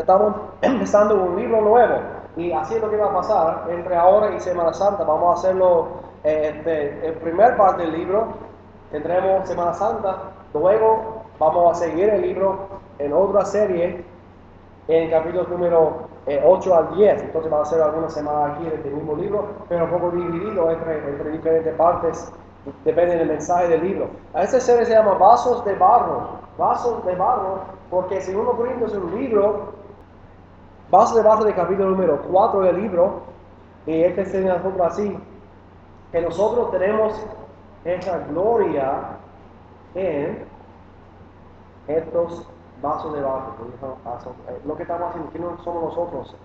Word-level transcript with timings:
Estamos 0.00 0.34
empezando 0.62 1.14
un 1.22 1.36
libro 1.36 1.60
nuevo 1.60 1.96
y 2.36 2.52
así 2.52 2.74
es 2.74 2.80
lo 2.80 2.90
que 2.90 2.96
va 2.96 3.10
a 3.10 3.14
pasar 3.14 3.66
entre 3.68 3.94
ahora 3.96 4.34
y 4.34 4.40
Semana 4.40 4.72
Santa. 4.72 5.04
Vamos 5.04 5.36
a 5.36 5.38
hacerlo, 5.38 5.88
eh, 6.24 6.54
este, 6.54 7.06
el 7.06 7.14
primer 7.14 7.54
parte 7.56 7.82
del 7.82 7.92
libro, 7.92 8.28
tendremos 8.90 9.46
Semana 9.46 9.74
Santa, 9.74 10.22
luego 10.54 11.24
vamos 11.38 11.72
a 11.72 11.84
seguir 11.84 12.08
el 12.08 12.22
libro 12.22 12.80
en 12.98 13.12
otra 13.12 13.44
serie 13.44 14.04
en 14.88 15.10
capítulos 15.10 15.48
número 15.50 16.08
8 16.44 16.70
eh, 16.70 16.76
al 16.76 16.96
10. 16.96 17.22
Entonces 17.22 17.52
va 17.52 17.60
a 17.60 17.64
ser 17.66 17.82
alguna 17.82 18.08
semana 18.08 18.54
aquí 18.54 18.64
de 18.64 18.76
este 18.76 18.88
mismo 18.90 19.14
libro, 19.16 19.48
pero 19.68 19.84
un 19.84 19.90
poco 19.90 20.10
dividido 20.12 20.70
entre, 20.70 20.96
entre 21.10 21.30
diferentes 21.30 21.74
partes, 21.74 22.32
depende 22.84 23.16
del 23.16 23.28
mensaje 23.28 23.68
del 23.68 23.82
libro. 23.82 24.08
A 24.32 24.44
esta 24.44 24.60
serie 24.60 24.86
se 24.86 24.92
llama 24.92 25.12
Vasos 25.14 25.62
de 25.66 25.74
Barro, 25.74 26.40
Vasos 26.56 27.04
de 27.04 27.14
Barro, 27.16 27.60
porque 27.90 28.20
según 28.20 28.46
Corintios 28.46 28.92
es 28.92 28.98
un 28.98 29.14
libro, 29.18 29.79
Vasos 30.90 31.14
de 31.14 31.22
Barro 31.22 31.44
de 31.44 31.54
capítulo 31.54 31.90
número 31.90 32.20
4 32.20 32.62
del 32.62 32.82
libro, 32.82 33.20
y 33.86 34.02
este 34.02 34.24
se 34.24 34.40
nosotros 34.40 34.80
así, 34.80 35.16
que 36.10 36.20
nosotros 36.20 36.72
tenemos 36.72 37.26
esa 37.84 38.18
gloria 38.28 39.18
en 39.94 40.44
estos 41.86 42.48
vasos 42.82 43.12
de 43.12 43.22
barro. 43.22 43.54
Eh, 44.48 44.60
lo 44.64 44.76
que 44.76 44.82
estamos 44.82 45.10
haciendo, 45.10 45.30
que 45.30 45.38
no 45.38 45.56
somos 45.62 45.84
nosotros, 45.84 46.36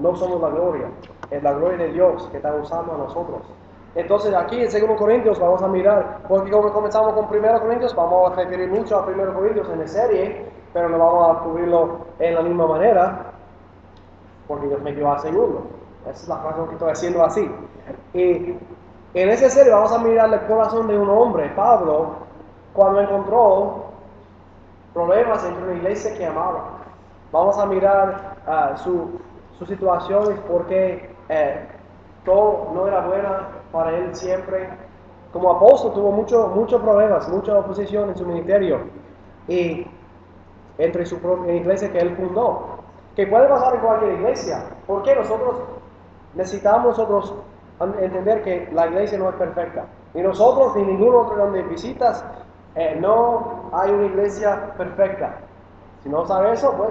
no 0.00 0.14
somos 0.16 0.42
la 0.42 0.50
gloria, 0.50 0.88
es 1.30 1.42
la 1.42 1.54
gloria 1.54 1.78
de 1.78 1.92
Dios 1.92 2.28
que 2.30 2.36
está 2.36 2.54
usando 2.54 2.92
a 2.92 2.98
nosotros. 2.98 3.40
Entonces 3.94 4.34
aquí 4.34 4.62
en 4.62 4.70
2 4.70 4.98
Corintios 4.98 5.40
vamos 5.40 5.62
a 5.62 5.68
mirar, 5.68 6.18
porque 6.28 6.50
como 6.50 6.70
comenzamos 6.74 7.14
con 7.14 7.24
1 7.24 7.60
Corintios, 7.62 7.94
vamos 7.94 8.32
a 8.32 8.34
referir 8.34 8.68
mucho 8.68 8.98
a 8.98 9.06
1 9.06 9.32
Corintios 9.32 9.66
en 9.70 9.78
la 9.78 9.88
serie, 9.88 10.44
pero 10.74 10.90
no 10.90 10.98
vamos 10.98 11.36
a 11.38 11.40
cubrirlo 11.40 12.06
en 12.18 12.34
la 12.34 12.42
misma 12.42 12.66
manera, 12.66 13.32
porque 14.46 14.68
Dios 14.68 14.82
me 14.82 14.92
dio 14.92 15.10
a 15.10 15.18
segundo. 15.18 15.66
Esa 16.02 16.10
es 16.10 16.28
la 16.28 16.42
razón 16.42 16.68
que 16.68 16.74
estoy 16.74 16.90
haciendo 16.90 17.24
así. 17.24 17.50
Y 18.14 18.54
en 19.14 19.28
esa 19.30 19.48
serie 19.50 19.72
vamos 19.72 19.92
a 19.92 19.98
mirar 19.98 20.32
el 20.32 20.40
corazón 20.46 20.86
de 20.88 20.98
un 20.98 21.08
hombre, 21.08 21.50
Pablo, 21.56 22.16
cuando 22.72 23.00
encontró 23.00 23.86
problemas 24.92 25.44
entre 25.44 25.64
una 25.64 25.74
iglesia 25.74 26.16
que 26.16 26.26
amaba. 26.26 26.78
Vamos 27.32 27.58
a 27.58 27.66
mirar 27.66 28.36
uh, 28.46 28.76
su, 28.78 29.20
su 29.58 29.66
situación 29.66 30.40
porque 30.48 31.10
eh, 31.28 31.66
todo 32.24 32.70
no 32.72 32.86
era 32.86 33.06
buena 33.06 33.48
para 33.72 33.96
él 33.96 34.14
siempre. 34.14 34.68
Como 35.32 35.50
apóstol 35.50 35.92
tuvo 35.94 36.12
muchos 36.12 36.54
muchos 36.54 36.80
problemas, 36.80 37.28
mucha 37.28 37.58
oposición 37.58 38.10
en 38.10 38.16
su 38.16 38.24
ministerio 38.26 38.80
y 39.48 39.86
entre 40.78 41.04
su 41.04 41.18
propia 41.20 41.54
iglesia 41.54 41.90
que 41.90 41.98
él 41.98 42.16
fundó. 42.16 42.75
Que 43.16 43.26
puede 43.26 43.48
pasar 43.48 43.74
en 43.74 43.80
cualquier 43.80 44.12
iglesia. 44.12 44.62
Porque 44.86 45.14
nosotros 45.14 45.56
necesitamos 46.34 46.98
nosotros 46.98 47.34
entender 48.00 48.42
que 48.42 48.68
la 48.72 48.86
iglesia 48.86 49.18
no 49.18 49.30
es 49.30 49.34
perfecta. 49.36 49.86
Ni 50.14 50.22
nosotros 50.22 50.76
ni 50.76 50.82
ningún 50.84 51.14
otro 51.14 51.36
donde 51.36 51.62
visitas 51.62 52.24
eh, 52.76 52.96
no 53.00 53.70
hay 53.72 53.90
una 53.90 54.06
iglesia 54.06 54.72
perfecta. 54.76 55.36
Si 56.02 56.08
no 56.08 56.26
sabe 56.26 56.52
eso, 56.52 56.72
pues 56.76 56.90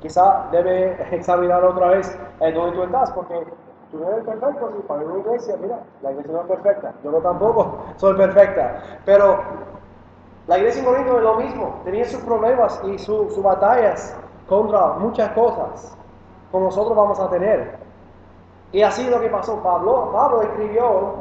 quizá 0.00 0.48
debe 0.50 0.96
examinar 1.16 1.64
otra 1.64 1.88
vez 1.88 2.18
en 2.40 2.54
donde 2.54 2.76
tú 2.76 2.82
estás, 2.82 3.10
porque 3.12 3.46
tú 3.90 3.98
no 3.98 4.10
eres 4.10 4.24
perfecto, 4.24 4.72
si 4.76 4.82
para 4.82 5.02
una 5.02 5.18
iglesia, 5.20 5.56
mira, 5.60 5.78
la 6.02 6.10
iglesia 6.10 6.32
no 6.32 6.40
es 6.40 6.46
perfecta, 6.46 6.94
yo 7.04 7.10
no 7.10 7.18
tampoco 7.18 7.78
soy 7.96 8.16
perfecta, 8.16 8.82
pero 9.04 9.40
la 10.46 10.58
iglesia 10.58 10.80
en 10.80 10.86
Corinto 10.86 11.16
es 11.18 11.22
lo 11.22 11.34
mismo, 11.36 11.80
tenía 11.84 12.04
sus 12.04 12.22
problemas 12.22 12.80
y 12.84 12.98
sus 12.98 13.42
batallas 13.42 14.16
contra 14.50 14.94
muchas 14.94 15.30
cosas, 15.30 15.96
como 16.50 16.64
nosotros 16.64 16.96
vamos 16.96 17.20
a 17.20 17.30
tener. 17.30 17.78
Y 18.72 18.82
así 18.82 19.02
es 19.02 19.10
lo 19.10 19.20
que 19.20 19.28
pasó. 19.28 19.62
Pablo, 19.62 20.10
Pablo 20.12 20.42
escribió 20.42 21.14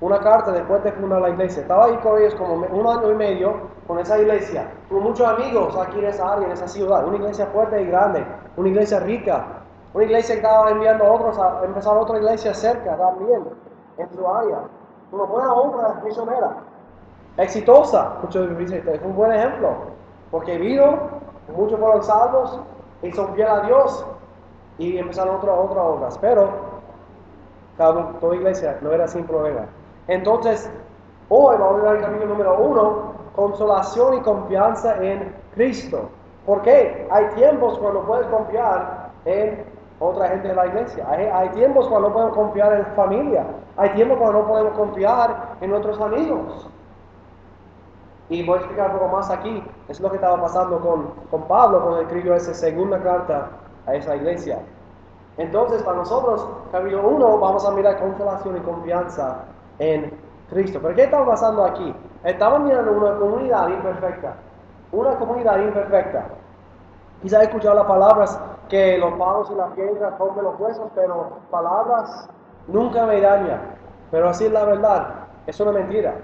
una 0.00 0.18
carta 0.18 0.50
después 0.50 0.82
de 0.82 0.90
fundar 0.92 1.22
la 1.22 1.30
iglesia. 1.30 1.62
Estaba 1.62 1.84
ahí 1.84 1.96
con 1.98 2.18
ellos 2.18 2.34
como 2.34 2.54
un 2.54 2.86
año 2.86 3.12
y 3.12 3.14
medio 3.14 3.54
con 3.86 4.00
esa 4.00 4.18
iglesia. 4.18 4.68
Tuvo 4.88 5.00
muchos 5.00 5.26
amigos 5.26 5.76
aquí 5.76 6.00
en 6.00 6.06
esa 6.06 6.32
área, 6.32 6.46
en 6.46 6.52
esa 6.52 6.66
ciudad. 6.66 7.06
Una 7.06 7.16
iglesia 7.16 7.46
fuerte 7.46 7.80
y 7.80 7.86
grande, 7.86 8.26
una 8.56 8.68
iglesia 8.68 8.98
rica. 9.00 9.46
Una 9.94 10.04
iglesia 10.04 10.34
que 10.34 10.40
estaba 10.40 10.70
enviando 10.70 11.04
a 11.04 11.12
otros 11.12 11.38
a 11.38 11.64
empezar 11.64 11.96
otra 11.96 12.18
iglesia 12.18 12.52
cerca 12.52 12.96
también, 12.96 13.42
en 13.98 14.10
su 14.12 14.26
área. 14.26 14.58
Una 15.12 15.24
buena 15.24 15.52
obra 15.54 16.00
misionera. 16.04 16.56
Exitosa, 17.36 18.16
muchos 18.20 18.58
dicen, 18.58 18.82
es 18.88 19.00
un 19.02 19.14
buen 19.14 19.32
ejemplo. 19.32 19.68
Porque 20.30 20.58
vino, 20.58 20.98
muchos 21.52 21.78
fueron 21.78 22.02
salvos, 22.02 22.60
y 23.02 23.12
son 23.12 23.34
fiel 23.34 23.48
a 23.48 23.60
Dios 23.60 24.06
y 24.78 24.98
empezaron 24.98 25.36
otras 25.36 25.58
otras 25.58 25.84
obras. 25.84 26.18
Pero 26.18 26.48
cada, 27.76 28.12
toda 28.20 28.36
iglesia 28.36 28.78
no 28.80 28.92
era 28.92 29.06
sin 29.06 29.24
problema. 29.24 29.66
Entonces, 30.08 30.70
hoy 31.28 31.56
vamos 31.58 31.80
a 31.80 31.84
ver 31.84 31.96
el 31.96 32.02
camino 32.02 32.26
número 32.26 32.58
uno, 32.58 33.12
consolación 33.34 34.14
y 34.14 34.20
confianza 34.20 34.96
en 35.02 35.34
Cristo. 35.54 36.08
¿Por 36.46 36.62
qué? 36.62 37.06
Hay 37.10 37.26
tiempos 37.34 37.78
cuando 37.78 38.04
puedes 38.06 38.26
confiar 38.28 39.10
en 39.24 39.64
otra 40.00 40.28
gente 40.28 40.48
de 40.48 40.54
la 40.54 40.66
iglesia. 40.66 41.06
Hay, 41.08 41.48
tiempos 41.50 41.88
cuando 41.88 42.08
no 42.08 42.14
podemos 42.14 42.34
confiar 42.34 42.72
en 42.72 42.86
familia. 42.94 43.44
Hay 43.76 43.90
tiempos 43.90 44.18
cuando 44.18 44.40
no 44.40 44.48
podemos 44.48 44.72
confiar 44.72 45.56
en 45.60 45.70
nuestros 45.70 46.00
amigos. 46.00 46.70
Y 48.28 48.44
voy 48.44 48.56
a 48.56 48.58
explicar 48.58 48.90
un 48.90 48.98
poco 48.98 49.08
más 49.16 49.30
aquí. 49.30 49.62
Es 49.88 50.00
lo 50.00 50.10
que 50.10 50.16
estaba 50.16 50.40
pasando 50.40 50.80
con, 50.80 51.12
con 51.30 51.42
Pablo 51.44 51.82
cuando 51.82 52.00
escribió 52.02 52.34
esa 52.34 52.52
segunda 52.52 53.02
carta 53.02 53.48
a 53.86 53.94
esa 53.94 54.16
iglesia. 54.16 54.60
Entonces, 55.38 55.82
para 55.82 55.98
nosotros, 55.98 56.46
camino 56.72 57.06
uno, 57.06 57.38
vamos 57.38 57.64
a 57.64 57.70
mirar 57.70 57.98
consolación 58.00 58.56
y 58.56 58.60
confianza 58.60 59.44
en 59.78 60.12
Cristo. 60.50 60.80
¿Pero 60.82 60.94
qué 60.94 61.04
está 61.04 61.24
pasando 61.24 61.64
aquí? 61.64 61.94
Estamos 62.24 62.60
mirando 62.60 62.92
una 62.92 63.16
comunidad 63.16 63.68
imperfecta. 63.68 64.34
Una 64.90 65.14
comunidad 65.16 65.60
imperfecta. 65.60 66.26
Quizá 67.22 67.40
he 67.40 67.44
escuchado 67.44 67.76
las 67.76 67.86
palabras 67.86 68.40
que 68.68 68.98
los 68.98 69.12
palos 69.14 69.50
y 69.50 69.54
las 69.54 69.70
piedras 69.72 70.18
rompen 70.18 70.44
los 70.44 70.58
huesos, 70.58 70.90
pero 70.94 71.38
palabras 71.50 72.28
nunca 72.66 73.06
me 73.06 73.20
dañan. 73.20 73.76
Pero 74.10 74.28
así 74.28 74.46
es 74.46 74.52
la 74.52 74.64
verdad. 74.64 75.14
Es 75.46 75.58
una 75.60 75.72
mentira. 75.72 76.14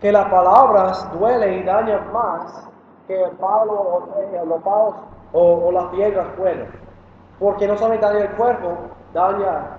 Que 0.00 0.12
las 0.12 0.28
palabras 0.28 1.10
duelen 1.18 1.60
y 1.60 1.62
dañan 1.64 2.12
más 2.12 2.68
que 3.06 3.22
el 3.22 3.30
palo, 3.32 3.72
o, 3.72 4.20
eh, 4.20 4.42
los 4.46 4.62
palos 4.62 4.94
o, 5.32 5.72
las 5.72 5.86
piedras 5.86 6.26
pueden. 6.36 6.68
Porque 7.38 7.66
no 7.66 7.76
solamente 7.76 8.06
daña 8.06 8.24
el 8.24 8.30
cuerpo, 8.36 8.76
daña 9.12 9.78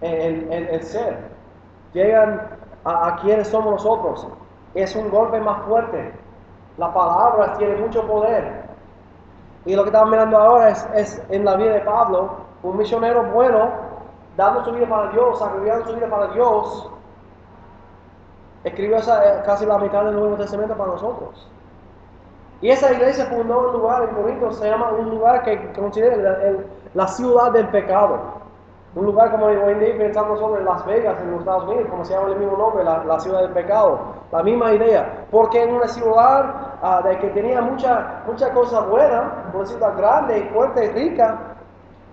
el 0.00 0.82
ser 0.82 1.30
llegan 1.92 2.48
a, 2.84 3.16
quienes 3.16 3.48
somos 3.48 3.72
nosotros. 3.72 4.26
Es 4.74 4.94
un 4.94 5.10
golpe 5.10 5.40
más 5.40 5.62
fuerte. 5.64 6.12
La 6.76 6.92
palabra 6.92 7.54
tiene 7.58 7.76
mucho 7.76 8.06
poder. 8.06 8.64
Y 9.64 9.74
lo 9.74 9.82
que 9.82 9.88
estamos 9.88 10.10
mirando 10.10 10.38
ahora 10.38 10.70
es, 10.70 11.22
en 11.28 11.44
la 11.44 11.56
vida 11.56 11.74
de 11.74 11.80
Pablo, 11.80 12.30
un 12.62 12.76
misionero 12.76 13.24
bueno, 13.24 13.70
dando 14.36 14.64
su 14.64 14.72
vida 14.72 14.88
para 14.88 15.10
Dios, 15.10 15.38
sacrificando 15.38 15.86
su 15.86 15.94
vida 15.94 16.08
para 16.08 16.26
Dios. 16.28 16.90
Escribió 18.64 18.98
eh, 18.98 19.42
casi 19.44 19.64
la 19.66 19.78
mitad 19.78 20.04
del 20.04 20.14
Nuevo 20.14 20.36
Testamento 20.36 20.76
para 20.76 20.92
nosotros. 20.92 21.50
Y 22.60 22.68
esa 22.68 22.92
iglesia 22.92 23.24
fundó 23.26 23.68
un 23.68 23.72
lugar 23.72 24.02
en 24.02 24.14
Corinto, 24.14 24.52
se 24.52 24.68
llama 24.68 24.90
un 24.90 25.08
lugar 25.08 25.42
que 25.42 25.72
considera 25.72 26.42
la 26.92 27.08
ciudad 27.08 27.52
del 27.52 27.68
pecado. 27.68 28.40
Un 28.94 29.06
lugar 29.06 29.30
como 29.30 29.46
hoy 29.46 29.54
en 29.54 29.78
día 29.78 29.96
pensamos 29.96 30.40
sobre 30.40 30.64
Las 30.64 30.84
Vegas 30.84 31.16
en 31.22 31.30
los 31.30 31.40
Estados 31.40 31.64
Unidos, 31.64 31.86
como 31.88 32.04
se 32.04 32.12
llama 32.12 32.28
el 32.28 32.38
mismo 32.40 32.56
nombre, 32.56 32.82
la, 32.82 33.20
ciudad 33.20 33.42
del 33.42 33.52
pecado. 33.52 34.00
La 34.32 34.42
misma 34.42 34.72
idea. 34.72 35.26
Porque 35.30 35.62
en 35.62 35.74
una 35.74 35.86
ciudad 35.86 36.72
uh, 36.82 37.06
de 37.06 37.18
que 37.18 37.28
tenía 37.28 37.62
mucha, 37.62 38.22
mucha 38.26 38.52
cosa 38.52 38.80
buena, 38.80 39.44
una 39.54 39.64
ciudad 39.64 39.96
grande, 39.96 40.50
fuerte 40.52 40.86
y 40.86 40.88
rica, 40.88 41.38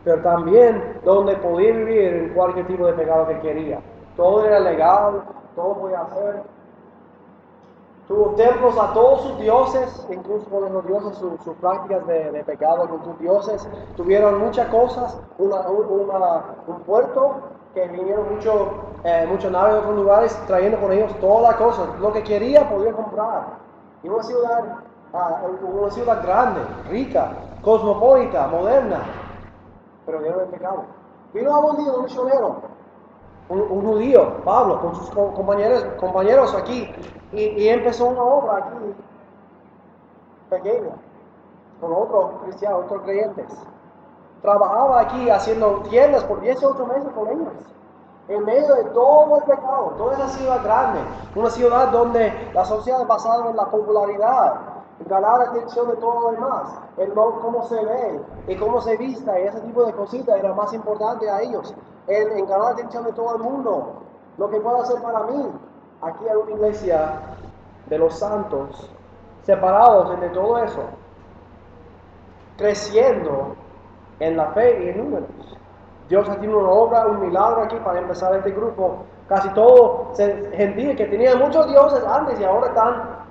pero 0.03 0.21
también 0.21 0.99
donde 1.03 1.35
podía 1.37 1.71
vivir 1.73 2.13
en 2.13 2.33
cualquier 2.35 2.67
tipo 2.67 2.85
de 2.85 2.93
pecado 2.93 3.27
que 3.27 3.39
quería. 3.39 3.79
Todo 4.15 4.45
era 4.45 4.59
legal, 4.59 5.23
todo 5.57 5.73
podía 5.73 6.01
hacer. 6.01 6.43
Tuvo 8.07 8.35
templos 8.35 8.77
a 8.77 8.93
todos 8.93 9.23
sus 9.23 9.39
dioses, 9.39 10.07
incluso 10.09 10.49
con 10.49 10.71
los 10.71 10.87
dioses, 10.87 11.17
sus 11.17 11.55
prácticas 11.57 12.07
de, 12.07 12.41
pecado 12.45 12.87
con 12.87 13.03
sus 13.03 13.19
dioses. 13.19 13.67
Tuvieron 13.97 14.39
muchas 14.39 14.69
cosas, 14.69 15.19
un 15.37 16.79
puerto 16.85 17.35
que 17.73 17.85
vinieron 17.89 18.33
muchos 18.33 18.69
eh, 19.03 19.25
mucho 19.27 19.51
naves 19.51 19.73
de 19.73 19.79
otros 19.79 19.95
lugares 19.95 20.43
trayendo 20.47 20.79
con 20.79 20.93
ellos 20.93 21.13
todas 21.19 21.51
las 21.51 21.55
cosas. 21.55 21.99
Lo 21.99 22.13
que 22.13 22.23
quería 22.23 22.69
podía 22.69 22.93
comprar. 22.93 23.57
Y 24.03 24.09
una 24.09 24.23
ciudad, 24.23 24.63
ah, 25.13 25.41
una 25.61 25.91
ciudad 25.91 26.23
grande, 26.23 26.61
rica, 26.89 27.31
cosmopolita, 27.61 28.47
moderna, 28.47 29.01
pero 30.05 30.21
lleno 30.21 30.37
de 30.37 30.45
pecado. 30.45 30.85
Vino 31.33 31.53
a 31.53 31.59
un 31.59 31.77
día 31.77 31.91
un 33.49 33.61
un, 33.61 33.85
judío, 33.85 34.43
Pablo, 34.43 34.81
con 34.81 34.95
sus 34.95 35.09
compañeros, 35.09 35.85
compañeros 35.99 36.53
aquí, 36.53 36.93
y, 37.31 37.67
empezó 37.67 38.07
una 38.07 38.23
obra 38.23 38.57
aquí 38.57 38.93
pequeña. 40.49 40.95
con 41.79 41.93
otros 41.93 42.41
cristianos, 42.43 42.85
otros 42.85 43.03
creyentes. 43.03 43.45
Trabajaba 44.41 45.01
aquí 45.01 45.29
haciendo 45.29 45.81
tiendas 45.89 46.23
por 46.23 46.41
18 46.41 46.85
meses 46.85 47.11
con 47.13 47.27
ellos. 47.27 47.53
En 48.27 48.43
medio 48.43 48.75
de 48.75 48.83
todo 48.85 49.37
el 49.37 49.43
pecado, 49.43 49.93
toda 49.97 50.13
esa 50.15 50.27
ciudad 50.29 50.63
grande, 50.63 50.99
una 51.35 51.49
ciudad 51.49 51.87
donde 51.89 52.51
la 52.53 52.65
sociedad 52.65 53.01
es 53.01 53.07
basada 53.07 53.49
en 53.49 53.55
la 53.55 53.65
popularidad, 53.65 54.55
ganar 55.05 55.39
la 55.39 55.45
atención 55.45 55.87
de 55.89 55.95
todo 55.97 56.21
lo 56.21 56.31
demás, 56.31 56.73
el 56.97 57.13
cómo 57.13 57.63
se 57.67 57.85
ve 57.85 58.21
y 58.47 58.55
cómo 58.55 58.81
se 58.81 58.97
vista 58.97 59.39
y 59.39 59.43
ese 59.43 59.61
tipo 59.61 59.85
de 59.85 59.93
cositas 59.93 60.37
era 60.37 60.53
más 60.53 60.73
importante 60.73 61.29
a 61.29 61.41
ellos, 61.41 61.73
en, 62.07 62.31
en 62.31 62.45
ganar 62.45 62.65
la 62.65 62.71
atención 62.71 63.03
de 63.03 63.13
todo 63.13 63.35
el 63.35 63.43
mundo, 63.43 63.93
lo 64.37 64.49
que 64.49 64.59
puedo 64.59 64.81
hacer 64.81 65.01
para 65.01 65.23
mí. 65.23 65.51
Aquí 66.01 66.27
hay 66.27 66.35
una 66.35 66.51
iglesia 66.51 67.21
de 67.87 67.97
los 67.97 68.13
santos 68.17 68.89
separados 69.43 70.11
entre 70.13 70.29
todo 70.29 70.57
eso, 70.57 70.81
creciendo 72.57 73.55
en 74.19 74.37
la 74.37 74.47
fe 74.47 74.83
y 74.83 74.89
en 74.89 74.97
números. 74.97 75.57
Dios 76.09 76.27
ha 76.29 76.35
tenido 76.35 76.59
una 76.59 76.69
obra, 76.69 77.07
un 77.07 77.19
milagro 77.21 77.63
aquí 77.63 77.75
para 77.83 77.99
empezar 77.99 78.35
este 78.35 78.51
grupo. 78.51 79.03
Casi 79.27 79.49
todo 79.49 80.13
gentil 80.15 80.95
que 80.95 81.05
tenían 81.05 81.39
muchos 81.39 81.67
dioses 81.67 82.03
antes 82.05 82.39
y 82.39 82.45
ahora 82.45 82.67
están 82.67 83.26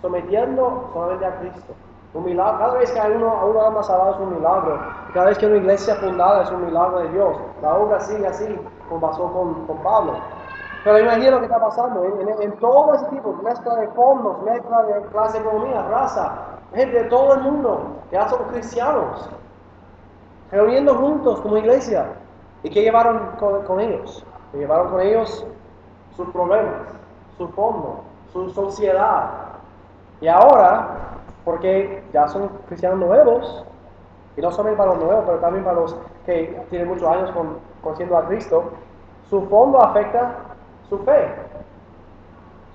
sometiendo 0.00 0.90
solamente 0.92 1.26
a 1.26 1.38
Cristo. 1.40 1.74
Cada 2.12 2.74
vez 2.74 2.90
que 2.90 2.98
hay 2.98 3.12
uno, 3.12 3.46
uno 3.48 3.62
alma 3.62 3.82
salvada 3.82 4.12
es 4.12 4.18
un 4.18 4.34
milagro. 4.34 4.80
Cada 5.12 5.26
vez 5.26 5.38
que 5.38 5.46
una 5.46 5.56
iglesia 5.56 5.94
fundada 5.96 6.42
es 6.42 6.50
un 6.50 6.64
milagro 6.64 7.00
de 7.00 7.08
Dios. 7.10 7.36
La 7.62 7.74
obra 7.74 8.00
sigue 8.00 8.26
así, 8.26 8.58
como 8.88 9.00
pasó 9.00 9.30
con, 9.32 9.66
con 9.66 9.76
Pablo. 9.82 10.14
Pero 10.84 11.00
imagina 11.00 11.32
lo 11.32 11.38
que 11.40 11.46
está 11.46 11.60
pasando 11.60 12.04
en, 12.04 12.52
todo 12.58 12.94
ese 12.94 13.06
tipo, 13.06 13.32
mezcla 13.42 13.74
de 13.76 13.88
fondos, 13.88 14.42
mezcla 14.42 14.82
de 14.84 15.02
clase 15.08 15.38
economía, 15.38 15.82
raza, 15.82 16.34
gente 16.74 17.02
de 17.02 17.08
todo 17.10 17.34
el 17.34 17.40
mundo, 17.42 17.96
ya 18.10 18.28
son 18.28 18.44
cristianos, 18.44 19.28
reuniendo 20.50 20.94
juntos 20.94 21.40
como 21.40 21.56
iglesia. 21.58 22.06
¿Y 22.62 22.70
qué 22.70 22.82
llevaron 22.82 23.32
con, 23.38 23.80
ellos? 23.80 24.24
llevaron 24.52 24.90
con 24.90 25.00
ellos 25.00 25.46
sus 26.16 26.28
problemas, 26.30 26.88
su 27.36 27.48
fondo, 27.48 28.00
su 28.32 28.48
sociedad. 28.50 29.47
Y 30.20 30.28
ahora, 30.28 30.88
porque 31.44 32.02
ya 32.12 32.28
son 32.28 32.48
cristianos 32.66 32.98
nuevos, 32.98 33.64
y 34.36 34.40
no 34.40 34.50
solamente 34.50 34.78
para 34.78 34.94
los 34.94 35.04
nuevos, 35.04 35.24
pero 35.26 35.38
también 35.38 35.64
para 35.64 35.80
los 35.80 35.96
que 36.24 36.60
tienen 36.70 36.88
muchos 36.88 37.08
años 37.08 37.30
con, 37.32 37.58
conociendo 37.82 38.16
a 38.16 38.26
Cristo, 38.26 38.70
su 39.28 39.42
fondo 39.46 39.82
afecta 39.82 40.36
su 40.88 40.98
fe, 41.00 41.34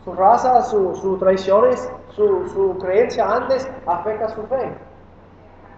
su 0.03 0.13
raza, 0.13 0.61
sus 0.63 1.19
tradiciones, 1.19 1.89
su, 2.09 2.47
su 2.49 2.77
creencia 2.79 3.25
antes 3.25 3.69
afecta 3.85 4.29
su 4.29 4.43
fe. 4.43 4.73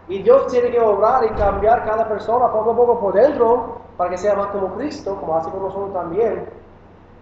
Y 0.07 0.21
Dios 0.21 0.47
tiene 0.47 0.71
que 0.71 0.79
obrar 0.79 1.23
y 1.23 1.29
cambiar 1.29 1.83
cada 1.85 2.07
persona 2.07 2.51
poco 2.51 2.71
a 2.71 2.75
poco 2.75 2.99
por 2.99 3.13
dentro 3.13 3.77
para 3.97 4.09
que 4.09 4.17
sea 4.17 4.35
más 4.35 4.47
como 4.47 4.73
Cristo, 4.75 5.15
como 5.19 5.37
hace 5.37 5.49
con 5.49 5.63
nosotros 5.63 5.93
también. 5.93 6.45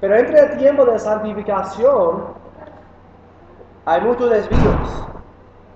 Pero 0.02 0.16
entre 0.16 0.40
el 0.40 0.58
tiempo 0.58 0.86
de 0.86 1.00
santificación 1.00 2.24
hay 3.86 4.02
muchos 4.02 4.30
desvíos, 4.30 5.08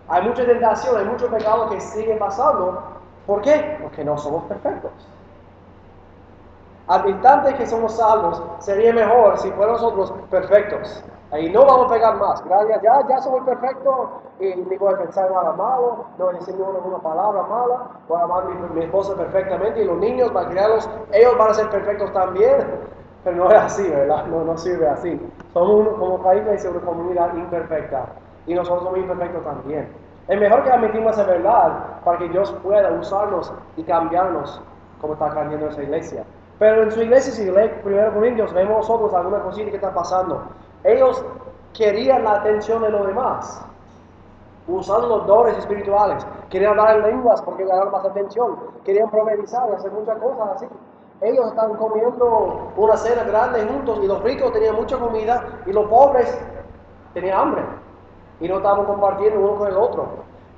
hay 0.08 0.28
mucha 0.28 0.46
tentación, 0.46 0.98
hay 0.98 1.06
mucho 1.06 1.28
pecado 1.28 1.70
que 1.70 1.80
sigue 1.82 2.16
pasando. 2.16 2.82
¿Por 3.26 3.42
qué? 3.42 3.78
Porque 3.82 4.06
no 4.06 4.18
somos 4.18 4.44
perfectos. 4.46 4.92
Al 6.88 7.10
instante 7.10 7.54
que 7.56 7.68
somos 7.68 7.98
salvos, 7.98 8.42
sería 8.60 8.94
mejor 8.94 9.38
si 9.38 9.52
fuéramos 9.52 9.82
nosotros 9.82 10.14
perfectos. 10.30 11.04
Ahí 11.32 11.50
no 11.50 11.66
vamos 11.66 11.88
a 11.88 11.94
pegar 11.94 12.16
más. 12.16 12.42
Gracias, 12.46 12.82
ya, 12.82 13.06
ya 13.10 13.20
soy 13.20 13.42
perfecto 13.42 14.22
y 14.40 14.56
ni 14.56 14.78
voy 14.78 14.94
a 14.94 14.98
pensar 14.98 15.30
nada 15.30 15.52
malo, 15.54 16.06
no 16.18 16.26
voy 16.26 16.36
a 16.36 16.40
decir 16.40 16.56
ninguna 16.56 17.00
palabra 17.00 17.44
mala, 17.44 17.90
voy 18.08 18.22
a 18.22 18.24
amar 18.24 18.44
a 18.44 18.74
mi, 18.74 18.84
esposa 18.86 19.16
perfectamente 19.16 19.82
y 19.82 19.86
los 19.86 19.98
niños, 19.98 20.32
para 20.32 20.50
criarlos, 20.50 20.90
ellos 21.12 21.38
van 21.38 21.52
a 21.52 21.54
ser 21.54 21.70
perfectos 21.70 22.14
también. 22.14 22.88
No 23.36 23.50
es 23.50 23.58
así, 23.58 23.88
¿verdad? 23.90 24.26
No, 24.28 24.44
no 24.44 24.58
sirve 24.58 24.88
así. 24.88 25.20
Somos 25.54 25.98
como 25.98 26.22
país 26.24 26.44
y 26.64 26.68
una 26.68 26.80
comunidad 26.82 27.36
imperfecta 27.36 28.06
y 28.46 28.54
nosotros 28.54 28.84
somos 28.84 29.00
imperfectos 29.00 29.44
también. 29.44 29.90
Es 30.28 30.40
mejor 30.40 30.64
que 30.64 30.72
admitimos 30.72 31.14
esa 31.14 31.24
verdad 31.24 32.02
para 32.04 32.18
que 32.18 32.30
Dios 32.30 32.52
pueda 32.64 32.92
usarnos 32.92 33.54
y 33.76 33.84
cambiarnos 33.84 34.62
como 35.00 35.14
está 35.14 35.30
cambiando 35.30 35.68
esa 35.68 35.84
iglesia. 35.84 36.24
Pero 36.60 36.84
en 36.84 36.92
su 36.92 37.02
iglesia, 37.02 37.32
si 37.32 37.46
lee 37.46 37.72
1 37.86 38.14
Corintios, 38.14 38.54
vemos 38.54 38.78
nosotros 38.78 39.14
alguna 39.14 39.42
cosita 39.42 39.70
que 39.70 39.76
está 39.76 39.94
pasando. 39.94 40.44
Ellos 40.84 41.24
querían 41.74 42.24
la 42.24 42.38
atención 42.38 42.82
de 42.82 42.90
los 42.90 43.06
demás, 43.06 43.64
usando 44.68 45.08
los 45.08 45.28
dones 45.28 45.58
espirituales. 45.58 46.26
Querían 46.50 46.72
hablar 46.72 46.98
en 46.98 47.04
lenguas 47.04 47.42
porque 47.44 47.66
ganaron 47.66 47.92
más 47.92 48.06
atención. 48.06 48.58
Querían 48.84 49.10
profetizar 49.10 49.72
hacer 49.72 49.92
muchas 49.92 50.18
cosas 50.18 50.50
así. 50.56 50.68
Ellos 51.22 51.48
estaban 51.48 51.76
comiendo 51.78 52.72
una 52.78 52.98
cena 52.98 53.24
grande 53.24 53.66
juntos 53.66 54.00
y 54.04 54.08
los 54.08 54.22
ricos 54.24 54.52
tenían 54.54 54.76
mucha 54.76 54.98
comida 54.98 55.62
y 55.66 55.74
los 55.74 55.88
pobres 55.88 56.38
tenían 57.14 57.40
hambre 57.40 57.64
y 58.40 58.48
no 58.48 58.58
estaban 58.58 58.86
compartiendo 58.86 59.40
uno 59.40 59.56
con 59.56 59.68
el 59.68 59.78
otro. 59.78 60.08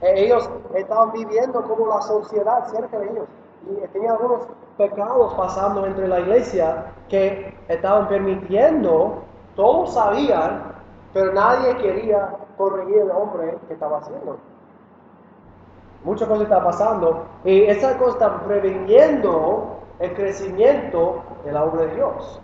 E 0.01 0.25
ellos 0.25 0.49
estaban 0.73 1.11
viviendo 1.11 1.61
como 1.63 1.87
la 1.87 2.01
sociedad 2.01 2.67
cerca 2.67 2.99
de 2.99 3.09
ellos 3.09 3.27
y 3.69 3.87
tenían 3.87 4.13
algunos 4.13 4.47
pecados 4.77 5.33
pasando 5.35 5.85
entre 5.85 6.07
la 6.07 6.19
iglesia 6.19 6.85
que 7.07 7.57
estaban 7.67 8.07
permitiendo 8.07 9.23
todos 9.55 9.93
sabían, 9.93 10.73
pero 11.13 11.33
nadie 11.33 11.75
quería 11.77 12.29
corregir 12.57 12.99
el 12.99 13.11
hombre 13.11 13.57
que 13.67 13.73
estaba 13.73 13.97
haciendo. 13.97 14.37
Muchas 16.03 16.27
cosas 16.29 16.43
están 16.43 16.63
pasando 16.63 17.25
y 17.43 17.63
esas 17.63 17.95
cosas 17.95 18.13
están 18.13 18.39
previniendo 18.45 19.78
el 19.99 20.13
crecimiento 20.13 21.23
de 21.43 21.51
la 21.51 21.63
obra 21.63 21.83
de 21.83 21.95
Dios. 21.95 22.41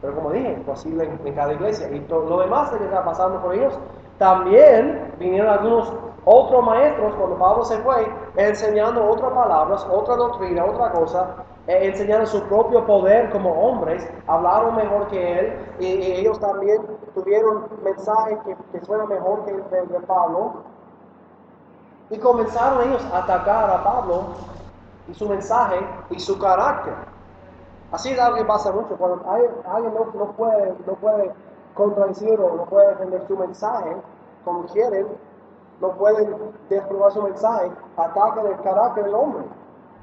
Pero 0.00 0.14
como 0.16 0.32
dije, 0.32 0.54
posible 0.66 1.04
en, 1.04 1.34
cada 1.34 1.52
iglesia. 1.52 1.90
Y 1.90 2.00
todo, 2.00 2.28
lo 2.28 2.40
demás 2.40 2.70
que 2.70 2.84
está 2.84 3.04
pasando 3.04 3.40
por 3.40 3.54
ellos, 3.54 3.78
también 4.18 5.12
vinieron 5.18 5.48
algunos 5.48 5.92
otros 6.24 6.64
maestros 6.64 7.14
cuando 7.16 7.38
Pablo 7.38 7.64
se 7.64 7.78
fue, 7.78 8.06
enseñando 8.36 9.06
otras 9.06 9.32
palabras, 9.32 9.86
otra 9.90 10.16
doctrina, 10.16 10.64
otra 10.64 10.92
cosa, 10.92 11.36
eh, 11.66 11.86
enseñando 11.86 12.26
su 12.26 12.42
propio 12.44 12.84
poder 12.86 13.30
como 13.30 13.50
hombres, 13.50 14.06
hablaron 14.26 14.76
mejor 14.76 15.06
que 15.08 15.38
él 15.38 15.58
y, 15.80 15.86
ellos 15.86 16.38
también 16.38 16.82
tuvieron 17.14 17.66
mensajes 17.82 18.38
que, 18.44 18.56
que 18.72 18.84
suenan 18.84 19.08
mejor 19.08 19.44
que 19.44 19.50
el 19.52 19.88
de, 19.88 20.00
Pablo. 20.00 20.64
Y 22.10 22.18
comenzaron 22.18 22.88
ellos 22.88 23.04
a 23.12 23.18
atacar 23.18 23.70
a 23.70 23.82
Pablo 23.82 24.24
y 25.08 25.14
su 25.14 25.28
mensaje 25.28 25.76
y 26.10 26.18
su 26.18 26.38
carácter. 26.38 26.94
Así 27.92 28.10
es 28.10 28.18
algo 28.18 28.36
que 28.38 28.44
pasa 28.44 28.72
mucho. 28.72 28.96
Cuando 28.96 29.24
alguien 29.30 29.94
no, 29.94 30.06
no, 30.14 30.32
puede, 30.32 30.74
no 30.86 30.94
puede 30.94 31.32
contradecir 31.74 32.38
o 32.40 32.56
no 32.56 32.64
puede 32.64 32.88
defender 32.88 33.24
su 33.26 33.36
mensaje 33.36 33.96
como 34.44 34.64
quieren, 34.66 35.06
no 35.80 35.90
pueden 35.92 36.34
desprobar 36.68 37.12
su 37.12 37.22
mensaje, 37.22 37.70
atacan 37.96 38.46
el 38.46 38.60
carácter 38.62 39.04
del 39.04 39.14
hombre. 39.14 39.44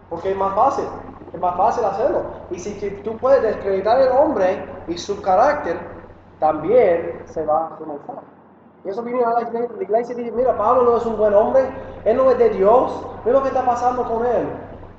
Porque 0.09 0.31
es 0.31 0.37
más 0.37 0.53
fácil. 0.55 0.85
Es 1.33 1.39
más 1.39 1.55
fácil 1.55 1.85
hacerlo. 1.85 2.23
Y 2.49 2.59
si 2.59 2.73
tú 3.03 3.17
puedes 3.17 3.41
descreditar 3.41 3.97
al 3.97 4.17
hombre 4.17 4.65
y 4.87 4.97
su 4.97 5.21
carácter, 5.21 5.79
también 6.39 7.21
se 7.25 7.45
va 7.45 7.75
su 7.77 7.85
mensaje. 7.85 8.19
Y 8.83 8.89
eso 8.89 9.03
viene 9.03 9.23
a 9.23 9.29
la 9.29 9.41
iglesia, 9.41 10.13
y 10.13 10.23
dice, 10.23 10.31
mira, 10.31 10.57
Pablo 10.57 10.83
no 10.83 10.97
es 10.97 11.05
un 11.05 11.15
buen 11.15 11.33
hombre, 11.33 11.69
él 12.03 12.17
no 12.17 12.31
es 12.31 12.37
de 12.39 12.49
Dios, 12.49 13.05
mira 13.23 13.37
lo 13.37 13.43
que 13.43 13.49
está 13.49 13.63
pasando 13.63 14.03
con 14.03 14.25
él. 14.25 14.47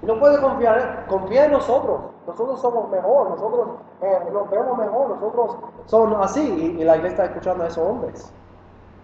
Y 0.02 0.06
no 0.06 0.18
puede 0.18 0.40
confiar, 0.40 1.06
confía 1.06 1.44
en 1.44 1.52
nosotros. 1.52 2.00
Nosotros 2.26 2.60
somos 2.60 2.90
mejor, 2.90 3.30
nosotros 3.30 3.68
eh, 4.00 4.18
nos 4.32 4.50
vemos 4.50 4.76
mejor, 4.76 5.10
nosotros 5.10 5.56
somos 5.86 6.24
así. 6.24 6.76
Y, 6.78 6.84
la 6.84 6.96
iglesia 6.96 7.24
está 7.24 7.24
escuchando 7.26 7.64
a 7.64 7.68
esos 7.68 7.86
hombres. 7.88 8.32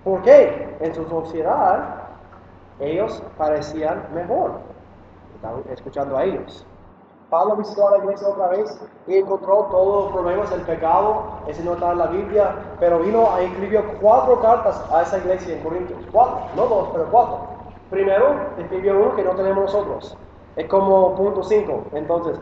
¿Por 0.03 0.23
qué? 0.23 0.77
En 0.81 0.95
su 0.95 1.05
sociedad 1.09 2.09
ellos 2.81 3.23
parecían 3.37 4.09
mejor. 4.13 4.53
Estaban 5.37 5.63
escuchando 5.71 6.17
a 6.17 6.25
ellos. 6.25 6.67
Pablo 7.31 7.57
visitó 7.57 7.89
a 7.89 7.91
la 7.93 7.99
iglesia 7.99 8.29
otra 8.29 8.49
vez 8.49 8.81
y 9.07 9.17
encontró 9.17 9.69
todos 9.71 10.05
los 10.05 10.13
problemas 10.15 10.51
del 10.51 10.63
pecado, 10.63 11.25
ese 11.47 11.63
no 11.63 11.75
está 11.75 11.93
en 11.93 11.99
la 11.99 12.07
Biblia, 12.07 12.55
pero 12.81 13.01
vino 13.01 13.31
a 13.31 13.43
escribió 13.43 13.85
cuatro 14.01 14.41
cartas 14.41 14.83
a 14.91 15.03
esa 15.03 15.19
iglesia 15.19 15.57
en 15.57 15.63
Corintios, 15.63 16.01
cuatro, 16.11 16.41
no 16.57 16.67
dos, 16.67 16.89
pero 16.93 17.07
cuatro. 17.11 17.41
Primero 17.91 18.35
escribió 18.57 18.99
uno 18.99 19.15
que 19.15 19.25
no 19.25 19.33
tenemos 19.33 19.65
nosotros, 19.65 20.17
es 20.59 20.67
como 20.67 21.15
punto 21.15 21.43
cinco. 21.45 21.85
Entonces, 21.93 22.39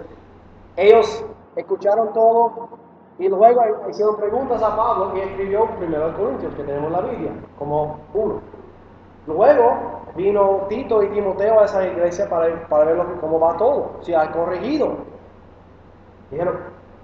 ellos 0.76 1.24
escucharon 1.54 2.14
todo 2.14 2.70
y 3.18 3.28
luego 3.28 3.60
hicieron 3.90 4.16
preguntas 4.16 4.62
a 4.62 4.74
Pablo 4.74 5.12
y 5.14 5.20
escribió 5.20 5.66
primero 5.76 6.16
Corintios, 6.16 6.54
que 6.54 6.62
tenemos 6.62 6.90
la 6.90 7.02
Biblia, 7.02 7.32
como 7.58 7.98
uno. 8.14 8.40
Luego 9.26 10.02
vino 10.14 10.62
Tito 10.66 11.02
y 11.02 11.08
Timoteo 11.08 11.60
a 11.60 11.64
esa 11.66 11.86
iglesia 11.86 12.26
para, 12.30 12.66
para 12.68 12.84
ver 12.86 12.96
cómo 13.20 13.38
va 13.38 13.54
todo, 13.58 13.98
si 14.00 14.14
ha 14.14 14.32
corregido. 14.32 14.96
Dijeron, 16.30 16.56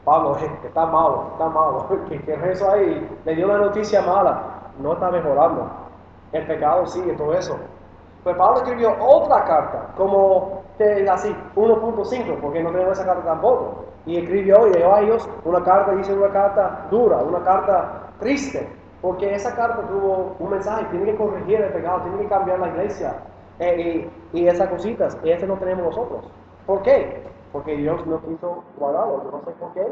Pablo, 0.04 0.36
está 0.64 0.86
malo, 0.86 1.28
está 1.32 1.46
malo, 1.46 1.86
que, 2.08 2.22
que 2.22 2.50
eso 2.50 2.70
ahí 2.70 3.06
le 3.26 3.34
dio 3.34 3.44
una 3.44 3.58
noticia 3.58 4.00
mala, 4.00 4.70
no 4.78 4.94
está 4.94 5.10
mejorando. 5.10 5.70
El 6.32 6.46
pecado 6.46 6.86
sigue, 6.86 7.12
todo 7.12 7.34
eso. 7.34 7.58
Pues 8.22 8.36
Pablo 8.36 8.58
escribió 8.58 8.94
otra 9.00 9.44
carta, 9.44 9.88
como 9.96 10.62
así, 11.10 11.36
1.5, 11.56 12.40
porque 12.40 12.62
no 12.62 12.70
tenemos 12.70 12.92
esa 12.92 13.06
carta 13.06 13.24
tampoco. 13.24 13.84
Y 14.06 14.18
escribió 14.18 14.66
y 14.68 14.72
dio 14.72 14.94
a 14.94 15.00
ellos 15.00 15.28
una 15.44 15.62
carta, 15.62 15.92
dice 15.92 16.12
una 16.12 16.30
carta 16.32 16.86
dura, 16.90 17.18
una 17.18 17.42
carta 17.42 18.10
triste, 18.20 18.68
porque 19.00 19.34
esa 19.34 19.54
carta 19.54 19.82
tuvo 19.88 20.36
un 20.38 20.50
mensaje, 20.50 20.84
tiene 20.90 21.06
que 21.06 21.16
corregir 21.16 21.60
el 21.60 21.72
pecado, 21.72 22.02
tiene 22.02 22.18
que 22.18 22.28
cambiar 22.28 22.58
la 22.60 22.68
iglesia 22.68 23.14
eh, 23.58 24.08
y, 24.32 24.46
esas 24.46 24.68
cositas, 24.68 25.18
y 25.22 25.30
ese 25.30 25.46
no 25.46 25.56
tenemos 25.56 25.84
nosotros. 25.84 26.24
¿Por 26.66 26.82
qué? 26.82 27.22
Porque 27.52 27.76
Dios 27.76 28.04
no 28.06 28.20
quiso 28.22 28.62
guardarlo, 28.78 29.24
yo 29.24 29.30
no 29.32 29.44
sé 29.44 29.50
por 29.52 29.72
qué, 29.74 29.86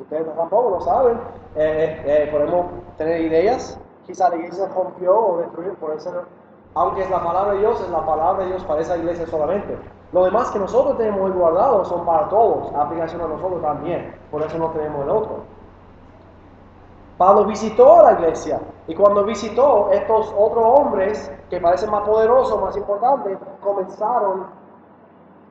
ustedes 0.00 0.26
tampoco 0.34 0.70
lo 0.70 0.80
saben, 0.80 1.18
eh, 1.54 2.02
eh, 2.04 2.28
podemos 2.32 2.66
tener 2.96 3.20
ideas, 3.20 3.78
quizá 4.06 4.30
la 4.30 4.36
iglesia 4.36 4.68
rompió 4.74 5.18
o 5.18 5.38
destruyó, 5.38 5.74
por 5.74 5.94
eso, 5.94 6.24
aunque 6.74 7.02
es 7.02 7.10
la 7.10 7.22
palabra 7.22 7.52
de 7.52 7.60
Dios, 7.60 7.80
es 7.80 7.90
la 7.90 8.04
palabra 8.04 8.42
de 8.44 8.50
Dios 8.50 8.64
para 8.64 8.80
esa 8.80 8.96
iglesia 8.96 9.26
solamente. 9.26 9.78
Lo 10.12 10.24
demás 10.24 10.50
que 10.50 10.58
nosotros 10.58 10.96
tenemos 10.96 11.32
guardado 11.32 11.84
son 11.84 12.04
para 12.04 12.28
todos, 12.28 12.72
aplicación 12.74 13.20
a 13.22 13.28
nosotros 13.28 13.62
también, 13.62 14.14
por 14.30 14.42
eso 14.42 14.58
no 14.58 14.70
tenemos 14.70 15.02
el 15.04 15.10
otro. 15.10 15.44
Pablo 17.16 17.44
visitó 17.44 18.02
la 18.02 18.12
iglesia 18.12 18.60
y 18.88 18.94
cuando 18.94 19.24
visitó, 19.24 19.90
estos 19.92 20.34
otros 20.36 20.64
hombres 20.64 21.32
que 21.48 21.60
parecen 21.60 21.90
más 21.90 22.02
poderosos, 22.02 22.60
más 22.60 22.76
importantes, 22.76 23.38
comenzaron 23.62 24.46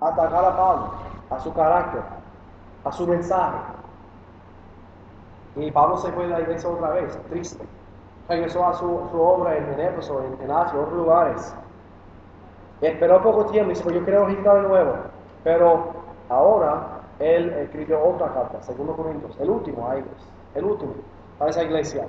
a 0.01 0.07
atacar 0.09 0.45
a 0.45 0.57
Pablo, 0.57 0.91
a 1.29 1.39
su 1.39 1.53
carácter, 1.53 2.01
a 2.83 2.91
su 2.91 3.07
mensaje. 3.07 3.57
Y 5.55 5.71
Pablo 5.71 5.97
se 5.97 6.11
fue 6.11 6.23
de 6.23 6.29
la 6.31 6.41
iglesia 6.41 6.69
otra 6.69 6.89
vez, 6.89 7.17
triste. 7.29 7.65
Regresó 8.29 8.65
a 8.65 8.73
su, 8.73 8.87
obra 8.87 9.57
en 9.57 9.79
Éfeso, 9.79 10.21
en, 10.23 10.41
en 10.41 10.51
otros 10.51 10.93
lugares. 10.93 11.55
Esperó 12.81 13.21
poco 13.21 13.45
tiempo 13.45 13.71
y 13.71 13.73
dice, 13.73 13.83
pues 13.83 13.95
yo 13.95 14.03
quiero 14.03 14.25
registrar 14.25 14.61
de 14.61 14.67
nuevo. 14.67 14.93
Pero 15.43 15.87
ahora 16.29 17.01
él 17.19 17.49
escribió 17.53 18.03
otra 18.03 18.33
carta, 18.33 18.61
segundo 18.61 18.95
Corintios, 18.95 19.37
el 19.39 19.49
último 19.49 19.89
a 19.89 19.95
ellos, 19.95 20.27
el 20.55 20.65
último 20.65 20.93
a 21.39 21.47
esa 21.47 21.63
iglesia. 21.63 22.05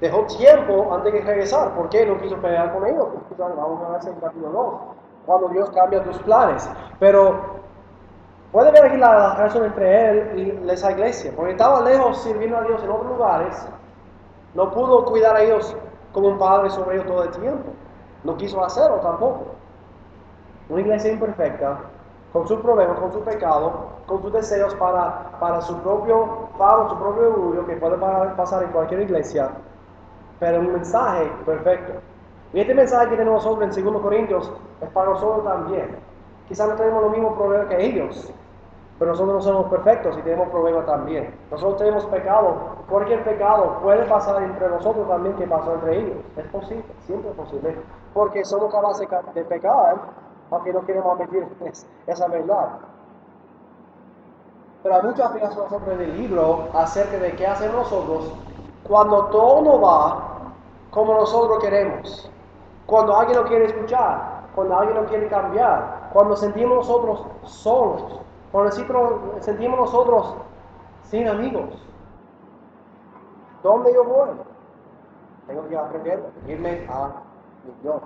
Dejó 0.00 0.24
tiempo 0.24 0.92
antes 0.94 1.12
de 1.12 1.20
regresar. 1.20 1.74
¿Por 1.74 1.88
qué 1.90 2.06
no 2.06 2.18
quiso 2.20 2.36
pelear 2.40 2.72
con 2.72 2.86
ellos? 2.86 3.08
Vamos 3.38 3.82
a 3.82 3.92
ver 3.92 4.14
capítulo 4.20 4.50
2, 4.50 4.74
cuando 5.26 5.48
Dios 5.48 5.70
cambia 5.70 6.02
tus 6.02 6.18
planes. 6.20 6.68
Pero 6.98 7.60
puede 8.50 8.72
ver 8.72 8.84
aquí 8.86 8.96
la 8.96 9.34
relación 9.34 9.66
entre 9.66 10.10
él 10.10 10.62
y 10.64 10.70
esa 10.70 10.92
iglesia. 10.92 11.32
Porque 11.36 11.52
estaba 11.52 11.82
lejos 11.82 12.22
sirviendo 12.22 12.56
a 12.56 12.62
Dios 12.62 12.82
en 12.82 12.90
otros 12.90 13.10
lugares. 13.10 13.68
No 14.54 14.70
pudo 14.70 15.04
cuidar 15.04 15.36
a 15.36 15.42
ellos 15.42 15.76
como 16.12 16.28
un 16.28 16.38
padre 16.38 16.70
sobre 16.70 16.96
ellos 16.96 17.06
todo 17.06 17.24
el 17.24 17.30
tiempo. 17.30 17.70
No 18.24 18.36
quiso 18.36 18.62
hacerlo 18.64 18.96
tampoco. 18.96 19.46
Una 20.68 20.80
iglesia 20.80 21.12
imperfecta, 21.12 21.78
con 22.32 22.46
sus 22.46 22.60
problemas, 22.60 22.98
con 22.98 23.12
su 23.12 23.20
pecado, 23.20 23.72
con 24.06 24.22
sus 24.22 24.32
deseos 24.32 24.74
para, 24.76 25.30
para 25.40 25.60
su 25.60 25.76
propio 25.78 26.48
faro, 26.56 26.88
su 26.88 26.96
propio 26.96 27.28
orgullo, 27.28 27.66
que 27.66 27.76
puede 27.76 27.96
pasar 27.96 28.62
en 28.62 28.70
cualquier 28.70 29.00
iglesia, 29.00 29.50
pero 30.38 30.60
un 30.60 30.72
mensaje 30.72 31.30
perfecto. 31.44 31.94
Y 32.52 32.60
este 32.60 32.74
mensaje 32.74 33.10
que 33.10 33.16
tenemos 33.16 33.44
nosotros 33.44 33.76
en 33.76 33.84
2 33.84 34.02
Corintios 34.02 34.52
es 34.80 34.88
para 34.90 35.10
nosotros 35.10 35.44
también. 35.44 35.96
Quizás 36.48 36.68
no 36.68 36.74
tenemos 36.74 37.02
los 37.02 37.12
mismos 37.12 37.36
problemas 37.36 37.68
que 37.68 37.84
ellos, 37.84 38.32
pero 39.00 39.12
nosotros 39.12 39.34
no 39.36 39.40
somos 39.40 39.70
perfectos 39.70 40.18
y 40.18 40.20
tenemos 40.20 40.50
problemas 40.50 40.84
también. 40.84 41.34
Nosotros 41.50 41.78
tenemos 41.78 42.04
pecado. 42.04 42.54
Cualquier 42.86 43.24
pecado 43.24 43.78
puede 43.80 44.04
pasar 44.04 44.42
entre 44.42 44.68
nosotros 44.68 45.08
también 45.08 45.34
que 45.36 45.46
pasó 45.46 45.72
entre 45.72 46.00
ellos. 46.00 46.18
Es 46.36 46.46
posible, 46.48 46.84
siempre 47.06 47.30
es 47.30 47.36
posible. 47.36 47.78
Porque 48.12 48.44
somos 48.44 48.70
capaces 48.70 49.08
de 49.34 49.44
pecar 49.46 49.96
aunque 50.50 50.70
no 50.74 50.84
queremos 50.84 51.18
admitir 51.18 51.48
esa 52.06 52.28
verdad. 52.28 52.68
Pero 54.82 54.94
hay 54.94 55.02
muchas 55.02 55.30
aplicaciones 55.30 55.70
sobre 55.70 55.94
el 55.94 56.18
libro 56.18 56.68
acerca 56.74 57.16
de 57.16 57.34
qué 57.36 57.46
hacemos 57.46 57.76
nosotros 57.76 58.34
cuando 58.86 59.24
todo 59.28 59.62
no 59.62 59.80
va 59.80 60.52
como 60.90 61.14
nosotros 61.14 61.58
queremos. 61.60 62.30
Cuando 62.84 63.16
alguien 63.16 63.38
no 63.38 63.48
quiere 63.48 63.64
escuchar, 63.64 64.42
cuando 64.54 64.76
alguien 64.76 65.02
no 65.02 65.08
quiere 65.08 65.26
cambiar, 65.28 66.10
cuando 66.12 66.36
sentimos 66.36 66.86
nosotros 66.86 67.24
solos, 67.44 68.20
cuando 68.52 68.72
sentimos 69.40 69.78
nosotros 69.78 70.36
sin 71.04 71.28
amigos. 71.28 71.86
¿Dónde 73.62 73.92
yo 73.92 74.04
voy? 74.04 74.28
Tengo 75.46 75.68
que 75.68 75.76
aprender 75.76 76.18
a 76.18 76.50
irme 76.50 76.86
a 76.88 77.10
Dios 77.82 78.02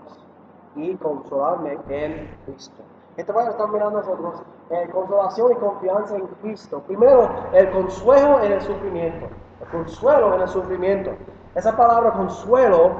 y 0.76 0.94
consolarme 0.96 1.78
en 1.88 2.36
Cristo. 2.44 2.82
Esta 3.16 3.32
mañana 3.32 3.52
estamos 3.52 3.72
mirando 3.72 3.98
nosotros 4.00 4.42
eh, 4.70 4.88
consolación 4.92 5.52
y 5.52 5.54
confianza 5.56 6.16
en 6.16 6.26
Cristo. 6.42 6.80
Primero, 6.86 7.28
el 7.52 7.70
consuelo 7.70 8.42
en 8.42 8.52
el 8.52 8.60
sufrimiento. 8.60 9.28
El 9.60 9.68
consuelo 9.68 10.34
en 10.34 10.40
el 10.40 10.48
sufrimiento. 10.48 11.12
Esa 11.54 11.76
palabra 11.76 12.12
consuelo 12.12 12.90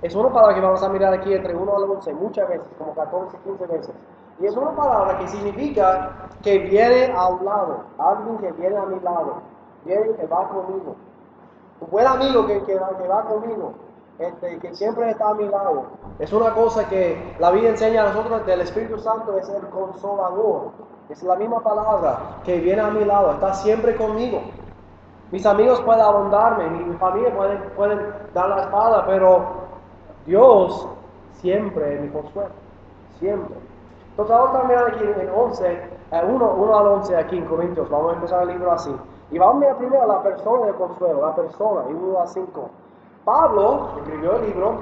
es 0.00 0.14
una 0.14 0.32
palabra 0.32 0.54
que 0.54 0.60
vamos 0.62 0.82
a 0.82 0.88
mirar 0.88 1.12
aquí 1.12 1.34
entre 1.34 1.54
1 1.54 1.76
al 1.76 1.82
11 1.82 2.14
muchas 2.14 2.48
veces, 2.48 2.66
como 2.78 2.94
14, 2.94 3.36
15 3.44 3.66
veces. 3.66 3.94
Y 4.40 4.46
es 4.46 4.56
una 4.56 4.70
palabra 4.70 5.18
que 5.18 5.28
significa 5.28 6.28
que 6.42 6.58
viene 6.58 7.06
al 7.06 7.44
lado, 7.44 7.84
alguien 7.98 8.38
que 8.38 8.52
viene 8.52 8.76
a 8.76 8.86
mi 8.86 9.00
lado, 9.00 9.42
viene 9.84 10.12
que 10.14 10.26
va 10.26 10.48
conmigo. 10.48 10.94
Un 11.80 11.90
buen 11.90 12.06
amigo 12.06 12.46
que, 12.46 12.62
que, 12.64 12.76
va 12.76 13.24
conmigo 13.24 13.72
este, 14.18 14.58
que 14.58 14.74
siempre 14.74 15.10
está 15.10 15.30
a 15.30 15.34
mi 15.34 15.48
lado. 15.48 15.86
Es 16.18 16.32
una 16.32 16.54
cosa 16.54 16.88
que 16.88 17.36
la 17.38 17.50
vida 17.50 17.70
enseña 17.70 18.02
a 18.02 18.12
nosotros 18.12 18.46
del 18.46 18.60
Espíritu 18.60 18.98
Santo, 18.98 19.36
es 19.38 19.48
el 19.48 19.68
consolador. 19.68 20.72
Es 21.08 21.22
la 21.22 21.36
misma 21.36 21.60
palabra 21.60 22.40
que 22.44 22.60
viene 22.60 22.82
a 22.82 22.90
mi 22.90 23.04
lado, 23.04 23.32
está 23.32 23.54
siempre 23.54 23.96
conmigo. 23.96 24.42
Mis 25.30 25.44
amigos 25.46 25.80
pueden 25.82 26.02
abondarme, 26.02 26.68
mi 26.68 26.96
familia 26.96 27.34
puede, 27.34 27.56
pueden 27.70 27.98
dar 28.34 28.48
la 28.50 28.62
espada, 28.62 29.06
pero 29.06 29.44
Dios 30.26 30.88
siempre 31.32 31.94
es 31.94 32.00
mi 32.02 32.08
consuelo, 32.08 32.50
siempre. 33.18 33.67
Entonces 34.18 34.36
vamos 34.36 34.50
a 34.52 34.58
terminar 34.58 34.88
aquí 34.88 35.04
en 35.04 35.30
11, 35.30 35.90
1, 36.10 36.54
1 36.58 36.76
al 36.76 36.86
11 36.88 37.16
aquí 37.16 37.38
en 37.38 37.44
Corintios, 37.44 37.88
vamos 37.88 38.10
a 38.10 38.14
empezar 38.16 38.42
el 38.42 38.48
libro 38.48 38.72
así. 38.72 38.92
Y 39.30 39.38
vamos 39.38 39.54
a 39.54 39.58
mirar 39.60 39.76
primero 39.76 40.06
la 40.08 40.22
persona 40.24 40.66
de 40.66 40.72
consuelo, 40.72 41.24
la 41.24 41.36
persona, 41.36 41.82
y 41.88 41.92
1 41.92 42.20
a 42.20 42.26
5. 42.26 42.70
Pablo 43.24 43.90
escribió 43.98 44.34
el 44.38 44.46
libro 44.46 44.74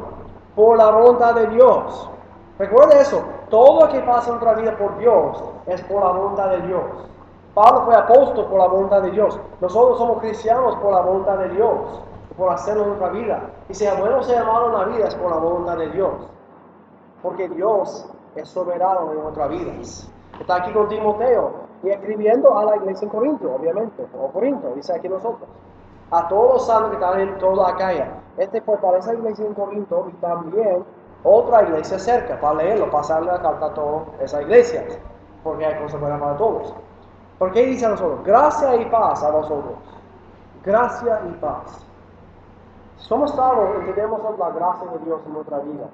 por 0.55 0.79
la 0.79 0.91
voluntad 0.91 1.35
de 1.35 1.49
Dios. 1.49 2.09
Recuerde 2.59 2.99
eso, 2.99 3.23
todo 3.51 3.83
lo 3.85 3.93
que 3.93 4.01
pasa 4.01 4.31
en 4.31 4.39
nuestra 4.39 4.55
vida 4.55 4.75
por 4.79 4.97
Dios 4.97 5.45
es 5.67 5.83
por 5.83 6.03
la 6.03 6.13
voluntad 6.13 6.49
de 6.49 6.63
Dios. 6.63 6.85
Pablo 7.53 7.83
fue 7.83 7.95
apóstol 7.95 8.47
por 8.47 8.59
la 8.59 8.69
voluntad 8.69 9.03
de 9.03 9.11
Dios. 9.11 9.39
Nosotros 9.61 9.99
somos 9.99 10.21
cristianos 10.21 10.77
por 10.77 10.93
la 10.93 11.03
voluntad 11.03 11.37
de 11.37 11.51
Dios, 11.51 12.03
por 12.39 12.55
hacerlo 12.55 12.85
en 12.85 12.89
nuestra 12.89 13.11
vida. 13.11 13.51
Y 13.69 13.75
sea 13.75 13.97
bueno 13.97 14.21
o 14.21 14.23
sea 14.23 14.45
malo 14.45 14.69
en 14.69 14.73
la 14.73 14.97
vida 14.97 15.09
es 15.09 15.15
por 15.15 15.31
la 15.31 15.37
voluntad 15.37 15.77
de 15.77 15.91
Dios. 15.91 16.15
Porque 17.23 17.51
Dios 17.51 18.11
es 18.37 18.49
soberano 18.49 19.13
en 19.13 19.23
nuestras 19.23 19.49
vidas. 19.49 20.11
Está 20.39 20.57
aquí 20.57 20.73
con 20.73 20.89
Timoteo 20.89 21.53
y 21.83 21.91
escribiendo 21.91 22.57
a 22.57 22.65
la 22.65 22.77
iglesia 22.77 23.07
en 23.07 23.11
Corinto, 23.11 23.55
obviamente, 23.55 24.07
o 24.19 24.29
Corinto, 24.29 24.73
dice 24.75 24.95
aquí 24.95 25.09
nosotros. 25.09 25.49
A 26.11 26.29
todos 26.29 26.55
los 26.55 26.67
santos 26.67 26.91
que 26.91 26.97
están 26.97 27.21
en 27.21 27.39
toda 27.39 27.71
Acaya. 27.71 28.09
Este 28.37 28.61
fue 28.61 28.77
para 28.79 28.99
esa 28.99 29.15
iglesia 29.15 29.47
en 29.47 29.55
Corinto 29.55 30.07
y 30.11 30.13
también 30.17 30.85
otra 31.25 31.63
iglesia 31.63 31.99
cerca, 31.99 32.39
para 32.39 32.55
leerlo, 32.55 32.91
pasarle 32.91 33.33
la 33.33 33.41
carta 33.41 33.67
a 33.67 33.75
todas 33.75 34.03
esas 34.21 34.43
iglesias, 34.43 34.99
porque 35.43 35.67
hay 35.67 35.83
cosas 35.83 36.01
buenas 36.01 36.21
para 36.21 36.37
todos. 36.37 36.75
¿Por 37.39 37.53
qué 37.53 37.67
dice 37.67 37.87
a 37.87 37.91
nosotros? 37.91 38.23
Gracia 38.25 38.77
y 38.77 38.85
paz 38.87 39.23
a 39.25 39.31
vosotros. 39.31 39.75
Gracia 40.63 41.21
y 41.29 41.33
paz. 41.41 41.85
Somos 42.99 43.33
salvos, 43.33 43.77
entendemos 43.77 44.21
la 44.39 44.51
gracia 44.51 44.87
de 44.93 44.99
Dios 45.05 45.21
en 45.27 45.33
nuestra 45.33 45.59
vida 45.59 45.89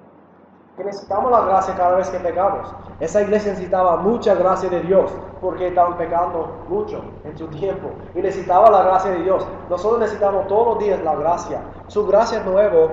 que 0.76 0.84
necesitamos 0.84 1.30
la 1.30 1.42
gracia 1.42 1.74
cada 1.74 1.96
vez 1.96 2.08
que 2.08 2.18
pecamos. 2.18 2.74
Esa 3.00 3.20
iglesia 3.22 3.50
necesitaba 3.52 3.96
mucha 3.98 4.34
gracia 4.34 4.70
de 4.70 4.80
Dios 4.80 5.12
porque 5.40 5.68
estaban 5.68 5.98
pecando 5.98 6.64
mucho 6.68 7.04
en 7.24 7.36
su 7.36 7.46
tiempo 7.48 7.90
y 8.14 8.22
necesitaba 8.22 8.70
la 8.70 8.82
gracia 8.82 9.10
de 9.10 9.22
Dios. 9.22 9.46
Nosotros 9.68 10.00
necesitamos 10.00 10.46
todos 10.46 10.68
los 10.68 10.78
días 10.78 11.02
la 11.02 11.14
gracia. 11.16 11.60
Su 11.88 12.06
gracia 12.06 12.38
es 12.38 12.46
nueva 12.46 12.88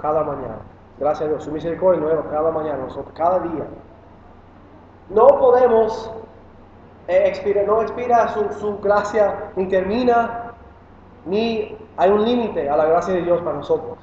cada 0.00 0.24
mañana. 0.24 0.58
Gracias 0.98 1.26
a 1.26 1.28
Dios. 1.30 1.44
Su 1.44 1.52
misericordia 1.52 1.98
es 1.98 2.04
nueva 2.04 2.28
cada 2.30 2.50
mañana, 2.50 2.78
nosotros, 2.78 3.14
cada 3.14 3.38
día. 3.38 3.64
No 5.08 5.26
podemos 5.26 6.12
eh, 7.06 7.24
expirar, 7.26 7.66
no 7.66 7.80
expira 7.82 8.28
su, 8.28 8.52
su 8.54 8.78
gracia 8.78 9.52
ni 9.56 9.68
termina, 9.68 10.52
ni 11.26 11.78
hay 11.96 12.10
un 12.10 12.24
límite 12.24 12.68
a 12.68 12.76
la 12.76 12.86
gracia 12.86 13.14
de 13.14 13.22
Dios 13.22 13.40
para 13.42 13.56
nosotros, 13.56 13.98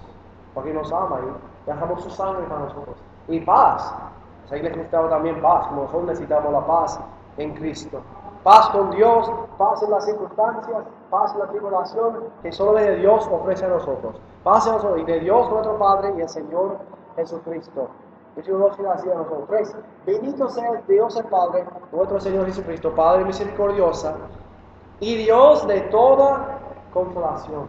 porque 0.53 0.74
nos 0.74 0.91
ama 0.91 1.19
y 1.24 1.69
dejamos 1.69 2.03
su 2.03 2.10
sangre 2.10 2.46
para 2.48 2.62
nosotros 2.62 3.07
y 3.27 3.39
paz. 3.41 3.93
Esa 4.46 4.57
iglesia 4.57 4.77
necesitaba 4.77 5.10
también 5.10 5.41
paz, 5.41 5.67
como 5.67 5.81
nosotros 5.81 6.05
necesitamos 6.05 6.51
la 6.51 6.65
paz 6.65 7.00
en 7.38 7.53
Cristo. 7.55 8.01
Paz 8.43 8.69
con 8.69 8.91
Dios, 8.91 9.29
paz 9.57 9.84
en 9.84 9.91
las 9.91 10.05
circunstancias, 10.05 10.84
paz 11.10 11.34
en 11.34 11.39
la 11.39 11.48
tribulación, 11.48 12.24
que 12.41 12.51
solo 12.51 12.74
de 12.79 12.96
Dios 12.98 13.27
ofrece 13.31 13.65
a 13.65 13.69
nosotros. 13.69 14.15
Paz 14.43 14.67
en 14.67 14.74
nosotros 14.74 15.01
y 15.01 15.03
de 15.03 15.19
Dios 15.19 15.50
nuestro 15.50 15.77
Padre 15.77 16.13
y 16.17 16.22
el 16.22 16.29
Señor 16.29 16.77
Jesucristo. 17.17 17.89
Versículo 18.36 18.69
2 18.69 18.79
así 18.93 19.10
a 19.10 19.15
nosotros. 19.15 19.48
3. 19.50 19.75
Bendito 20.05 20.48
sea 20.50 20.81
Dios 20.88 21.17
el 21.17 21.25
Padre, 21.25 21.65
nuestro 21.91 22.19
Señor 22.19 22.46
Jesucristo, 22.46 22.93
Padre 22.93 23.25
misericordiosa, 23.25 24.15
y 25.00 25.15
Dios 25.17 25.67
de 25.67 25.81
toda 25.81 26.60
consolación. 26.93 27.67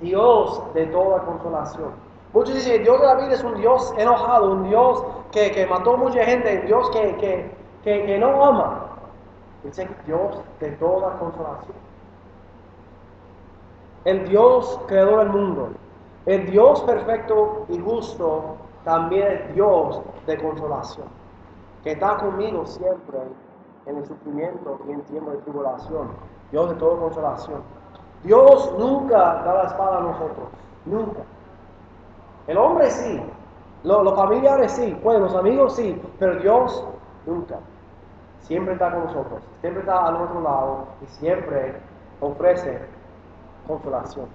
Dios 0.00 0.62
de 0.74 0.86
toda 0.86 1.20
consolación. 1.20 2.07
Muchos 2.32 2.54
dicen 2.54 2.72
que 2.72 2.78
Dios 2.80 3.00
de 3.00 3.06
la 3.06 3.14
vida 3.14 3.32
es 3.32 3.44
un 3.44 3.54
Dios 3.56 3.94
enojado, 3.96 4.52
un 4.52 4.68
Dios 4.68 5.02
que, 5.32 5.50
que 5.50 5.66
mató 5.66 5.96
mucha 5.96 6.24
gente, 6.24 6.60
un 6.60 6.66
Dios 6.66 6.90
que, 6.90 7.16
que, 7.16 7.50
que, 7.82 8.06
que 8.06 8.18
no 8.18 8.44
ama. 8.44 8.86
Dice 9.64 9.88
Dios 10.06 10.40
de 10.60 10.70
toda 10.72 11.18
consolación. 11.18 11.76
El 14.04 14.28
Dios 14.28 14.80
creador 14.86 15.18
del 15.18 15.30
mundo, 15.30 15.68
el 16.26 16.50
Dios 16.50 16.80
perfecto 16.82 17.66
y 17.68 17.78
justo, 17.78 18.56
también 18.84 19.26
es 19.26 19.54
Dios 19.54 20.00
de 20.26 20.38
consolación, 20.38 21.06
que 21.82 21.92
está 21.92 22.16
conmigo 22.16 22.64
siempre 22.64 23.18
en 23.86 23.96
el 23.98 24.06
sufrimiento 24.06 24.78
y 24.86 24.92
en 24.92 25.02
tiempo 25.02 25.32
de 25.32 25.38
tribulación. 25.38 26.08
Dios 26.50 26.70
de 26.70 26.76
toda 26.76 27.00
consolación. 27.00 27.62
Dios 28.24 28.72
nunca 28.78 29.16
da 29.16 29.54
la 29.54 29.62
espada 29.64 29.98
a 29.98 30.00
nosotros, 30.00 30.48
nunca. 30.86 31.20
El 32.48 32.56
hombre 32.56 32.90
sí, 32.90 33.22
los, 33.84 34.14
familiares 34.14 34.72
sí, 34.72 34.98
pues 35.02 35.20
los 35.20 35.34
amigos 35.34 35.76
sí, 35.76 36.00
pero 36.18 36.40
Dios 36.40 36.84
nunca. 37.26 37.56
Siempre 38.40 38.72
está 38.72 38.90
con 38.90 39.04
nosotros, 39.04 39.42
siempre 39.60 39.80
está 39.82 40.06
al 40.06 40.16
otro 40.16 40.40
lado 40.40 40.86
y 41.02 41.06
siempre 41.06 41.78
ofrece 42.20 42.80
consolación. 43.66 44.26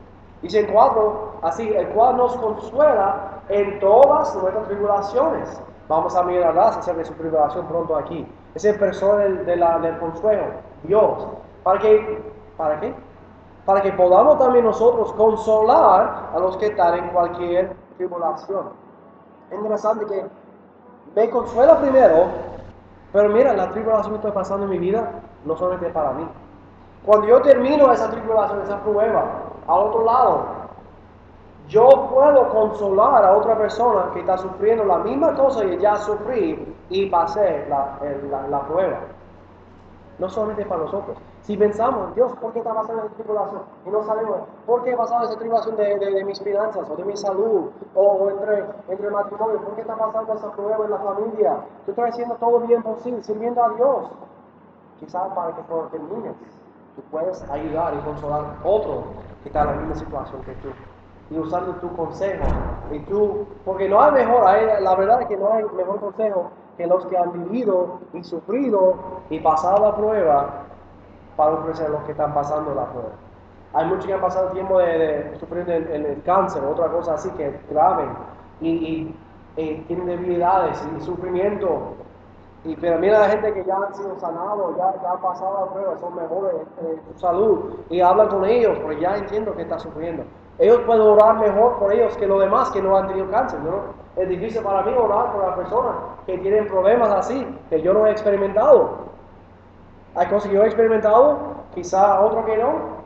Dice 0.43 0.59
en 0.59 0.71
cuatro, 0.71 1.33
así, 1.41 1.67
el 1.67 1.87
cual 1.89 2.17
nos 2.17 2.37
consuela 2.37 3.41
en 3.49 3.79
todas 3.79 4.35
nuestras 4.35 4.67
tribulaciones. 4.67 5.61
Vamos 5.87 6.15
a 6.15 6.21
mirar 6.21 6.57
acerca 6.59 6.99
de 6.99 7.05
su 7.05 7.13
tribulación 7.15 7.65
pronto 7.67 7.95
aquí. 7.95 8.27
Es 8.53 8.63
el 8.63 8.77
persona 8.77 9.23
del, 9.23 9.45
del 9.45 9.97
consuelo, 9.99 10.43
Dios. 10.83 11.27
¿Para 11.63 11.79
qué? 11.79 12.21
¿Para 12.57 12.79
qué? 12.79 12.93
Para 13.65 13.81
que 13.81 13.91
podamos 13.93 14.37
también 14.37 14.65
nosotros 14.65 15.13
consolar 15.13 16.29
a 16.35 16.39
los 16.39 16.57
que 16.57 16.67
están 16.67 16.95
en 16.95 17.09
cualquier 17.09 17.82
tribulación. 17.97 18.69
Es 19.49 19.57
interesante 19.57 20.05
que 20.05 20.25
me 21.15 21.29
consuela 21.29 21.79
primero, 21.79 22.27
pero 23.11 23.29
mira, 23.29 23.53
la 23.53 23.69
tribulación 23.69 24.13
que 24.13 24.17
estoy 24.17 24.31
pasando 24.31 24.65
en 24.65 24.71
mi 24.71 24.79
vida 24.79 25.11
no 25.45 25.55
solamente 25.55 25.89
para 25.89 26.11
mí. 26.11 26.27
Cuando 27.05 27.27
yo 27.27 27.41
termino 27.41 27.91
esa 27.91 28.09
tribulación, 28.09 28.61
esa 28.61 28.79
prueba, 28.81 29.25
al 29.67 29.79
otro 29.79 30.05
lado, 30.05 30.45
yo 31.67 32.09
puedo 32.13 32.49
consolar 32.49 33.23
a 33.23 33.37
otra 33.37 33.57
persona 33.57 34.11
que 34.13 34.21
está 34.21 34.37
sufriendo 34.37 34.83
la 34.85 34.97
misma 34.99 35.33
cosa 35.35 35.61
que 35.61 35.77
ya 35.79 35.95
sufrí 35.97 36.75
y 36.89 37.09
pasé 37.09 37.65
la, 37.69 37.99
la 38.49 38.61
prueba. 38.61 38.99
No 40.19 40.29
solamente 40.29 40.65
para 40.65 40.81
nosotros. 40.81 41.17
Si 41.43 41.57
pensamos, 41.57 42.15
Dios, 42.15 42.31
¿por 42.37 42.53
qué 42.53 42.59
está 42.59 42.73
pasando 42.73 43.03
esa 43.03 43.15
tribulación? 43.15 43.63
Y 43.85 43.89
no 43.89 44.01
sabemos, 44.05 44.37
¿por 44.65 44.81
qué 44.83 44.95
pasando 44.95 45.25
esa 45.25 45.37
tribulación 45.37 45.75
de, 45.75 45.99
de, 45.99 46.23
mis 46.23 46.41
finanzas 46.41 46.89
o 46.89 46.95
de 46.95 47.03
mi 47.03 47.17
salud 47.17 47.69
o, 47.95 48.29
entre, 48.29 48.63
entre 48.87 49.09
matrimonio? 49.09 49.59
¿Por 49.61 49.75
qué 49.75 49.81
está 49.81 49.97
pasando 49.97 50.33
esa 50.35 50.51
prueba 50.53 50.85
en 50.85 50.91
la 50.91 50.99
familia? 50.99 51.57
Yo 51.85 51.91
estoy 51.91 52.09
haciendo 52.09 52.35
todo 52.35 52.61
bien 52.61 52.81
posible, 52.81 53.21
sirviendo 53.23 53.61
a 53.61 53.69
Dios. 53.71 54.09
Quizás 55.01 55.33
para 55.33 55.53
que 55.53 55.61
cuando 55.63 55.87
termines, 55.87 56.33
tú 56.95 57.01
puedes 57.11 57.43
ayudar 57.49 57.93
y 57.93 57.97
consolar 58.05 58.45
a 58.63 58.65
otro 58.65 59.03
que 59.41 59.49
está 59.49 59.63
en 59.63 59.67
la 59.67 59.73
misma 59.73 59.95
situación 59.95 60.41
que 60.43 60.53
tú. 60.55 60.69
Y 61.29 61.39
usando 61.39 61.73
tu 61.75 61.93
consejo. 61.93 62.45
Y 62.89 62.99
tú, 62.99 63.45
porque 63.65 63.89
no 63.89 64.01
hay 64.01 64.13
mejor, 64.13 64.43
la 64.79 64.95
verdad 64.95 65.23
es 65.23 65.27
que 65.27 65.35
no 65.35 65.51
hay 65.51 65.65
mejor 65.75 65.99
consejo 65.99 66.51
que 66.77 66.87
los 66.87 67.05
que 67.07 67.17
han 67.17 67.33
vivido 67.33 67.99
y 68.13 68.23
sufrido 68.23 68.95
y 69.29 69.41
pasado 69.41 69.83
la 69.83 69.95
prueba 69.95 70.63
para 71.35 71.53
ofrecer 71.53 71.87
a 71.87 71.89
los 71.89 72.03
que 72.03 72.11
están 72.11 72.33
pasando 72.33 72.73
la 72.73 72.85
prueba. 72.85 73.09
Hay 73.73 73.87
muchos 73.87 74.05
que 74.05 74.13
han 74.13 74.21
pasado 74.21 74.49
tiempo 74.49 74.77
de, 74.79 75.35
sufrir 75.39 75.67
el, 75.69 76.21
cáncer, 76.23 76.63
otra 76.63 76.89
cosa 76.89 77.15
así 77.15 77.29
que 77.31 77.47
es 77.47 77.69
grave 77.69 78.05
y, 78.61 79.15
tienen 79.55 80.05
debilidades 80.05 80.83
y, 80.97 81.01
sufrimiento. 81.01 81.95
Y, 82.65 82.75
pero 82.77 82.97
mira 82.99 83.19
la 83.19 83.29
gente 83.29 83.53
que 83.53 83.63
ya 83.65 83.75
han 83.75 83.93
sido 83.93 84.17
sanados, 84.19 84.77
ya, 84.77 85.11
han 85.11 85.21
pasado 85.21 85.65
la 85.65 85.73
prueba, 85.73 85.97
son 85.99 86.15
mejores 86.15 86.53
en 86.81 87.13
su 87.13 87.19
salud 87.19 87.75
y 87.89 87.99
hablan 87.99 88.29
con 88.29 88.45
ellos 88.45 88.77
porque 88.79 89.01
ya 89.01 89.17
entiendo 89.17 89.55
que 89.55 89.63
está 89.63 89.79
sufriendo. 89.79 90.23
Ellos 90.59 90.79
pueden 90.85 91.01
orar 91.01 91.39
mejor 91.39 91.79
por 91.79 91.91
ellos 91.91 92.15
que 92.15 92.27
los 92.27 92.39
demás 92.39 92.69
que 92.71 92.81
no 92.81 92.95
han 92.95 93.07
tenido 93.07 93.29
cáncer. 93.31 93.59
¿no? 93.61 93.81
Es 94.15 94.29
difícil 94.29 94.61
para 94.61 94.83
mí 94.83 94.93
orar 94.95 95.31
por 95.33 95.47
las 95.47 95.55
personas 95.57 95.95
que 96.27 96.37
tienen 96.37 96.67
problemas 96.67 97.09
así, 97.09 97.45
que 97.69 97.81
yo 97.81 97.93
no 97.93 98.05
he 98.05 98.11
experimentado. 98.11 99.13
Hay 100.15 100.27
cosas 100.27 100.49
que 100.49 100.55
yo 100.55 100.63
he 100.63 100.67
experimentado, 100.67 101.37
quizá 101.73 102.21
otro 102.21 102.45
que 102.45 102.57
no. 102.57 103.03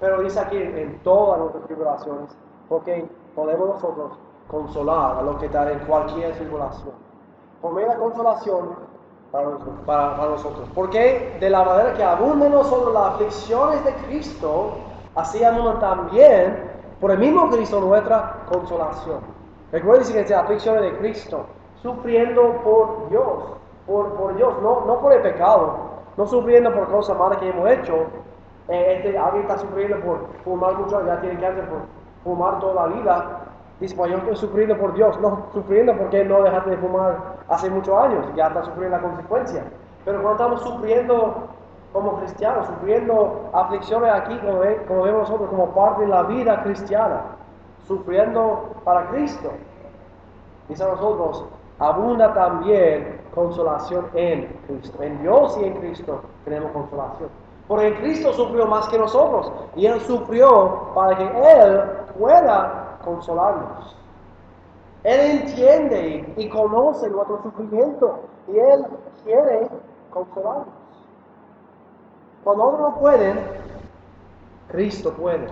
Pero 0.00 0.22
dice 0.22 0.38
aquí 0.38 0.56
en 0.56 1.00
todas 1.02 1.40
nuestras 1.40 1.64
tribulaciones, 1.64 2.30
porque 2.68 3.08
podemos 3.34 3.68
nosotros 3.68 4.12
consolar 4.48 5.18
a 5.18 5.22
los 5.22 5.36
que 5.38 5.46
están 5.46 5.68
en 5.70 5.78
cualquier 5.80 6.32
tribulación. 6.36 6.92
Por 7.60 7.72
medio 7.72 7.88
de 7.88 7.94
la 7.94 8.00
consolación 8.00 8.76
para 9.32 9.44
nosotros. 9.46 9.74
Para, 9.84 10.16
nosotros. 10.16 10.68
Porque 10.74 11.36
de 11.40 11.50
la 11.50 11.64
manera 11.64 11.94
que 11.94 12.04
abundan 12.04 12.52
nosotros 12.52 12.94
las 12.94 13.14
aflicciones 13.14 13.84
de 13.84 13.94
Cristo, 14.06 14.74
así 15.16 15.42
abundan 15.42 15.80
también 15.80 16.70
por 17.00 17.10
el 17.10 17.18
mismo 17.18 17.50
Cristo 17.50 17.80
nuestra 17.80 18.44
consolación. 18.48 19.20
Recuerden 19.72 20.12
que 20.12 20.20
es 20.20 20.30
aflicciones 20.30 20.82
de 20.82 20.98
Cristo, 20.98 21.46
sufriendo 21.82 22.60
por 22.62 23.08
Dios 23.08 23.54
por, 23.86 24.14
por 24.14 24.36
Dios, 24.36 24.54
no, 24.62 24.84
no 24.86 25.00
por 25.00 25.12
el 25.12 25.22
pecado, 25.22 25.76
no 26.16 26.26
sufriendo 26.26 26.72
por 26.72 26.88
cosas 26.88 27.18
malas 27.18 27.38
que 27.38 27.48
hemos 27.48 27.68
hecho. 27.70 28.06
Eh, 28.68 28.94
este, 28.96 29.18
alguien 29.18 29.42
está 29.42 29.58
sufriendo 29.58 30.00
por 30.00 30.26
fumar 30.42 30.74
mucho, 30.78 31.04
ya 31.06 31.20
tiene 31.20 31.38
cáncer 31.38 31.68
por 31.68 31.80
fumar 32.22 32.58
toda 32.60 32.86
la 32.86 32.94
vida. 32.94 33.40
Dice, 33.80 33.94
pues 33.96 34.10
yo 34.10 34.18
estoy 34.18 34.36
sufriendo 34.36 34.78
por 34.78 34.94
Dios, 34.94 35.20
no 35.20 35.46
sufriendo 35.52 35.96
porque 35.96 36.24
no 36.24 36.42
dejaste 36.42 36.70
de 36.70 36.76
fumar 36.78 37.36
hace 37.48 37.68
muchos 37.70 37.96
años, 37.98 38.26
ya 38.34 38.46
está 38.46 38.64
sufriendo 38.64 38.96
la 38.96 39.02
consecuencia. 39.02 39.64
Pero 40.04 40.22
cuando 40.22 40.42
estamos 40.42 40.62
sufriendo 40.62 41.48
como 41.92 42.18
cristianos, 42.18 42.66
sufriendo 42.66 43.50
aflicciones 43.52 44.12
aquí, 44.12 44.36
como, 44.38 44.60
como 44.88 45.02
vemos 45.02 45.28
nosotros, 45.28 45.48
como 45.50 45.74
parte 45.74 46.02
de 46.02 46.08
la 46.08 46.22
vida 46.24 46.62
cristiana, 46.62 47.22
sufriendo 47.86 48.74
para 48.84 49.08
Cristo, 49.10 49.52
dice 50.68 50.82
a 50.82 50.88
nosotros, 50.88 51.44
abunda 51.84 52.32
también 52.32 53.20
consolación 53.34 54.06
en 54.14 54.46
Cristo. 54.66 55.02
En 55.02 55.20
Dios 55.22 55.58
y 55.60 55.64
en 55.64 55.74
Cristo 55.74 56.22
tenemos 56.44 56.72
consolación. 56.72 57.28
Porque 57.68 57.94
Cristo 57.96 58.32
sufrió 58.32 58.66
más 58.66 58.88
que 58.88 58.98
nosotros 58.98 59.50
y 59.76 59.86
Él 59.86 60.00
sufrió 60.00 60.90
para 60.94 61.16
que 61.16 61.24
Él 61.24 61.82
pueda 62.18 62.98
consolarnos. 63.04 63.96
Él 65.02 65.42
entiende 65.42 66.34
y 66.36 66.48
conoce 66.48 67.08
nuestro 67.10 67.42
sufrimiento 67.42 68.20
y 68.48 68.58
Él 68.58 68.86
quiere 69.24 69.68
consolarnos. 70.10 70.68
Cuando 72.44 72.64
otros 72.64 72.80
no 72.80 73.00
pueden, 73.00 73.40
Cristo 74.68 75.12
puede. 75.12 75.48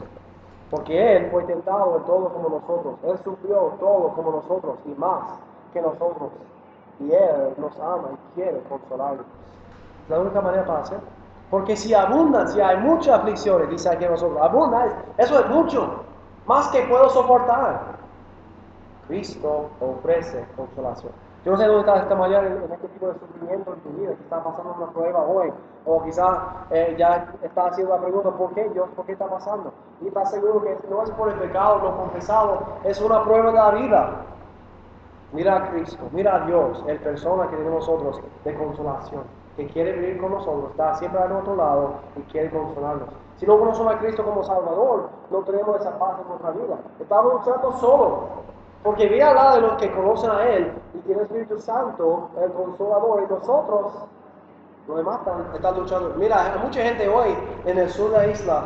Porque 0.70 1.16
Él 1.16 1.30
fue 1.30 1.44
tentado 1.44 1.98
en 1.98 2.04
todo 2.04 2.28
como 2.30 2.48
nosotros. 2.48 2.94
Él 3.04 3.18
sufrió 3.24 3.74
todo 3.78 4.08
como 4.14 4.32
nosotros 4.32 4.78
y 4.86 4.98
más 4.98 5.38
que 5.72 5.82
nosotros. 5.82 6.30
Y 7.00 7.12
Él 7.12 7.54
nos 7.56 7.78
ama 7.80 8.10
y 8.12 8.34
quiere 8.34 8.60
consolarnos. 8.68 9.26
Es 10.04 10.10
la 10.10 10.20
única 10.20 10.40
manera 10.40 10.64
para 10.64 10.80
hacerlo. 10.80 11.04
Porque 11.50 11.76
si 11.76 11.92
abundan, 11.92 12.48
si 12.48 12.60
hay 12.60 12.78
muchas 12.78 13.18
aflicciones, 13.18 13.68
dice 13.68 13.90
aquí 13.90 14.06
nosotros, 14.06 14.40
abunda, 14.40 14.86
eso 15.18 15.38
es 15.38 15.48
mucho, 15.50 16.02
más 16.46 16.68
que 16.68 16.80
puedo 16.82 17.10
soportar. 17.10 17.78
Cristo 19.06 19.68
ofrece 19.80 20.46
consolación. 20.56 21.12
Yo 21.44 21.52
no 21.52 21.58
sé 21.58 21.66
dónde 21.66 21.80
estás 21.80 22.02
esta 22.04 22.14
mañana 22.14 22.46
en, 22.46 22.72
este 22.72 22.88
tipo 22.88 23.08
de 23.08 23.18
sufrimiento 23.18 23.74
en 23.74 23.80
tu 23.80 23.88
vida, 24.00 24.14
que 24.14 24.22
está 24.22 24.42
pasando 24.42 24.74
una 24.78 24.92
prueba 24.92 25.26
hoy, 25.26 25.52
o 25.84 26.02
quizás 26.04 26.38
eh, 26.70 26.94
ya 26.96 27.34
está 27.42 27.66
haciendo 27.66 27.96
la 27.96 28.00
pregunta, 28.00 28.30
¿por 28.30 28.54
qué 28.54 28.68
Dios? 28.70 28.88
¿Por 28.94 29.04
qué 29.04 29.12
está 29.12 29.26
pasando? 29.26 29.72
Y 30.00 30.06
está 30.06 30.24
seguro 30.26 30.62
que 30.62 30.78
no 30.88 31.02
es 31.02 31.10
por 31.10 31.28
el 31.28 31.34
pecado, 31.34 31.80
lo 31.80 31.96
confesado, 31.96 32.62
es 32.84 33.00
una 33.00 33.24
prueba 33.24 33.50
de 33.50 33.52
la 33.52 33.70
vida. 33.72 34.10
Mira 35.32 35.56
a 35.56 35.70
Cristo, 35.70 35.98
mira 36.12 36.36
a 36.36 36.46
Dios, 36.46 36.84
el 36.86 36.98
persona 36.98 37.48
que 37.48 37.56
tenemos 37.56 37.88
nosotros 37.88 38.20
de 38.44 38.54
consolación, 38.54 39.22
que 39.56 39.66
quiere 39.68 39.92
vivir 39.92 40.20
con 40.20 40.32
nosotros, 40.32 40.70
está 40.72 40.94
siempre 40.96 41.22
a 41.22 41.28
nuestro 41.28 41.56
lado 41.56 41.94
y 42.16 42.20
quiere 42.30 42.50
consolarnos. 42.50 43.08
Si 43.38 43.46
no 43.46 43.58
conocemos 43.58 43.94
a 43.94 43.98
Cristo 43.98 44.24
como 44.24 44.44
Salvador, 44.44 45.08
no 45.30 45.38
tenemos 45.40 45.80
esa 45.80 45.98
paz 45.98 46.20
en 46.20 46.28
nuestra 46.28 46.50
vida. 46.50 46.78
Estamos 47.00 47.32
luchando 47.34 47.72
solos. 47.72 48.18
Porque 48.82 49.08
voy 49.08 49.20
a 49.20 49.30
hablar 49.30 49.54
de 49.54 49.60
los 49.62 49.72
que 49.80 49.92
conocen 49.92 50.30
a 50.30 50.44
Él 50.44 50.72
y 50.92 50.98
tienen 50.98 51.20
el 51.20 51.26
Espíritu 51.26 51.58
Santo, 51.58 52.28
el 52.40 52.52
Consolador, 52.52 53.22
y 53.22 53.32
nosotros, 53.32 53.92
los 54.88 54.96
demás 54.96 55.20
están, 55.54 55.76
luchando. 55.76 56.14
Mira, 56.16 56.56
mucha 56.62 56.82
gente 56.82 57.08
hoy 57.08 57.34
en 57.64 57.78
el 57.78 57.88
sur 57.88 58.10
de 58.10 58.18
la 58.18 58.26
isla 58.26 58.64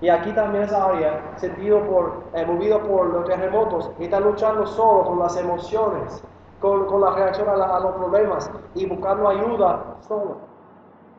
Y 0.00 0.10
aquí 0.10 0.30
también 0.32 0.64
esa 0.64 0.90
área, 0.90 1.32
sentido 1.36 1.80
por, 1.86 2.24
eh, 2.34 2.44
movido 2.44 2.82
por 2.82 3.06
los 3.06 3.24
terremotos, 3.24 3.90
y 3.98 4.04
está 4.04 4.20
luchando 4.20 4.66
solo 4.66 5.04
con 5.04 5.18
las 5.18 5.36
emociones, 5.38 6.22
con, 6.60 6.86
con 6.86 7.00
la 7.00 7.14
reacción 7.14 7.48
a, 7.48 7.80
los 7.80 7.92
problemas 7.94 8.50
y 8.74 8.86
buscando 8.86 9.28
ayuda 9.28 9.96
solo. 10.06 10.36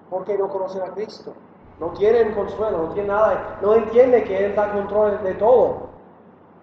Porque 0.10 0.38
no 0.38 0.48
conocen 0.48 0.84
a 0.84 0.94
Cristo. 0.94 1.34
No 1.80 1.90
tienen 1.90 2.34
consuelo, 2.34 2.88
no 2.88 2.94
tienen 2.94 3.12
nada, 3.12 3.58
no 3.62 3.76
entienden 3.76 4.24
que 4.24 4.46
Él 4.46 4.56
en 4.58 4.72
control 4.72 5.24
de 5.24 5.34
todo. 5.36 5.88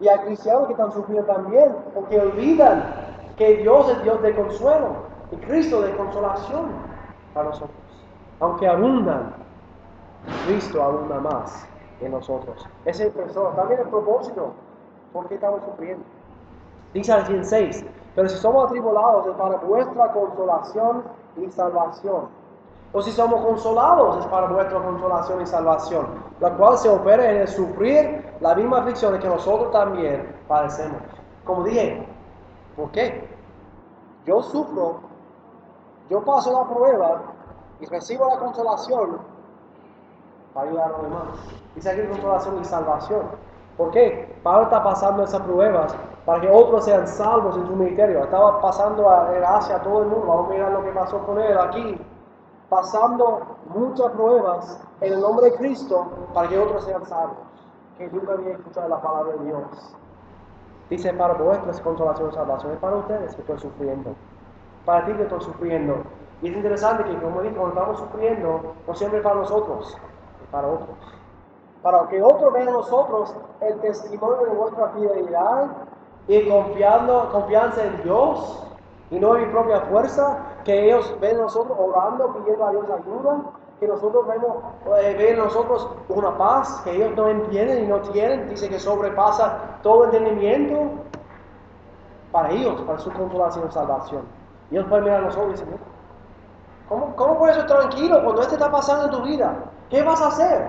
Y 0.01 0.09
hay 0.09 0.19
cristianos 0.21 0.67
que 0.67 0.73
están 0.73 0.93
sufriendo 0.93 1.25
también, 1.33 1.75
porque 1.95 2.21
olvidan 2.21 2.85
que 3.37 3.59
Dios 3.59 3.89
es 3.91 4.03
Dios 4.03 4.21
de 4.23 4.35
consuelo 4.35 4.89
y 5.31 5.37
Cristo 5.37 5.83
de 5.83 5.97
consolación 5.97 6.67
para 7.33 7.49
nosotros. 7.49 7.77
Aunque 8.41 8.67
abundan, 8.67 9.35
Cristo 10.47 10.83
abunda 10.83 11.21
más 11.21 11.69
en 12.05 12.13
nosotros. 12.13 12.67
Ese 12.85 13.09
es 13.09 13.17
el 13.17 13.25
tesoro. 13.27 13.51
También 13.51 13.81
el 13.81 13.89
propósito. 13.89 14.53
¿Por 15.13 15.29
qué 15.29 15.35
estamos 15.35 15.63
sufriendo? 15.65 16.05
Dice 16.93 17.13
al 17.13 17.27
16, 17.27 17.85
pero 18.15 18.29
si 18.29 18.37
somos 18.37 18.67
atribulados 18.67 19.27
es 19.27 19.35
para 19.35 19.57
vuestra 19.59 20.13
consolación 20.13 21.05
y 21.37 21.51
salvación. 21.51 22.29
O 22.93 23.03
si 23.03 23.11
somos 23.11 23.45
consolados 23.45 24.19
es 24.19 24.27
para 24.27 24.47
vuestra 24.47 24.81
consolación 24.81 25.41
y 25.43 25.47
salvación, 25.47 26.07
la 26.39 26.57
cual 26.57 26.79
se 26.79 26.89
opera 26.89 27.29
en 27.29 27.39
el 27.39 27.49
sufrir 27.49 28.35
la 28.41 28.55
misma 28.55 28.79
aflicción 28.79 29.19
que 29.19 29.29
nosotros 29.29 29.73
también 29.73 30.37
padecemos. 30.47 31.03
Como 31.45 31.65
dije, 31.65 32.07
¿por 32.77 32.91
qué? 32.93 33.29
Yo 34.25 34.41
sufro, 34.43 35.01
yo 36.09 36.25
paso 36.25 36.53
la 36.53 36.73
prueba 36.73 37.23
y 37.81 37.87
recibo 37.87 38.29
la 38.29 38.39
consolación 38.39 39.19
para 40.55 40.69
ayudar 40.69 40.87
a 40.87 40.89
los 40.91 41.03
demás. 41.03 41.23
Dice 41.75 41.91
aquí 41.91 42.09
consolación 42.09 42.61
y 42.61 42.65
salvación. 42.65 43.23
¿Por 43.77 43.91
qué? 43.91 44.39
Pablo 44.43 44.65
está 44.65 44.85
pasando 44.85 45.25
esas 45.25 45.43
pruebas 45.43 45.95
para 46.25 46.41
que 46.41 46.49
otros 46.49 46.85
sean 46.85 47.07
salvos 47.09 47.57
en 47.57 47.67
su 47.67 47.75
ministerio. 47.75 48.23
Estaba 48.23 48.61
pasando 48.61 49.11
a, 49.11 49.37
en 49.37 49.45
Asia 49.45 49.77
a 49.77 49.83
todo 49.83 50.03
el 50.03 50.09
mundo. 50.09 50.27
Vamos 50.27 50.47
a 50.47 50.53
mirar 50.53 50.73
lo 50.73 50.85
que 50.85 50.91
pasó 50.93 51.19
con 51.27 51.41
él 51.41 51.59
aquí. 51.59 52.01
Pasando 52.69 53.43
muchas 53.67 54.11
pruebas 54.13 54.81
en 55.01 55.13
el 55.13 55.21
nombre 55.21 55.51
de 55.51 55.57
Cristo 55.57 56.07
para 56.33 56.49
que 56.49 56.59
otros 56.59 56.85
sean 56.85 57.05
salvos. 57.05 57.37
Que 57.99 58.09
nunca 58.09 58.35
había 58.35 58.53
escuchado 58.53 58.89
la 58.89 59.03
palabra 59.03 59.33
de 59.35 59.45
Dios. 59.45 59.97
Dice, 60.89 61.13
para 61.15 61.35
vuestras 61.35 61.81
consolación 61.81 62.31
y 62.31 62.33
salvación. 62.33 62.73
Es 62.73 62.79
para 62.79 62.97
ustedes 62.97 63.35
que 63.35 63.41
estoy 63.41 63.59
sufriendo. 63.59 64.15
Para 64.85 65.05
ti 65.07 65.13
que 65.15 65.23
estoy 65.23 65.41
sufriendo. 65.41 65.97
Y 66.43 66.49
es 66.49 66.57
interesante 66.57 67.05
que, 67.05 67.17
como 67.21 67.43
dije, 67.43 67.57
cuando 67.57 67.75
estamos 67.75 67.99
sufriendo, 67.99 68.75
no 68.87 68.95
siempre 68.95 69.19
es 69.19 69.25
para 69.25 69.37
nosotros, 69.37 69.97
para 70.51 70.69
otros. 70.69 70.97
Para 71.83 72.09
que 72.09 72.23
otros 72.23 72.53
vean 72.53 72.69
en 72.69 72.75
nosotros 72.75 73.35
el 73.61 73.81
testimonio 73.81 74.47
de 74.47 74.55
nuestra 74.55 74.89
fidelidad 74.91 75.67
y 76.29 76.49
confiando, 76.49 77.29
confianza 77.31 77.85
en 77.85 78.03
Dios 78.03 78.67
y 79.11 79.19
no 79.19 79.37
en 79.37 79.47
mi 79.47 79.53
propia 79.53 79.81
fuerza, 79.83 80.39
que 80.65 80.87
ellos 80.87 81.15
ven 81.21 81.33
en 81.33 81.43
nosotros 81.43 81.77
orando, 81.79 82.33
pidiendo 82.35 82.67
a 82.67 82.71
Dios 82.71 82.87
ayuda, 82.91 83.43
que 83.79 83.87
nosotros 83.87 84.27
vemos, 84.27 84.57
eh, 84.99 85.15
ven 85.19 85.35
en 85.35 85.39
nosotros 85.39 85.89
una 86.09 86.37
paz 86.39 86.81
que 86.85 86.97
ellos 86.97 87.15
no 87.17 87.29
entienden 87.29 87.85
y 87.85 87.87
no 87.87 88.01
tienen, 88.01 88.49
dice 88.49 88.69
que 88.69 88.79
sobrepasa 88.79 89.79
todo 89.83 90.05
entendimiento 90.05 90.91
para 92.33 92.51
ellos, 92.51 92.81
para 92.83 92.99
su 92.99 93.13
consolación 93.13 93.67
y 93.69 93.73
salvación. 93.73 94.23
Y 94.71 94.77
ellos 94.77 94.89
pueden 94.89 95.05
mirar 95.05 95.21
a 95.21 95.27
nosotros 95.27 95.49
y 95.49 95.53
decir, 95.53 95.67
"Mira, 95.67 95.83
¿cómo, 96.89 97.15
¿cómo 97.15 97.39
puedes 97.39 97.59
estar 97.59 97.79
tranquilo 97.79 98.23
cuando 98.25 98.43
esto 98.43 98.55
está 98.55 98.71
pasando 98.71 99.05
en 99.05 99.11
tu 99.11 99.23
vida? 99.23 99.55
¿Qué 99.95 100.03
vas 100.03 100.21
a 100.21 100.27
hacer? 100.27 100.67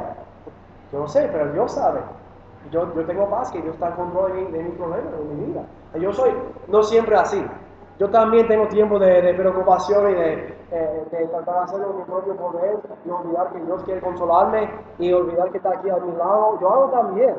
Yo 0.91 0.99
no 0.99 1.07
sé, 1.07 1.27
pero 1.31 1.51
Dios 1.51 1.71
sabe. 1.71 1.99
Yo, 2.69 2.93
yo 2.93 3.03
tengo 3.07 3.27
paz, 3.27 3.51
que 3.51 3.59
Dios 3.59 3.73
está 3.73 3.87
en 3.87 3.95
control 3.95 4.33
de 4.33 4.41
mi, 4.41 4.51
de 4.51 4.63
mi 4.65 4.69
problema, 4.73 5.09
de 5.09 5.33
mi 5.33 5.45
vida. 5.45 5.65
Yo 5.95 6.13
soy 6.13 6.31
no 6.67 6.83
siempre 6.83 7.15
así. 7.15 7.43
Yo 7.97 8.07
también 8.11 8.47
tengo 8.47 8.67
tiempo 8.67 8.99
de, 8.99 9.33
preocupación 9.33 10.11
y 10.11 10.13
de, 10.13 10.33
eh, 10.69 11.07
de 11.09 11.25
tratar 11.25 11.55
de 11.55 11.61
hacerlo 11.61 11.89
en 11.89 11.97
mi 11.97 12.03
propio 12.03 12.35
poder 12.35 12.77
y 13.03 13.09
olvidar 13.09 13.51
que 13.51 13.61
Dios 13.61 13.83
quiere 13.85 13.99
consolarme 14.01 14.69
y 14.99 15.11
olvidar 15.11 15.49
que 15.49 15.57
está 15.57 15.69
aquí 15.69 15.89
a 15.89 15.97
mi 15.97 16.15
lado. 16.15 16.59
Yo 16.61 16.69
hago 16.71 16.91
también. 16.91 17.35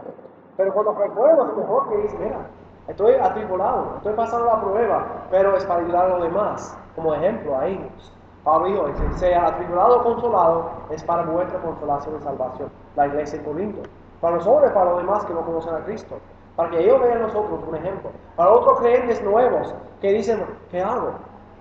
Pero 0.56 0.74
cuando 0.74 0.92
recuerdo, 0.92 1.46
es 1.46 1.56
mejor 1.56 1.88
que 1.88 1.98
dice, 1.98 2.18
mira, 2.18 2.48
estoy 2.88 3.14
atribulado, 3.14 3.94
estoy 3.98 4.14
pasando 4.14 4.46
la 4.46 4.60
prueba, 4.60 5.06
pero 5.30 5.56
es 5.56 5.64
para 5.64 5.82
ayudar 5.82 6.06
a 6.06 6.08
los 6.16 6.22
demás, 6.24 6.76
como 6.96 7.14
ejemplo 7.14 7.56
a 7.56 7.66
ellos. 7.68 8.12
Pablo 8.46 8.68
dijo, 8.68 8.86
sea 9.16 9.48
atribulado 9.48 9.98
o 9.98 10.02
consolado, 10.04 10.70
es 10.90 11.02
para 11.02 11.24
vuestra 11.24 11.60
consolación 11.60 12.14
y 12.16 12.22
salvación. 12.22 12.68
La 12.94 13.08
iglesia 13.08 13.40
en 13.40 13.44
Corinto. 13.44 13.82
Para 14.20 14.36
nosotros 14.36 14.70
para 14.70 14.90
los 14.90 14.98
demás 14.98 15.24
que 15.24 15.34
no 15.34 15.44
conocen 15.44 15.74
a 15.74 15.84
Cristo. 15.84 16.20
Para 16.54 16.70
que 16.70 16.84
ellos 16.84 17.02
vean 17.02 17.22
nosotros 17.22 17.58
un 17.66 17.74
ejemplo. 17.74 18.08
Para 18.36 18.52
otros 18.52 18.78
creyentes 18.78 19.20
nuevos 19.24 19.74
que 20.00 20.12
dicen, 20.12 20.46
¿qué 20.70 20.80
hago? 20.80 21.10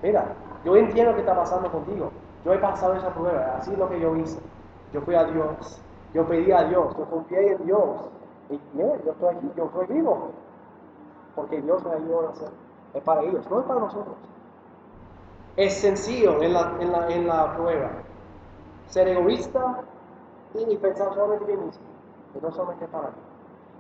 Mira, 0.04 0.26
yo 0.64 0.76
entiendo 0.76 1.16
que 1.16 1.22
está 1.22 1.36
pasando 1.36 1.72
contigo. 1.72 2.12
Yo 2.46 2.54
he 2.54 2.60
pasado 2.60 2.94
esa 2.94 3.10
prueba, 3.10 3.56
así 3.58 3.72
es 3.72 3.80
lo 3.80 3.90
que 3.90 4.00
yo 4.00 4.16
hice. 4.18 4.40
Yo 4.94 5.02
fui 5.02 5.16
a 5.16 5.24
Dios, 5.24 5.82
yo 6.14 6.24
pedí 6.28 6.52
a 6.52 6.66
Dios, 6.66 6.96
yo 6.96 7.06
confié 7.06 7.54
en 7.54 7.66
Dios. 7.66 8.12
Y 8.52 8.62
mira, 8.74 8.96
yo 9.04 9.12
estoy 9.12 9.36
aquí, 9.36 9.52
yo 9.58 9.66
estoy 9.66 9.88
vivo. 9.88 10.30
Porque 11.36 11.60
Dios 11.64 11.84
me 11.84 11.96
ayudó 11.96 12.28
a 12.28 12.30
hacer. 12.30 12.50
Es 12.94 13.02
para 13.02 13.24
ellos, 13.24 13.50
no 13.50 13.60
es 13.60 13.66
para 13.66 13.80
nosotros. 13.80 14.16
Es 15.58 15.76
sencillo 15.76 16.42
en 16.42 16.54
la, 16.54 16.74
en 16.80 16.92
la, 16.92 17.08
en 17.10 17.28
la 17.28 17.56
prueba. 17.56 17.92
Ser 18.88 19.08
egoísta 19.08 19.82
y 20.54 20.78
pensar 20.78 21.14
solamente 21.14 21.52
en 21.52 21.60
mí 21.60 21.66
mismo. 21.66 21.84
Y 22.36 22.40
no 22.40 22.52
solamente 22.52 22.88
para 22.88 23.10
mí. 23.10 23.16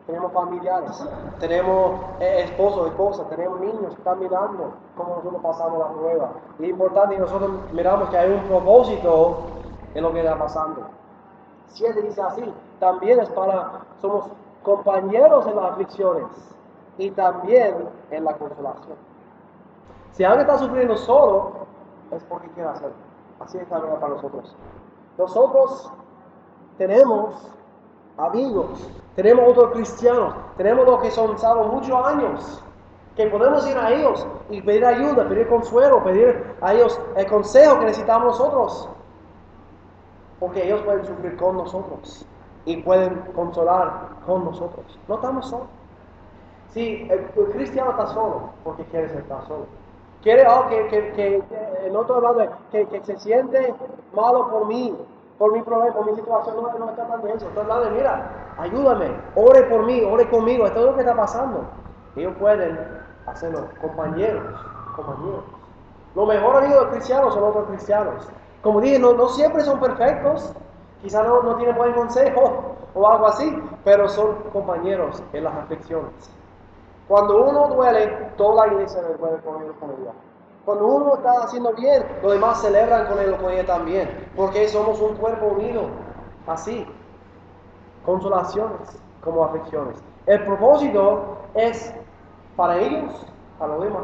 Tenemos 0.08 0.32
familiares, 0.34 1.04
tenemos 1.40 2.00
eh, 2.20 2.44
esposos, 2.44 2.88
esposas, 2.90 3.28
tenemos 3.28 3.60
niños 3.60 3.88
que 3.88 3.98
están 3.98 4.20
mirando 4.20 4.72
cómo 4.96 5.16
nosotros 5.16 5.42
pasamos 5.42 5.80
la 5.80 5.88
prueba. 5.94 6.32
Y 6.60 6.66
es 6.66 6.70
importante 6.70 7.16
que 7.16 7.22
nosotros 7.22 7.52
miramos 7.74 8.10
que 8.10 8.18
hay 8.18 8.32
un 8.32 8.44
propósito 8.44 9.38
en 9.96 10.04
lo 10.04 10.14
que 10.14 10.20
está 10.20 10.38
pasando. 10.38 10.82
Si 11.70 11.86
él 11.86 12.04
dice 12.04 12.22
así, 12.22 12.54
también 12.80 13.20
es 13.20 13.30
para, 13.32 13.82
somos 14.00 14.26
compañeros 14.62 15.48
en 15.48 15.56
las 15.56 15.72
aflicciones 15.72 16.28
y 17.00 17.10
también 17.12 17.90
en 18.12 18.26
la 18.26 18.34
consolación. 18.38 18.98
Si 20.12 20.24
alguien 20.24 20.42
está 20.42 20.60
sufriendo 20.60 20.96
solo, 20.98 21.65
es 22.18 22.24
porque 22.26 22.50
quiere 22.50 22.70
hacerlo. 22.70 22.96
Así 23.40 23.58
es 23.58 23.68
también 23.68 24.00
para 24.00 24.14
nosotros. 24.14 24.56
Nosotros 25.18 25.92
tenemos 26.78 27.52
amigos, 28.18 28.90
tenemos 29.16 29.50
otros 29.50 29.72
cristianos, 29.72 30.36
tenemos 30.58 30.86
los 30.86 31.02
que 31.02 31.12
son 31.12 31.38
salvos 31.38 31.74
muchos 31.74 32.08
años, 32.08 32.64
que 33.16 33.28
podemos 33.28 33.68
ir 33.70 33.78
a 33.78 33.92
ellos 33.92 34.28
y 34.50 34.62
pedir 34.62 34.86
ayuda, 34.86 35.28
pedir 35.28 35.48
consuelo, 35.48 36.04
pedir 36.04 36.56
a 36.62 36.74
ellos 36.74 37.00
el 37.16 37.28
consejo 37.28 37.80
que 37.80 37.86
necesitamos 37.86 38.40
nosotros. 38.40 38.90
Porque 40.40 40.66
ellos 40.66 40.82
pueden 40.82 41.06
sufrir 41.06 41.38
con 41.38 41.58
nosotros 41.58 42.26
y 42.66 42.78
pueden 42.78 43.16
consolar 43.34 44.10
con 44.26 44.44
nosotros. 44.44 45.00
No 45.08 45.16
estamos 45.16 45.48
solos. 45.48 45.68
Si 46.74 47.08
el, 47.10 47.30
el 47.38 47.52
cristiano 47.54 47.92
está 47.92 48.08
solo, 48.08 48.50
porque 48.66 48.84
quiere 48.86 49.06
estar 49.06 49.48
solo. 49.48 49.66
Quiere 50.26 50.44
oh, 50.48 50.68
que, 50.68 50.88
que, 50.88 51.12
que, 51.12 51.44
el 51.86 51.96
otro 51.96 52.20
que, 52.72 52.88
que 52.88 53.06
se 53.06 53.16
siente 53.20 53.76
malo 54.12 54.50
por 54.50 54.66
mí, 54.66 54.98
por 55.38 55.54
mi 55.54 55.62
problema, 55.62 55.94
por 55.94 56.10
mi 56.10 56.16
situación, 56.16 56.56
no, 56.56 56.80
no 56.80 56.90
está 56.90 57.08
tan 57.08 57.22
de 57.22 57.32
eso. 57.32 57.48
Está 57.48 57.62
hablando 57.62 57.92
mira, 57.92 58.32
ayúdame, 58.58 59.12
ore 59.36 59.62
por 59.66 59.86
mí, 59.86 60.02
ore 60.02 60.28
conmigo, 60.28 60.66
esto 60.66 60.80
es 60.80 60.86
lo 60.88 60.96
que 60.96 61.02
está 61.02 61.16
pasando. 61.16 61.66
Ellos 62.16 62.34
pueden 62.40 62.76
hacerlo, 63.28 63.68
compañeros, 63.80 64.44
compañeros. 64.96 65.44
Los 66.16 66.28
mejores 66.28 66.64
amigos 66.64 66.86
de 66.86 66.92
cristianos 66.94 67.34
son 67.36 67.44
otros 67.44 67.68
cristianos. 67.68 68.28
Como 68.64 68.82
dije, 68.82 68.98
no, 68.98 69.14
no 69.14 69.30
siempre 69.30 69.62
son 69.62 69.80
perfectos, 69.80 70.56
quizás 71.04 71.24
no, 71.28 71.44
no 71.44 71.56
tienen 71.58 71.76
buen 71.76 71.94
consejo 71.94 72.78
o 72.96 73.08
algo 73.08 73.28
así, 73.28 73.62
pero 73.84 74.10
son 74.10 74.38
compañeros 74.52 75.22
en 75.34 75.44
las 75.44 75.54
aflicciones. 75.54 76.32
Cuando 77.08 77.50
uno 77.50 77.68
duele, 77.68 78.08
toda 78.36 78.66
la 78.66 78.74
iglesia 78.74 79.02
le 79.04 79.16
puede 79.16 79.38
poner 79.38 79.72
con 79.74 79.92
ella. 79.92 80.12
Cuando 80.66 80.88
uno 80.88 81.16
está 81.16 81.44
haciendo 81.44 81.74
bien, 81.74 82.04
los 82.24 82.32
demás 82.32 82.60
celebran 82.60 83.08
con 83.08 83.20
él 83.20 83.38
con 83.38 83.52
ella 83.52 83.66
también, 83.68 84.32
porque 84.36 84.68
somos 84.68 85.00
un 85.00 85.16
cuerpo 85.16 85.46
unido, 85.46 85.84
así. 86.48 86.88
Consolaciones 88.04 89.00
como 89.24 89.46
aflicciones. 89.46 90.04
El 90.26 90.44
propósito 90.44 91.38
es 91.54 91.94
para 92.56 92.78
ellos, 92.78 93.28
para 93.60 93.76
los 93.76 93.84
demás, 93.84 94.04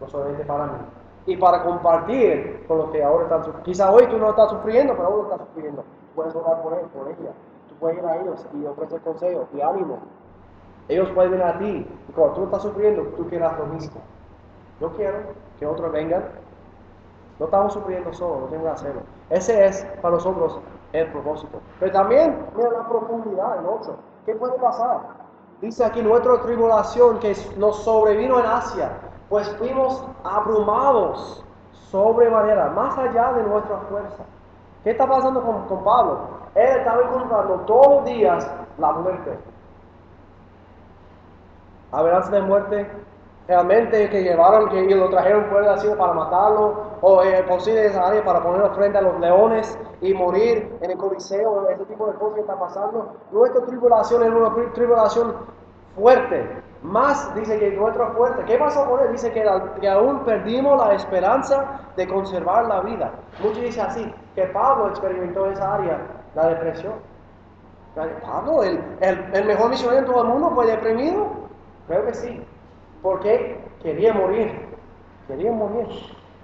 no 0.00 0.08
solamente 0.08 0.44
para 0.46 0.66
mí. 0.66 0.78
Y 1.26 1.36
para 1.36 1.62
compartir 1.62 2.64
con 2.66 2.78
los 2.78 2.90
que 2.90 3.04
ahora 3.04 3.24
están 3.24 3.44
sufriendo. 3.44 3.64
Quizá 3.64 3.92
hoy 3.92 4.06
tú 4.06 4.16
no 4.16 4.30
estás 4.30 4.50
sufriendo, 4.50 4.94
pero 4.96 5.10
uno 5.10 5.22
está 5.24 5.44
sufriendo. 5.44 5.84
Puedes 6.14 6.34
orar 6.34 6.62
por 6.62 6.72
él, 6.72 6.86
por 6.86 7.06
ella. 7.08 7.32
Tú 7.68 7.74
puedes 7.78 7.98
ir 7.98 8.04
a 8.06 8.16
ellos 8.16 8.46
y 8.54 8.64
ofrecer 8.64 9.00
consejo 9.02 9.46
y 9.52 9.60
ánimo. 9.60 9.98
Ellos 10.88 11.08
pueden 11.14 11.32
venir 11.32 11.46
a 11.46 11.58
ti. 11.58 11.86
Y 12.08 12.12
cuando 12.12 12.34
tú 12.34 12.44
estás 12.44 12.62
sufriendo, 12.62 13.02
tú 13.16 13.28
quieras 13.28 13.58
lo 13.58 13.66
mismo. 13.66 14.00
Yo 14.80 14.90
quiero 14.92 15.18
que 15.58 15.66
otros 15.66 15.92
vengan. 15.92 16.24
No 17.38 17.46
estamos 17.46 17.72
sufriendo 17.72 18.12
solos, 18.12 18.42
no 18.42 18.46
tengo 18.46 18.64
que 18.64 18.70
hacerlo. 18.70 19.02
Ese 19.30 19.64
es 19.64 19.84
para 20.00 20.14
nosotros 20.14 20.60
el 20.92 21.10
propósito. 21.12 21.60
Pero 21.80 21.92
también, 21.92 22.46
mira 22.56 22.70
la 22.70 22.88
profundidad, 22.88 23.58
el 23.58 23.66
8. 23.66 23.96
¿Qué 24.26 24.34
puede 24.34 24.58
pasar? 24.58 25.00
Dice 25.60 25.84
aquí 25.84 26.02
nuestra 26.02 26.40
tribulación 26.42 27.18
que 27.20 27.34
nos 27.56 27.82
sobrevino 27.84 28.38
en 28.40 28.46
Asia, 28.46 28.90
pues 29.28 29.48
fuimos 29.56 30.04
abrumados 30.24 31.44
sobremanera, 31.92 32.70
más 32.70 32.96
allá 32.98 33.32
de 33.34 33.42
nuestra 33.44 33.76
fuerza. 33.88 34.24
¿Qué 34.82 34.90
está 34.90 35.06
pasando 35.06 35.42
con, 35.42 35.66
con 35.66 35.84
Pablo? 35.84 36.20
Él 36.54 36.78
estaba 36.78 37.02
encontrando 37.02 37.54
todos 37.66 37.86
los 37.88 38.04
días 38.04 38.50
la 38.78 38.92
muerte. 38.92 39.38
Amenaza 41.92 42.30
de 42.30 42.42
muerte, 42.42 42.90
realmente 43.46 44.08
que 44.08 44.22
llevaron, 44.22 44.68
que 44.70 44.82
lo 44.94 45.10
trajeron 45.10 45.44
fuera 45.46 45.66
de 45.66 45.76
la 45.76 45.78
ciudad 45.78 45.96
para 45.98 46.12
matarlo, 46.14 46.92
o 47.00 47.22
eh, 47.22 47.42
posible 47.44 47.86
esa 47.86 48.08
área 48.08 48.24
para 48.24 48.42
ponerlo 48.42 48.70
frente 48.74 48.98
a 48.98 49.02
los 49.02 49.18
leones 49.20 49.78
y 50.00 50.14
morir 50.14 50.78
en 50.80 50.90
el 50.90 50.96
coliseo, 50.96 51.68
ese 51.68 51.84
tipo 51.84 52.06
de 52.06 52.14
cosas 52.14 52.34
que 52.34 52.40
está 52.40 52.58
pasando. 52.58 53.16
Nuestra 53.30 53.64
tribulación 53.66 54.22
es 54.22 54.30
una 54.30 54.72
tribulación 54.72 55.34
fuerte, 55.96 56.62
más 56.82 57.34
dice 57.34 57.58
que 57.58 57.70
nuestra 57.72 58.08
fuerte. 58.12 58.44
¿Qué 58.44 58.56
pasó 58.56 58.88
con 58.88 59.00
él? 59.00 59.12
Dice 59.12 59.30
que, 59.32 59.88
aún 59.88 60.24
perdimos 60.24 60.78
la 60.84 60.94
esperanza 60.94 61.80
de 61.96 62.08
conservar 62.08 62.66
la 62.66 62.80
vida. 62.80 63.12
Muchos 63.40 63.62
dicen 63.62 63.86
así, 63.86 64.14
que 64.34 64.46
Pablo 64.46 64.88
experimentó 64.88 65.46
esa 65.46 65.74
área, 65.74 65.98
la 66.34 66.48
depresión. 66.48 66.94
Pablo, 67.94 68.62
el, 68.62 68.82
el, 69.00 69.34
el 69.34 69.44
mejor 69.44 69.68
misionero 69.68 70.00
en 70.00 70.06
todo 70.06 70.22
el 70.22 70.28
mundo, 70.28 70.50
fue 70.54 70.66
deprimido. 70.66 71.42
Creo 71.86 72.06
que 72.06 72.14
sí. 72.14 72.42
Porque 73.02 73.60
quería 73.82 74.12
morir. 74.14 74.68
Quería 75.26 75.52
morir. 75.52 75.86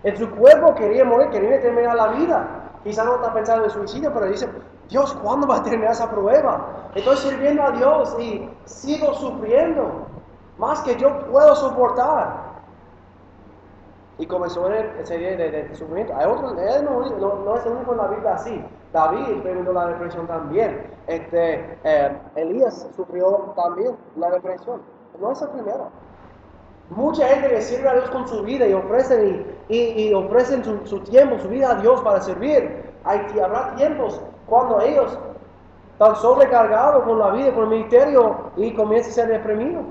En 0.05 0.17
su 0.17 0.31
cuerpo 0.31 0.75
quería 0.75 1.05
morir, 1.05 1.29
quería 1.31 1.61
terminar 1.61 1.97
la 1.97 2.09
vida. 2.09 2.71
Quizá 2.85 3.05
no 3.05 3.17
está 3.17 3.33
pensando 3.35 3.65
en 3.65 3.71
suicidio, 3.71 4.13
pero 4.13 4.27
dice, 4.27 4.49
Dios, 4.89 5.13
¿cuándo 5.23 5.47
va 5.47 5.57
a 5.57 5.63
terminar 5.63 5.93
esa 5.93 6.11
prueba? 6.11 6.91
Estoy 6.95 7.17
sirviendo 7.17 7.63
a 7.63 7.73
Dios 7.73 8.17
y 8.21 8.49
sigo 8.65 9.15
sufriendo. 9.15 10.07
Más 10.57 10.81
que 10.83 10.97
yo 10.97 11.27
puedo 11.27 11.55
soportar. 11.55 12.49
Y 14.19 14.27
comenzó 14.27 14.69
esa 14.71 15.07
serie 15.07 15.37
de, 15.37 15.51
de, 15.51 15.75
sufrimiento. 15.77 16.13
Hay 16.17 16.27
otros, 16.27 16.57
él 16.59 16.85
no, 16.85 17.01
no, 17.45 17.57
es 17.57 17.67
el 17.67 17.73
único 17.73 17.93
en 17.93 17.99
la 17.99 18.07
vida 18.09 18.35
así. 18.35 18.65
David 18.93 19.29
experimentó 19.29 19.73
la 19.73 19.87
depresión 19.89 20.27
también. 20.27 20.91
Este, 21.07 21.79
eh, 21.85 22.19
Elías 22.35 22.89
sufrió 22.97 23.53
también 23.55 23.97
la 24.17 24.31
depresión. 24.31 24.81
No 25.21 25.33
es 25.33 25.43
el 25.43 25.49
primero. 25.49 25.91
Mucha 26.91 27.27
gente 27.29 27.49
que 27.49 27.61
sirve 27.61 27.89
a 27.89 27.95
Dios 27.95 28.11
con 28.11 28.27
su 28.27 28.43
vida 28.43 28.67
y 28.67 28.73
ofrecen, 28.73 29.47
y, 29.69 29.77
y, 29.77 30.15
ofrecen 30.15 30.65
su, 30.65 30.87
su, 30.87 31.01
tiempo, 31.01 31.39
su 31.39 31.49
vida 31.49 31.73
a 31.73 31.75
Dios 31.75 32.01
para 32.01 32.21
servir. 32.21 32.93
Hay, 33.05 33.21
habrá 33.43 33.75
tiempos 33.75 34.21
cuando 34.47 34.81
ellos 34.81 35.19
están 35.93 36.17
sobrecargados 36.17 37.05
con 37.05 37.19
la 37.19 37.31
vida, 37.31 37.53
con 37.53 37.65
el 37.65 37.71
ministerio 37.71 38.53
y 38.57 38.73
comienzan 38.75 39.11
a 39.11 39.15
ser 39.15 39.29
deprimidos. 39.29 39.85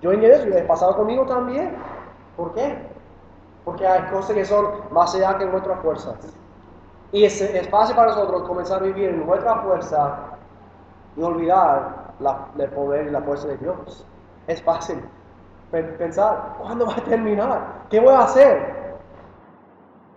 Yo 0.00 0.12
en 0.12 0.24
eso, 0.24 0.48
y 0.48 0.52
he 0.52 0.62
pasado 0.62 0.96
conmigo 0.96 1.26
también. 1.26 1.76
¿Por 2.36 2.54
qué? 2.54 2.78
Porque 3.64 3.86
hay 3.86 4.02
cosas 4.10 4.34
que 4.34 4.44
son 4.44 4.66
más 4.90 5.14
allá 5.14 5.36
que 5.38 5.46
nuestras 5.46 5.80
fuerzas. 5.80 6.14
Y 7.12 7.24
es, 7.24 7.40
es 7.40 7.68
fácil 7.68 7.96
para 7.96 8.08
nosotros 8.08 8.42
comenzar 8.44 8.82
a 8.82 8.86
vivir 8.86 9.10
en 9.10 9.26
nuestra 9.26 9.56
fuerza 9.62 10.16
y 11.16 11.22
olvidar 11.22 12.03
la, 12.20 12.48
el 12.58 12.70
poder 12.70 13.06
y 13.06 13.10
la 13.10 13.22
fuerza 13.22 13.48
de 13.48 13.56
Dios. 13.58 14.06
Es 14.46 14.62
fácil 14.62 15.02
pensar, 15.82 16.54
¿cuándo 16.58 16.86
va 16.86 16.94
a 16.94 17.04
terminar? 17.04 17.84
¿Qué 17.90 18.00
voy 18.00 18.14
a 18.14 18.20
hacer? 18.20 18.96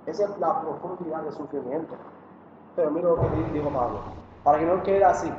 Esa 0.05 0.25
es 0.25 0.37
la 0.37 0.61
profundidad 0.61 1.21
del 1.23 1.33
sufrimiento. 1.33 1.95
Pero 2.75 2.91
mira 2.91 3.09
lo 3.09 3.19
que 3.19 3.51
dijo 3.51 3.69
Pablo, 3.69 4.01
para 4.43 4.59
que 4.59 4.65
no 4.65 4.83
quede 4.83 5.03
así. 5.03 5.33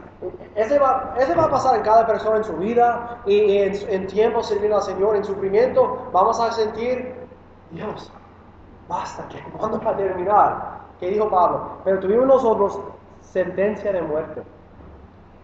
Ese 0.55 0.79
va, 0.79 1.15
ese 1.17 1.35
va 1.35 1.45
a 1.45 1.51
pasar 1.51 1.77
en 1.77 1.83
cada 1.83 2.07
persona 2.07 2.39
en 2.39 2.45
su 2.45 2.57
vida 2.57 3.19
y 3.27 3.59
en, 3.59 3.75
en 3.89 4.07
tiempo 4.09 4.43
sirviendo 4.43 4.77
al 4.77 4.83
Señor, 4.83 5.17
en 5.17 5.25
sufrimiento, 5.25 6.09
vamos 6.13 6.41
a 6.41 6.51
sentir, 6.53 7.15
Dios, 7.71 8.13
basta, 8.89 9.25
¿cuándo 9.57 9.81
va 9.81 9.93
a 9.93 9.97
terminar? 9.97 10.79
¿Qué 10.99 11.11
dijo 11.11 11.31
Pablo? 11.31 11.79
Pero 11.85 12.01
tuvimos 12.01 12.27
nosotros 12.27 12.81
sentencia 13.21 13.93
de 13.93 14.03
muerte, 14.03 14.43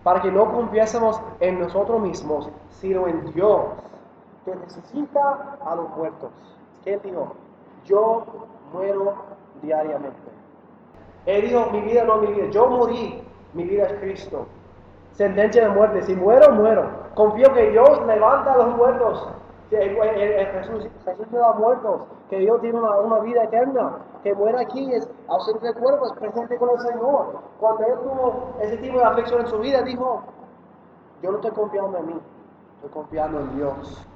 para 0.04 0.20
que 0.20 0.30
no 0.30 0.52
confiésemos 0.52 1.20
en 1.40 1.58
nosotros 1.58 2.00
mismos, 2.00 2.48
sino 2.68 3.08
en 3.08 3.24
Dios 3.32 3.62
que 4.44 4.54
necesita 4.54 5.56
a 5.64 5.74
los 5.74 5.88
muertos. 5.96 6.30
¿Qué 6.84 6.98
dijo? 6.98 7.34
Yo 7.86 8.24
muero 8.72 9.14
diariamente. 9.62 10.30
Él 11.24 11.48
dijo, 11.48 11.70
mi 11.72 11.80
vida 11.80 12.04
no 12.04 12.22
es 12.22 12.28
mi 12.28 12.34
vida. 12.34 12.50
Yo 12.50 12.68
morí, 12.68 13.24
mi 13.54 13.64
vida 13.64 13.86
es 13.86 13.94
Cristo. 13.94 14.46
Sentencia 15.12 15.68
de 15.68 15.74
muerte. 15.74 16.02
Si 16.02 16.14
muero, 16.14 16.52
muero. 16.52 16.90
Confío 17.14 17.52
que 17.54 17.70
Dios 17.70 18.06
levanta 18.06 18.52
a 18.52 18.58
los 18.58 18.76
muertos. 18.76 19.26
Jesús, 19.76 20.88
Jesús 21.04 21.30
me 21.30 21.38
da 21.38 21.52
muertos. 21.52 22.02
Que 22.30 22.38
Dios 22.38 22.60
tiene 22.60 22.78
una, 22.78 22.98
una, 22.98 23.20
vida 23.20 23.44
eterna. 23.44 23.98
Que 24.22 24.34
muera 24.34 24.60
aquí 24.60 24.92
es 24.92 25.08
ausente 25.28 25.66
de 25.66 25.74
cuerpo, 25.74 26.06
es 26.06 26.12
presente 26.12 26.56
con 26.56 26.70
el 26.70 26.80
Señor. 26.80 27.38
Cuando 27.60 27.84
Él 27.84 27.94
tuvo 28.02 28.54
ese 28.60 28.76
tipo 28.78 28.98
de 28.98 29.04
aflicción 29.04 29.40
en 29.42 29.46
su 29.48 29.58
vida, 29.58 29.82
dijo, 29.82 30.22
yo 31.22 31.30
no 31.30 31.36
estoy 31.36 31.52
confiando 31.52 31.98
en 31.98 32.06
mí, 32.06 32.20
estoy 32.76 32.90
confiando 32.90 33.40
en 33.40 33.56
Dios 33.56 34.06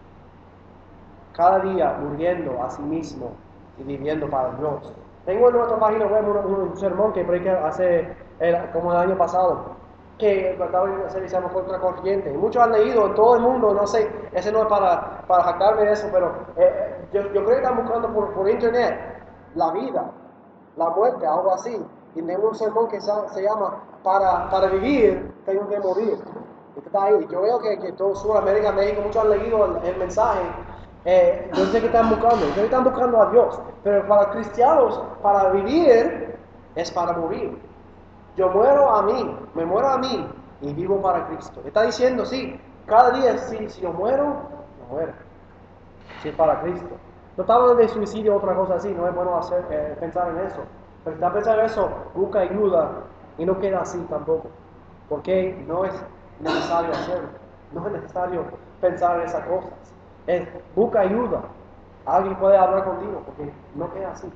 cada 1.38 1.60
día 1.60 1.96
muriendo 2.00 2.60
a 2.60 2.68
sí 2.68 2.82
mismo 2.82 3.30
y 3.78 3.84
viviendo 3.84 4.28
para 4.28 4.50
Dios. 4.56 4.92
Tengo 5.24 5.48
en 5.48 5.54
nuestra 5.54 5.78
página 5.78 6.06
web 6.06 6.28
un, 6.44 6.76
sermón 6.76 7.12
que 7.12 7.24
prediqué 7.24 7.50
hace 7.50 8.16
como 8.72 8.92
el 8.92 8.98
año 8.98 9.16
pasado, 9.16 9.76
que 10.18 10.54
trataba 10.56 10.88
de 10.88 11.04
hacer 11.04 11.26
llama 11.28 11.48
contra 11.48 11.78
corriente. 11.78 12.32
Y 12.32 12.36
muchos 12.36 12.62
han 12.62 12.72
leído 12.72 13.06
en 13.06 13.14
todo 13.14 13.36
el 13.36 13.42
mundo, 13.42 13.72
no 13.72 13.86
sé, 13.86 14.10
ese 14.32 14.52
no 14.52 14.62
es 14.62 14.66
para, 14.66 15.22
para 15.26 15.44
jactarme 15.44 15.84
de 15.84 15.92
eso, 15.92 16.08
pero 16.12 16.32
eh, 16.56 17.06
yo, 17.12 17.22
yo, 17.22 17.44
creo 17.44 17.46
que 17.46 17.56
están 17.56 17.76
buscando 17.76 18.12
por, 18.12 18.32
por, 18.34 18.48
internet 18.48 18.98
la 19.54 19.70
vida, 19.72 20.10
la 20.76 20.90
muerte, 20.90 21.26
algo 21.26 21.52
así. 21.52 21.80
Y 22.14 22.22
tengo 22.22 22.48
un 22.48 22.54
sermón 22.54 22.88
que 22.88 23.00
se, 23.00 23.12
se 23.32 23.42
llama 23.42 23.82
para, 24.02 24.50
para 24.50 24.66
vivir, 24.68 25.32
tengo 25.46 25.68
que 25.68 25.78
morir. 25.78 26.18
Está 26.84 27.04
ahí. 27.04 27.26
Yo 27.30 27.42
veo 27.42 27.58
que, 27.60 27.78
que 27.78 27.92
todo 27.92 28.14
Sudamérica, 28.14 28.72
México, 28.72 29.02
muchos 29.04 29.24
han 29.24 29.30
leído 29.30 29.64
el, 29.64 29.84
el 29.84 29.96
mensaje 29.96 30.42
eh, 31.04 31.50
yo 31.54 31.64
sé 31.66 31.80
que 31.80 31.86
están 31.86 32.10
buscando, 32.10 32.44
yo 32.44 32.48
sé 32.48 32.60
que 32.60 32.64
están 32.64 32.84
buscando 32.84 33.22
a 33.22 33.30
Dios, 33.30 33.58
pero 33.82 34.06
para 34.06 34.30
cristianos, 34.30 35.00
para 35.22 35.50
vivir 35.50 36.36
es 36.74 36.90
para 36.90 37.12
morir. 37.12 37.58
Yo 38.38 38.48
muero 38.50 38.88
a 38.88 39.02
mí, 39.02 39.36
me 39.54 39.66
muero 39.66 39.88
a 39.88 39.98
mí 39.98 40.26
y 40.62 40.72
vivo 40.72 41.02
para 41.02 41.26
Cristo. 41.26 41.60
Está 41.64 41.82
diciendo, 41.82 42.24
sí, 42.24 42.58
cada 42.86 43.10
día, 43.10 43.36
si, 43.36 43.68
si 43.68 43.80
yo 43.80 43.92
muero, 43.92 44.24
yo 44.24 44.94
muero. 44.94 45.12
Si 46.22 46.28
es 46.28 46.34
para 46.36 46.60
Cristo. 46.60 46.94
No 47.36 47.42
está 47.42 47.54
hablando 47.54 47.74
de 47.74 47.88
suicidio 47.88 48.34
o 48.34 48.38
otra 48.38 48.54
cosa 48.54 48.76
así, 48.76 48.94
no 48.94 49.08
es 49.08 49.14
bueno 49.14 49.36
hacer, 49.36 49.64
eh, 49.70 49.96
pensar 49.98 50.30
en 50.30 50.46
eso. 50.46 50.60
Pero 51.02 51.16
está 51.16 51.32
pensando 51.32 51.60
en 51.60 51.66
eso, 51.66 51.90
busca 52.14 52.38
ayuda 52.40 52.92
y 53.38 53.44
no 53.44 53.58
queda 53.58 53.80
así 53.80 53.98
tampoco. 54.08 54.48
Porque 55.08 55.60
no 55.66 55.84
es 55.84 55.94
necesario 56.40 56.92
hacerlo. 56.92 57.28
No 57.72 57.86
es 57.86 57.92
necesario 57.92 58.44
pensar 58.80 59.18
en 59.20 59.26
esas 59.26 59.44
cosas 59.46 59.72
es 60.28 60.46
busca 60.76 61.00
ayuda. 61.00 61.42
Alguien 62.06 62.36
puede 62.36 62.56
hablar 62.56 62.84
contigo 62.84 63.22
porque 63.26 63.52
no 63.74 63.92
queda 63.92 64.12
así. 64.12 64.30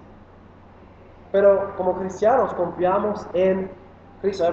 Pero 1.30 1.74
como 1.76 1.98
cristianos 1.98 2.52
confiamos 2.54 3.26
en 3.32 3.70
Cristo. 4.22 4.44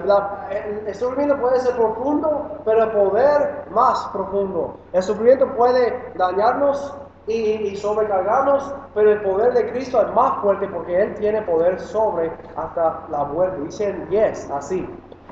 El 0.50 0.94
sufrimiento 0.94 1.40
puede 1.40 1.60
ser 1.60 1.74
profundo, 1.76 2.58
pero 2.64 2.84
el 2.84 2.90
poder 2.90 3.64
más 3.70 4.06
profundo. 4.12 4.76
El 4.92 5.02
sufrimiento 5.02 5.46
puede 5.54 6.12
dañarnos 6.16 6.94
y, 7.26 7.32
y, 7.32 7.76
sobrecargarnos, 7.76 8.74
pero 8.94 9.12
el 9.12 9.22
poder 9.22 9.54
de 9.54 9.70
Cristo 9.70 10.02
es 10.02 10.12
más 10.12 10.38
fuerte 10.42 10.66
porque 10.68 11.00
Él 11.00 11.14
tiene 11.14 11.40
poder 11.42 11.78
sobre 11.78 12.32
hasta 12.56 13.06
la 13.10 13.24
muerte. 13.24 13.60
Dice 13.62 13.88
en 13.88 14.08
10 14.10 14.50
así. 14.50 14.88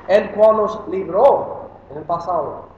El 0.07 0.31
cual 0.31 0.57
nos 0.57 0.87
libró 0.87 1.69
en 1.91 1.97
el 1.97 2.03
pasado 2.03 2.69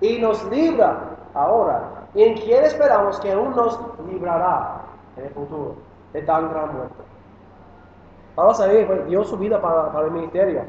y 0.00 0.18
nos 0.18 0.42
libra 0.50 0.98
ahora 1.34 2.08
y 2.14 2.22
en 2.22 2.34
quien 2.38 2.64
esperamos 2.64 3.20
que 3.20 3.32
aún 3.32 3.54
nos 3.54 3.78
librará 4.08 4.82
en 5.16 5.24
el 5.24 5.30
futuro 5.30 5.74
de 6.12 6.22
tan 6.22 6.50
gran 6.50 6.74
muerte. 6.74 6.94
Pablo 8.34 8.54
sabía 8.54 8.86
que 8.86 9.04
dio 9.04 9.24
su 9.24 9.36
vida 9.36 9.60
para, 9.60 9.92
para 9.92 10.06
el 10.06 10.12
ministerio, 10.12 10.62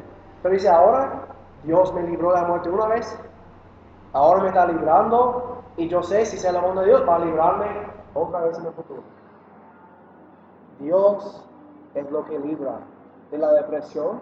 pero 0.45 0.53
dice, 0.53 0.69
ahora 0.69 1.23
Dios 1.63 1.91
me 1.95 2.03
libró 2.03 2.29
de 2.29 2.39
la 2.39 2.47
muerte 2.47 2.69
una 2.69 2.85
vez, 2.85 3.19
ahora 4.13 4.43
me 4.43 4.49
está 4.49 4.67
librando 4.67 5.63
y 5.75 5.87
yo 5.87 6.03
sé 6.03 6.23
si 6.23 6.37
sea 6.37 6.51
la 6.51 6.61
mano 6.61 6.81
de 6.81 6.85
Dios 6.85 7.01
para 7.01 7.25
librarme 7.25 7.65
otra 8.13 8.41
vez 8.41 8.59
en 8.59 8.67
el 8.67 8.73
futuro. 8.73 9.01
Dios 10.77 11.43
es 11.95 12.11
lo 12.11 12.23
que 12.25 12.37
libra 12.37 12.73
de 13.31 13.39
la 13.39 13.53
depresión, 13.53 14.21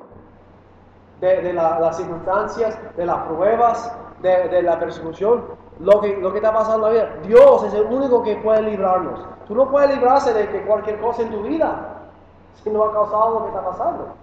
de, 1.20 1.42
de 1.42 1.52
la, 1.52 1.82
las 1.82 1.98
circunstancias, 1.98 2.80
de 2.96 3.06
las 3.06 3.18
pruebas, 3.28 3.94
de, 4.22 4.48
de 4.48 4.64
la 4.64 4.80
persecución, 4.80 5.44
lo 5.82 6.00
que, 6.00 6.16
lo 6.16 6.32
que 6.32 6.38
está 6.38 6.54
pasando 6.54 6.86
ahí. 6.86 7.04
Dios 7.24 7.66
es 7.66 7.74
el 7.74 7.84
único 7.88 8.24
que 8.24 8.38
puede 8.38 8.62
librarnos. 8.62 9.28
Tú 9.46 9.56
no 9.56 9.70
puedes 9.70 9.94
librarse 9.94 10.34
de 10.34 10.48
que 10.48 10.66
cualquier 10.66 11.02
cosa 11.02 11.24
en 11.24 11.32
tu 11.32 11.44
vida 11.44 11.98
si 12.64 12.70
no 12.70 12.82
ha 12.86 12.94
causado 12.94 13.34
lo 13.34 13.42
que 13.42 13.48
está 13.50 13.66
pasando. 13.66 14.23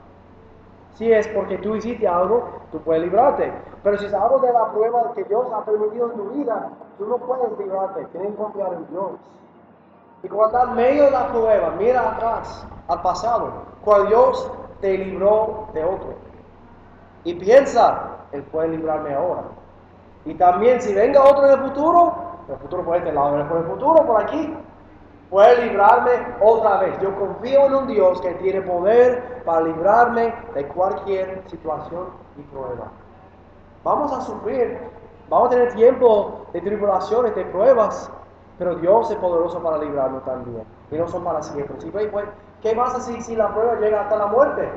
Si 0.95 1.13
es 1.13 1.29
porque 1.29 1.59
tú 1.59 1.77
hiciste 1.77 2.07
algo, 2.07 2.49
tú 2.73 2.79
puedes 2.81 3.03
librarte. 3.03 3.53
Pero 3.83 3.99
si 3.99 4.07
es 4.07 4.15
algo 4.15 4.39
de 4.41 4.53
la 4.53 4.71
prueba 4.73 5.13
que 5.15 5.25
Dios 5.25 5.47
ha 5.53 5.65
permitido 5.65 6.11
en 6.11 6.17
tu 6.17 6.25
vida, 6.31 6.71
tú 6.99 7.07
no 7.07 7.17
puedes 7.19 7.59
librarte. 7.59 8.05
Tienes 8.07 8.31
que 8.31 8.37
confiar 8.37 8.73
en 8.75 8.87
Dios. 8.91 9.11
Y 10.23 10.29
cuando 10.29 10.63
en 10.63 10.75
medio 10.75 11.05
de 11.05 11.11
la 11.13 11.29
prueba, 11.29 11.71
mira 11.79 12.11
atrás, 12.11 12.67
al 12.89 13.01
pasado, 13.03 13.53
cuando 13.83 14.09
Dios 14.09 14.53
te 14.81 14.99
libró 14.99 15.69
de 15.73 15.85
otro. 15.85 16.15
Y 17.25 17.35
piensa, 17.35 18.17
Él 18.33 18.43
puede 18.45 18.69
librarme 18.69 19.15
ahora. 19.15 19.45
Y 20.25 20.35
también 20.35 20.81
si 20.83 20.95
venga 20.95 21.23
otro 21.23 21.47
en 21.47 21.53
el 21.53 21.69
futuro, 21.69 22.15
el 22.49 22.57
futuro 22.59 22.85
por 22.85 22.97
este 22.97 23.13
lado, 23.13 23.49
por 23.49 23.59
el 23.59 23.65
futuro 23.65 24.07
por 24.07 24.23
aquí, 24.23 24.55
puede 25.31 25.65
librarme 25.67 26.11
otra 26.41 26.79
vez. 26.79 27.01
Yo 27.01 27.15
confío 27.19 27.67
en 27.67 27.75
un 27.75 27.87
Dios 27.87 28.21
que 28.21 28.35
tiene 28.35 28.61
poder 28.63 29.43
para 29.45 29.63
librarme 29.63 30.35
de 30.55 30.67
cualquier 30.69 31.43
situación 31.47 32.09
y 32.37 32.43
prueba. 32.43 32.89
Vamos 33.85 34.13
a 34.13 34.21
sufrir, 34.23 34.79
vamos 35.29 35.49
a 35.49 35.51
tener 35.51 35.73
tiempo 35.75 36.47
de 36.53 36.61
tribulaciones, 36.61 37.35
de 37.35 37.45
pruebas, 37.47 38.11
pero 38.59 38.75
Dios 38.75 39.11
es 39.11 39.17
poderoso 39.17 39.63
para 39.63 39.79
librarnos 39.79 40.25
también. 40.25 40.65
Y 40.91 40.97
no 40.97 41.09
son 41.09 41.25
para 41.25 41.43
siempre. 41.43 41.77
Pues, 42.11 42.27
¿Qué 42.61 42.75
pasa 42.75 43.01
si, 43.01 43.23
si 43.23 43.37
la 43.37 43.49
prueba 43.55 43.77
llega 43.77 44.03
hasta 44.03 44.17
la 44.17 44.27
muerte? 44.27 44.69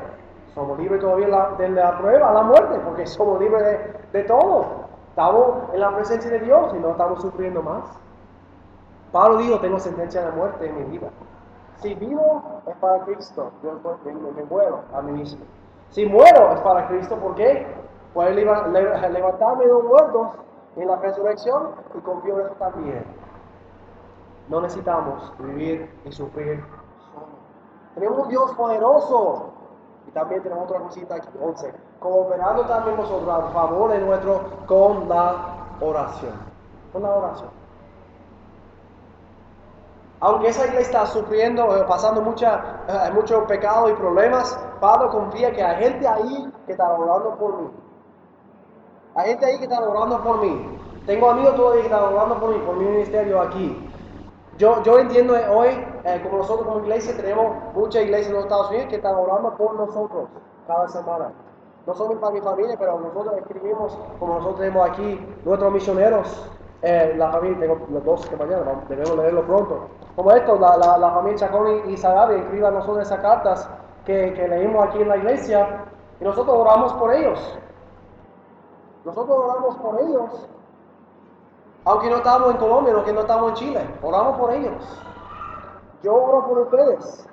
Somos 0.54 0.78
libres 0.78 1.02
todavía 1.02 1.28
de 1.58 1.70
la 1.70 1.98
prueba 1.98 2.32
la 2.32 2.44
muerte, 2.44 2.80
porque 2.86 3.08
somos 3.08 3.42
libres 3.42 3.64
de, 3.64 4.20
de 4.20 4.24
todo. 4.26 4.84
Estamos 5.10 5.74
en 5.74 5.80
la 5.80 5.96
presencia 5.96 6.30
de 6.30 6.40
Dios 6.40 6.74
y 6.76 6.80
no 6.80 6.92
estamos 6.92 7.22
sufriendo 7.22 7.62
más. 7.62 7.84
Pablo 9.14 9.38
dijo, 9.38 9.60
tengo 9.60 9.78
sentencia 9.78 10.26
de 10.26 10.32
muerte 10.32 10.66
en 10.66 10.76
mi 10.76 10.98
vida. 10.98 11.08
Si 11.76 11.94
vivo 11.94 12.42
es 12.66 12.76
para 12.78 13.06
Cristo, 13.06 13.52
yo 13.62 13.80
me, 14.04 14.44
muero 14.46 14.82
a 14.92 15.04
mí 15.04 15.12
mismo. 15.12 15.46
Si 15.92 16.08
muero 16.08 16.52
es 16.52 16.60
para 16.62 16.88
Cristo, 16.88 17.16
¿por 17.18 17.36
qué? 17.36 17.68
Puedo 18.16 18.32
levantarme 18.32 19.66
de 19.66 19.72
los 19.72 19.84
muertos 19.84 20.30
en 20.78 20.88
la 20.88 20.96
resurrección 20.96 21.76
y 21.94 22.00
confío 22.00 22.40
en 22.40 22.46
eso 22.48 22.56
también. 22.56 23.06
No 24.50 24.62
necesitamos 24.62 25.32
vivir 25.38 25.94
y 26.06 26.12
sufrir 26.12 26.66
Tenemos 27.94 28.18
un 28.18 28.30
Dios 28.30 28.52
poderoso. 28.54 29.52
Y 30.08 30.12
también 30.12 30.42
tenemos 30.42 30.66
otra 30.66 30.80
cosita 30.80 31.16
aquí, 31.16 31.30
11. 31.40 31.72
Cooperando 32.00 32.66
también 32.66 32.98
nosotros 32.98 33.30
a 33.30 33.52
favor 33.52 33.92
de 33.92 34.00
nuestro 34.00 34.42
con 34.66 35.08
la 35.08 35.36
oración. 35.80 36.34
Con 36.92 37.04
la 37.04 37.12
oración 37.12 37.53
aunque 40.24 40.48
esa 40.48 40.66
iglesia 40.68 41.02
está 41.02 41.06
sufriendo, 41.06 41.76
eh, 41.76 41.84
pasando 41.86 42.22
mucha, 42.22 42.82
eh, 42.88 43.12
mucho 43.14 43.46
pecado 43.46 43.90
y 43.90 43.94
problemas, 43.94 44.58
Pablo 44.80 45.10
confía 45.10 45.52
que 45.52 45.62
hay 45.62 45.84
gente 45.84 46.08
ahí 46.08 46.50
que 46.66 46.72
está 46.72 46.94
orando 46.94 47.36
por 47.38 47.62
mí. 47.62 47.70
Hay 49.16 49.32
gente 49.32 49.46
ahí 49.46 49.58
que 49.58 49.66
está 49.66 49.82
orando 49.82 50.24
por 50.24 50.40
mí. 50.40 50.80
Tengo 51.06 51.30
amigos 51.30 51.56
todavía 51.58 51.82
que 51.82 51.88
están 51.88 52.14
orando 52.14 52.40
por 52.40 52.52
mí, 52.52 52.60
por 52.66 52.78
mi 52.78 52.86
ministerio 52.86 53.42
aquí. 53.42 53.90
Yo, 54.58 54.82
yo 54.84 54.98
entiendo 55.00 55.36
hoy, 55.52 55.68
eh, 56.06 56.22
como 56.24 56.38
nosotros 56.38 56.68
como 56.70 56.80
iglesia, 56.80 57.18
tenemos 57.18 57.58
muchas 57.74 58.04
iglesias 58.04 58.30
en 58.30 58.36
los 58.36 58.44
Estados 58.46 58.70
Unidos 58.70 58.88
que 58.88 58.96
están 58.96 59.16
orando 59.16 59.54
por 59.58 59.76
nosotros 59.76 60.30
cada 60.66 60.88
semana. 60.88 61.34
No 61.86 61.94
solo 61.96 62.18
para 62.22 62.32
mi 62.32 62.40
familia, 62.40 62.78
pero 62.80 62.98
nosotros 62.98 63.36
escribimos, 63.40 63.98
como 64.22 64.36
nosotros 64.36 64.62
tenemos 64.62 64.90
aquí, 64.90 65.20
nuestros 65.44 65.74
misioneros, 65.74 66.50
la 66.84 67.32
familia, 67.32 67.60
tengo 67.60 67.88
los 67.90 68.04
dos 68.04 68.28
que 68.28 68.36
mañana, 68.36 68.84
debemos 68.90 69.18
leerlo 69.18 69.46
pronto 69.46 69.90
como 70.16 70.32
esto, 70.32 70.60
la, 70.60 70.78
la, 70.78 71.12
familia 71.12 71.38
Chacón 71.38 71.90
y 71.90 71.98
Sagabi 71.98 72.36
escriban 72.36 72.76
nosotros 72.76 73.08
esas 73.08 73.20
cartas 73.20 73.68
que, 74.06 74.34
que, 74.34 74.48
leímos 74.48 74.88
aquí 74.88 75.02
en 75.02 75.10
la 75.10 75.18
iglesia 75.18 75.86
y 76.20 76.24
nosotros 76.24 76.56
oramos 76.56 76.94
por 76.94 77.12
ellos. 77.14 77.60
Nosotros 79.06 79.36
oramos 79.36 79.76
por 79.78 80.00
ellos. 80.02 80.50
Aunque 81.86 82.10
no 82.10 82.18
estamos 82.18 82.52
en 82.52 82.58
Colombia, 82.58 82.94
aunque 82.94 83.12
no 83.12 83.22
estamos 83.22 83.50
en 83.50 83.56
Chile, 83.56 83.90
oramos 84.04 84.38
por 84.38 84.54
ellos. 84.54 85.04
Yo 86.04 86.14
oro 86.14 86.48
por 86.48 86.60
ustedes. 86.60 87.28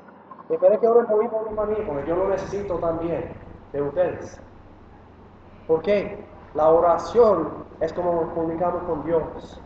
Espero 0.49 0.81
que 0.81 0.89
oren 0.89 1.07
por 1.07 1.23
mí, 1.23 1.29
por 1.29 1.51
mi 1.51 1.55
familia, 1.55 1.85
porque 1.87 2.07
yo 2.07 2.17
lo 2.17 2.29
necesito 2.29 2.77
también 2.79 3.33
de 3.73 3.83
ustedes. 3.83 4.41
¿Por 5.67 5.83
qué? 5.83 6.27
La 6.55 6.71
oración 6.71 7.65
es 7.81 7.93
como 7.93 8.12
nos 8.12 8.33
comunicamos 8.33 8.83
con 8.85 9.05
Dios. 9.05 9.61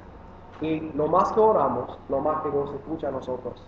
Y 0.61 0.81
lo 0.93 1.09
más 1.09 1.33
que 1.33 1.41
oramos, 1.41 1.99
lo 2.09 2.21
más 2.21 2.43
que 2.43 2.51
Dios 2.51 2.73
escucha 2.75 3.09
a 3.09 3.11
nosotros. 3.11 3.63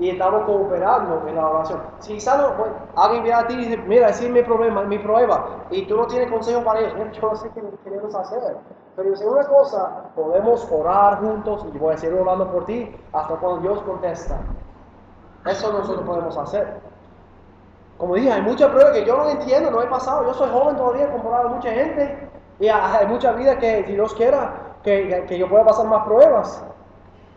Y 0.00 0.10
estamos 0.10 0.44
cooperando 0.44 1.26
en 1.26 1.36
la 1.36 1.48
oración. 1.48 1.80
Si 1.98 2.20
sano, 2.20 2.52
alguien 2.94 3.24
viene 3.24 3.38
a 3.38 3.46
ti 3.46 3.54
y 3.54 3.64
dice, 3.64 3.76
mira, 3.78 4.08
ese 4.08 4.26
es 4.26 4.30
mi 4.30 4.42
problema, 4.42 4.82
mi 4.82 4.98
prueba, 4.98 5.66
y 5.70 5.86
tú 5.86 5.96
no 5.96 6.06
tienes 6.06 6.30
consejo 6.30 6.62
para 6.62 6.80
ellos, 6.80 6.94
yo 7.12 7.28
no 7.28 7.34
sé 7.34 7.50
qué 7.50 7.62
queremos 7.82 8.14
hacer. 8.14 8.56
Pero 8.94 9.10
dice 9.10 9.26
una 9.26 9.44
cosa, 9.44 10.10
podemos 10.14 10.70
orar 10.70 11.20
juntos, 11.20 11.66
y 11.72 11.78
voy 11.78 11.94
a 11.94 11.96
seguir 11.96 12.20
orando 12.20 12.50
por 12.52 12.64
ti 12.66 12.94
hasta 13.12 13.34
cuando 13.36 13.60
Dios 13.60 13.82
contesta. 13.82 14.38
Eso 15.46 15.72
nosotros 15.72 16.04
podemos 16.06 16.36
hacer. 16.36 16.80
Como 17.96 18.14
dije, 18.14 18.30
hay 18.30 18.42
muchas 18.42 18.70
pruebas 18.70 18.92
que 18.92 19.04
yo 19.04 19.16
no 19.16 19.28
entiendo, 19.28 19.70
no 19.72 19.82
he 19.82 19.86
pasado. 19.86 20.24
Yo 20.24 20.34
soy 20.34 20.48
joven 20.50 20.76
todavía 20.76 21.10
comparado 21.10 21.48
a 21.48 21.52
mucha 21.52 21.70
gente. 21.70 22.28
Y 22.60 22.68
hay 22.68 23.06
mucha 23.06 23.32
vida 23.32 23.58
que, 23.58 23.84
si 23.84 23.92
Dios 23.92 24.14
quiera, 24.14 24.74
que, 24.82 25.38
yo 25.38 25.48
pueda 25.48 25.64
pasar 25.64 25.86
más 25.86 26.04
pruebas, 26.04 26.64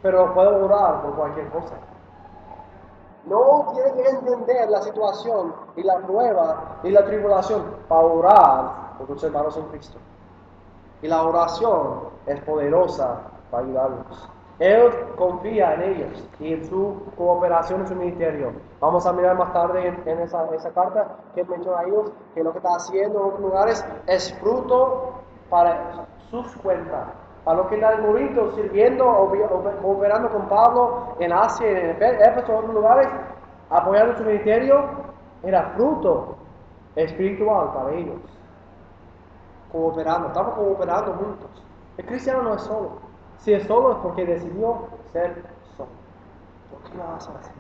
pero 0.01 0.34
puedo 0.34 0.65
orar 0.65 1.01
por 1.01 1.15
cualquier 1.15 1.49
cosa. 1.49 1.75
No 3.25 3.71
tiene 3.73 3.93
que 3.93 4.10
entender 4.10 4.69
la 4.69 4.81
situación 4.81 5.53
y 5.75 5.84
la 5.84 5.97
prueba 5.99 6.79
y 6.84 6.89
la 6.89 7.05
tribulación 7.05 7.63
para 7.88 8.01
orar 8.01 8.97
por 8.97 9.07
tus 9.07 9.23
hermanos 9.23 9.55
en 9.57 9.65
Cristo. 9.65 9.99
Y 11.03 11.07
la 11.07 11.21
oración 11.21 12.10
es 12.25 12.41
poderosa 12.41 13.21
para 13.51 13.63
ayudarlos. 13.63 14.29
Él 14.62 14.91
confía 15.17 15.74
en 15.74 15.82
ellos 15.82 16.30
y 16.39 16.54
en 16.54 16.63
su 16.65 17.02
cooperación 17.17 17.82
en 17.82 17.88
su 17.88 17.95
ministerio. 17.95 18.54
Vamos 18.80 19.08
a 19.08 19.12
mirar 19.12 19.36
más 19.36 19.52
tarde 19.54 19.88
en, 20.06 20.19
esa, 20.19 20.45
esa, 20.54 20.71
carta 20.71 21.17
que 21.34 21.43
menciona 21.43 21.80
a 21.80 21.84
ellos 21.86 22.12
que 22.36 22.43
lo 22.43 22.52
que 22.52 22.60
está 22.60 22.76
haciendo 22.76 23.19
en 23.19 23.26
otros 23.26 23.41
lugares 23.41 23.86
es 24.06 24.32
fruto 24.39 25.13
para 25.50 26.06
sus 26.30 26.56
cuentas 26.58 27.08
a 27.45 27.56
los 27.56 27.65
que 27.69 27.76
están 27.76 28.02
en 28.02 28.06
Corinto 28.06 28.52
sirviendo 28.52 29.04
o 29.04 29.34
operando 29.84 30.30
con 30.30 30.47
Pablo 30.47 31.15
en 31.19 31.34
Asia, 31.34 31.67
en 31.67 31.89
Éfeso, 32.00 32.52
en 32.52 32.58
otros 32.60 32.74
lugares, 32.76 33.08
apoyando 33.71 34.15
su 34.15 34.24
ministerio, 34.24 34.89
era 35.41 35.71
fruto 35.71 36.36
espiritual 36.95 37.74
para 37.74 37.95
ellos. 37.95 38.21
Cooperando, 39.71 40.28
estamos 40.28 40.54
cooperando 40.54 41.13
juntos. 41.13 41.50
El 41.97 42.06
cristiano 42.06 42.43
no 42.43 42.54
es 42.54 42.62
solo. 42.62 43.11
Si 43.41 43.54
es 43.54 43.63
solo 43.65 43.93
es 43.93 43.97
porque 43.97 44.25
decidió 44.25 44.88
ser 45.12 45.43
solo. 45.75 45.89
¿Por 46.69 46.89
qué 46.89 46.97
lo 46.97 47.15
hace 47.15 47.32
así? 47.39 47.51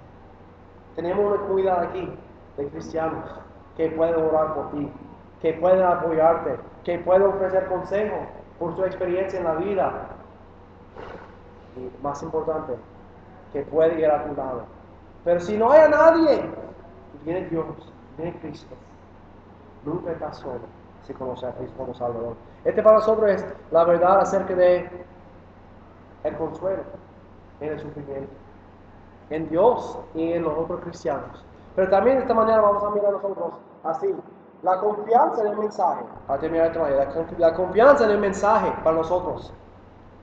Tenemos 0.95 1.25
una 1.25 1.41
comunidad 1.41 1.83
aquí 1.85 2.13
de 2.57 2.67
cristianos 2.67 3.25
que 3.75 3.89
pueden 3.89 4.15
orar 4.15 4.53
por 4.53 4.71
ti, 4.71 4.91
que 5.41 5.53
pueden 5.53 5.83
apoyarte, 5.83 6.59
que 6.83 6.99
pueden 6.99 7.23
ofrecer 7.23 7.65
consejo, 7.67 8.15
por 8.59 8.75
su 8.75 8.85
experiencia 8.85 9.39
en 9.39 9.45
la 9.45 9.55
vida. 9.55 10.07
Y 11.75 12.03
más 12.03 12.21
importante, 12.21 12.73
que 13.51 13.63
puede 13.63 13.99
ir 13.99 14.05
a 14.05 14.23
tu 14.23 14.35
lado. 14.35 14.65
Pero 15.23 15.39
si 15.39 15.57
no 15.57 15.71
hay 15.71 15.81
a 15.81 15.89
nadie, 15.89 16.43
viene 17.23 17.47
Dios, 17.47 17.91
viene 18.17 18.37
Cristo. 18.39 18.75
Nunca 19.83 20.11
estás 20.11 20.37
solo 20.37 20.61
si 21.07 21.13
conoces 21.13 21.49
a 21.49 21.53
Cristo 21.53 21.75
como 21.75 21.95
Salvador. 21.95 22.35
Este 22.65 22.83
para 22.83 22.97
nosotros 22.97 23.31
es 23.31 23.45
la 23.71 23.83
verdad 23.83 24.19
acerca 24.19 24.53
de 24.53 24.87
el 26.23 26.37
consuelo 26.37 26.83
en 27.59 27.73
el 27.73 27.79
sufrimiento, 27.79 28.33
en 29.29 29.49
Dios 29.49 29.99
y 30.15 30.33
en 30.33 30.43
los 30.43 30.57
otros 30.57 30.81
cristianos. 30.81 31.45
Pero 31.75 31.89
también 31.89 32.17
esta 32.17 32.33
mañana 32.33 32.61
vamos 32.61 32.83
a 32.83 32.89
mirar 32.89 33.13
nosotros 33.13 33.53
así, 33.83 34.13
la 34.63 34.79
confianza 34.79 35.41
en 35.41 35.47
el 35.47 35.57
mensaje. 35.57 36.03
A 36.27 36.37
terminar 36.37 36.75
la, 37.37 37.53
confianza 37.53 38.05
en 38.05 38.11
el 38.11 38.19
mensaje 38.19 38.71
para 38.83 38.97
nosotros. 38.97 39.53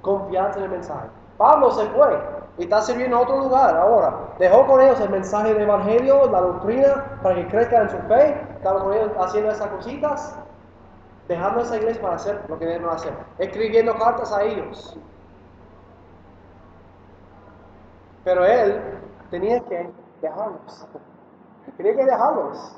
Confianza 0.03 0.59
en 0.59 0.67
el 0.67 0.71
mensaje. 0.71 1.09
Pablo 1.37 1.71
se 1.71 1.87
fue 1.87 2.21
y 2.59 2.65
está 2.65 2.83
sirviendo 2.83 3.17
en 3.17 3.23
otro 3.23 3.39
lugar 3.39 3.77
ahora. 3.77 4.15
Dejó 4.39 4.67
con 4.67 4.81
ellos 4.81 5.01
el 5.01 5.11
mensaje 5.11 5.55
del 5.55 5.63
Evangelio, 5.63 6.31
la 6.31 6.41
doctrina, 6.41 7.19
para 7.23 7.37
que 7.37 7.49
crezcan 7.49 7.83
en 7.83 7.91
su 7.91 7.99
fe. 8.09 8.41
Estaba 8.57 8.83
con 8.83 8.93
ellos 8.93 9.13
haciendo 9.19 9.51
esas 9.51 9.69
cositas. 9.69 10.39
Dejando 11.27 11.61
esa 11.61 11.77
iglesia 11.77 12.01
para 12.03 12.15
hacer 12.15 12.41
lo 12.49 12.59
que 12.59 12.67
deben 12.67 12.89
hacer. 12.89 13.13
Escribiendo 13.39 13.97
cartas 13.97 14.33
a 14.33 14.43
ellos. 14.43 14.97
Pero 18.29 18.45
él 18.45 18.79
tenía 19.31 19.59
que 19.61 19.89
dejarlos. 20.21 20.87
Tenía 21.79 21.97
que 21.97 22.05
dejarlos. 22.05 22.77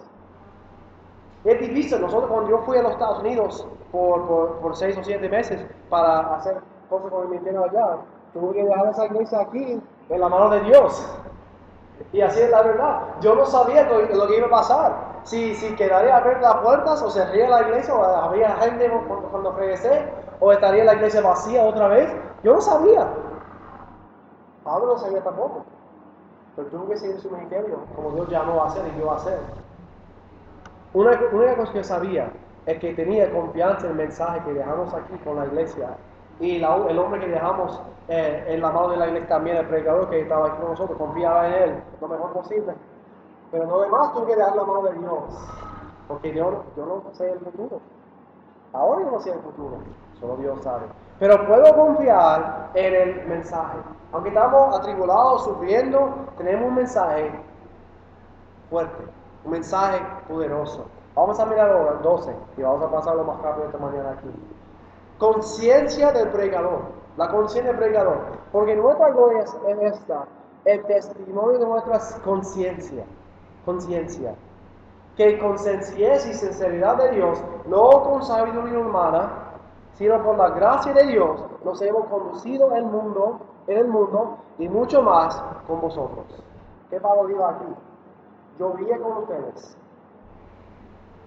Es 1.43 1.59
difícil, 1.59 2.01
nosotros 2.01 2.31
cuando 2.31 2.51
yo 2.51 2.59
fui 2.59 2.79
a 2.79 2.83
los 2.83 2.93
Estados 2.93 3.19
Unidos 3.19 3.67
por, 3.91 4.61
por, 4.61 4.77
seis 4.77 4.97
o 4.97 5.03
siete 5.03 5.29
meses 5.29 5.67
para 5.89 6.37
hacer 6.37 6.59
cosas 6.89 7.11
con 7.11 7.23
el 7.25 7.29
ministerio 7.31 7.65
allá, 7.65 7.97
tuve 8.33 8.55
que 8.55 8.65
dejar 8.65 8.91
esa 8.91 9.07
iglesia 9.07 9.41
aquí 9.41 9.83
en 10.09 10.21
la 10.21 10.29
mano 10.29 10.51
de 10.51 10.61
Dios. 10.61 11.19
Y 12.13 12.21
así 12.21 12.43
es 12.43 12.51
la 12.51 12.63
verdad. 12.63 13.01
Yo 13.21 13.35
no 13.35 13.45
sabía 13.45 13.83
lo, 13.89 14.29
que 14.29 14.37
iba 14.37 14.47
a 14.47 14.51
pasar. 14.51 14.93
si, 15.25 15.57
si 15.57 15.75
quedaría 15.75 16.17
abiertas 16.17 16.55
las 16.55 16.63
puertas 16.63 17.03
o 17.03 17.11
cerraría 17.11 17.49
la 17.49 17.63
iglesia 17.63 17.93
o 17.93 18.05
habría 18.05 18.55
gente 18.59 18.89
cuando, 18.89 19.29
cuando 19.29 19.53
regresé 19.57 20.13
o 20.39 20.53
estaría 20.53 20.85
la 20.85 20.95
iglesia 20.95 21.23
vacía 21.23 21.65
otra 21.65 21.89
vez. 21.89 22.09
Yo 22.45 22.55
no 22.55 22.61
sabía. 22.61 23.09
Pablo 24.65 24.95
no 24.95 24.99
sabía 24.99 25.23
tampoco. 25.23 25.65
Pero 26.57 26.69
tuvo 26.69 26.89
que 26.89 26.97
seguir 26.97 27.21
su 27.21 27.31
ministerio 27.31 27.79
como 27.95 28.11
Dios 28.11 28.29
llamó 28.29 28.63
a 28.63 28.67
hacer 28.67 28.87
y 28.87 28.91
dio 28.97 29.11
a 29.11 29.17
hacer. 29.17 29.39
Una, 30.93 31.11
única 31.33 31.57
cosa 31.57 31.73
que 31.73 31.85
sabía 31.85 32.33
es 32.67 32.79
que 32.79 32.95
tenía 32.95 33.33
confianza 33.33 33.87
en 33.87 33.93
el 33.93 33.99
mensaje 33.99 34.43
que 34.45 34.55
dejamos 34.55 34.93
aquí 34.93 35.17
con 35.25 35.37
la 35.37 35.47
iglesia. 35.47 35.97
Y 36.41 36.57
el 36.57 36.65
hombre 36.99 37.21
que 37.21 37.29
dejamos 37.29 37.81
eh, 38.09 38.45
en 38.49 38.61
la 38.61 38.71
mano 38.71 38.89
de 38.89 38.97
la 38.97 39.07
iglesia 39.07 39.29
también, 39.29 39.57
el 39.59 39.69
predicador 39.69 40.09
que 40.09 40.21
estaba 40.21 40.49
aquí 40.49 40.57
con 40.57 40.71
nosotros, 40.71 40.99
confiaba 40.99 41.49
en 41.49 41.55
él 41.55 41.83
lo 42.01 42.09
mejor 42.09 42.33
posible. 42.33 42.75
Pero 43.51 43.67
no 43.67 43.81
demás 43.81 44.13
tuve 44.13 44.27
que 44.27 44.37
dejar 44.37 44.57
la 44.57 44.65
mano 44.65 44.83
de 44.83 44.99
Dios. 44.99 45.23
Porque 46.09 46.35
yo, 46.35 46.65
yo 46.77 46.87
no 46.87 47.03
sé 47.13 47.31
el 47.31 47.39
futuro. 47.41 47.81
Ahora 48.73 49.05
yo 49.05 49.11
no 49.11 49.21
sé 49.21 49.33
el 49.33 49.41
futuro. 49.41 49.79
Solo 50.19 50.37
Dios 50.37 50.61
sabe. 50.63 50.87
Pero 51.21 51.47
puedo 51.47 51.75
confiar 51.75 52.71
en 52.75 52.95
el 52.95 53.27
mensaje. 53.27 53.77
Aunque 54.13 54.31
estamos 54.31 54.81
atribulados, 54.81 55.45
sufriendo, 55.45 56.15
tenemos 56.39 56.69
un 56.69 56.75
mensaje 56.77 57.31
fuerte, 58.71 59.05
un 59.45 59.53
mensaje 59.53 60.01
poderoso. 60.27 60.87
Vamos 61.15 61.39
a 61.39 61.45
mirar 61.45 61.71
ahora 61.71 61.93
el 61.99 62.03
12 62.03 62.35
y 62.57 62.63
vamos 62.63 62.83
a 62.83 62.91
pasarlo 62.91 63.25
más 63.25 63.41
rápido 63.43 63.67
esta 63.67 63.79
mañana 63.79 64.13
aquí. 64.13 64.31
Conciencia 65.19 66.11
del 66.13 66.31
predicador, 66.31 66.85
la 67.19 67.29
conciencia 67.29 67.73
del 67.73 67.79
predicador. 67.79 68.17
Porque 68.51 68.75
nuestra 68.75 69.11
gloria 69.11 69.43
es 69.43 69.55
esta, 69.83 70.25
el 70.65 70.83
testimonio 70.87 71.59
de 71.59 71.67
nuestra 71.67 72.01
conciencia. 72.25 73.05
Conciencia. 73.67 74.35
Que 75.19 75.39
con 75.39 75.59
sencillez 75.59 76.27
y 76.27 76.33
sinceridad 76.33 76.97
de 76.97 77.11
Dios, 77.11 77.43
no 77.67 78.03
con 78.05 78.23
sabiduría 78.23 78.79
humana, 78.79 79.50
sino 80.01 80.23
por 80.23 80.39
la 80.39 80.49
gracia 80.49 80.95
de 80.95 81.09
Dios, 81.09 81.43
nos 81.63 81.83
hemos 81.83 82.07
conducido 82.07 82.75
el 82.75 82.87
mundo, 82.87 83.39
en 83.67 83.77
el 83.77 83.87
mundo 83.87 84.39
y 84.59 84.67
mucho 84.67 85.03
más 85.03 85.39
con 85.67 85.83
vosotros. 85.83 86.25
¿Qué 86.89 86.99
Pablo 86.99 87.27
dijo 87.27 87.45
aquí? 87.45 87.67
Yo 88.59 88.71
vivía 88.71 88.97
con 88.97 89.19
ustedes 89.19 89.77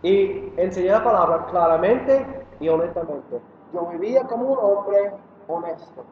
y 0.01 0.51
enseñé 0.57 0.89
la 0.89 1.03
palabra 1.03 1.45
claramente 1.51 2.47
y 2.59 2.67
honestamente. 2.67 3.39
Yo 3.76 3.86
vivía 3.91 4.24
como 4.24 4.53
un 4.53 4.57
hombre 4.57 5.11
honesto 5.47 6.03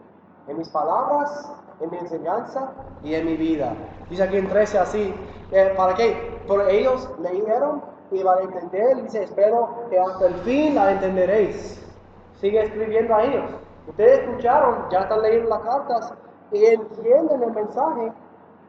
en 0.47 0.59
mis 0.59 0.69
palabras, 0.69 1.51
en 1.79 1.89
mi 1.89 1.97
enseñanza 1.97 2.73
y 3.03 3.15
en 3.15 3.25
mi 3.25 3.37
vida. 3.37 3.73
Dice 4.07 4.21
aquí 4.21 4.37
en 4.37 4.47
13 4.47 4.77
así, 4.77 5.15
eh, 5.51 5.73
¿para 5.75 5.95
qué? 5.95 6.39
Porque 6.47 6.79
ellos 6.79 7.09
leyeron 7.23 7.81
y 8.11 8.21
van 8.21 8.37
a 8.37 8.41
entender, 8.43 9.01
dice, 9.01 9.23
espero 9.23 9.87
que 9.89 9.97
hasta 9.97 10.27
el 10.27 10.35
fin 10.35 10.75
la 10.75 10.91
entenderéis. 10.91 11.80
Sigue 12.41 12.63
escribiendo 12.63 13.15
a 13.15 13.23
ellos. 13.23 13.51
Ustedes 13.87 14.19
escucharon, 14.19 14.89
ya 14.91 15.01
están 15.01 15.21
leyendo 15.21 15.49
las 15.49 15.59
cartas 15.59 16.13
y 16.51 16.65
entienden 16.65 17.43
el 17.43 17.51
mensaje 17.51 18.11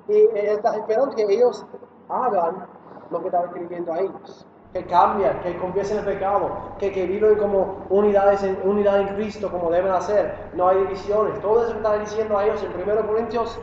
y 0.09 0.29
están 0.35 0.75
esperando 0.75 1.15
que 1.17 1.23
ellos 1.23 1.67
hagan 2.09 2.67
lo 3.11 3.21
que 3.21 3.27
están 3.27 3.45
escribiendo 3.47 3.93
a 3.93 4.01
ellos 4.01 4.47
que 4.73 4.87
cambian, 4.87 5.41
que 5.41 5.59
confiesen 5.59 5.99
el 5.99 6.05
pecado, 6.05 6.51
que, 6.79 6.93
que 6.93 7.07
viven 7.07 7.37
como 7.39 7.85
unidades 7.91 8.43
en, 8.43 8.59
unidad 8.65 9.01
en 9.01 9.09
Cristo 9.17 9.51
como 9.51 9.71
deben 9.71 9.93
hacer. 9.93 10.35
No 10.55 10.69
hay 10.69 10.79
divisiones. 10.79 11.39
Todo 11.41 11.63
eso 11.63 11.73
que 11.73 11.79
está 11.79 11.99
diciendo 11.99 12.39
a 12.39 12.45
ellos 12.45 12.63
en 12.63 12.91
1 12.91 13.07
Corintios 13.07 13.61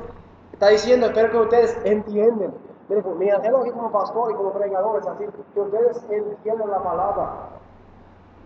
está 0.53 0.67
diciendo, 0.67 1.07
espero 1.07 1.31
que 1.31 1.37
ustedes 1.37 1.81
entiendan. 1.83 2.53
Mire, 2.89 3.01
pues, 3.01 3.15
mi 3.17 3.29
anhelo 3.29 3.59
aquí 3.59 3.71
como 3.71 3.91
pastor 3.91 4.31
y 4.31 4.35
como 4.35 4.51
predicador 4.51 4.99
es 4.99 5.07
así, 5.07 5.25
que 5.53 5.59
ustedes 5.59 6.05
entiendan 6.09 6.69
la 6.69 6.83
palabra. 6.83 7.49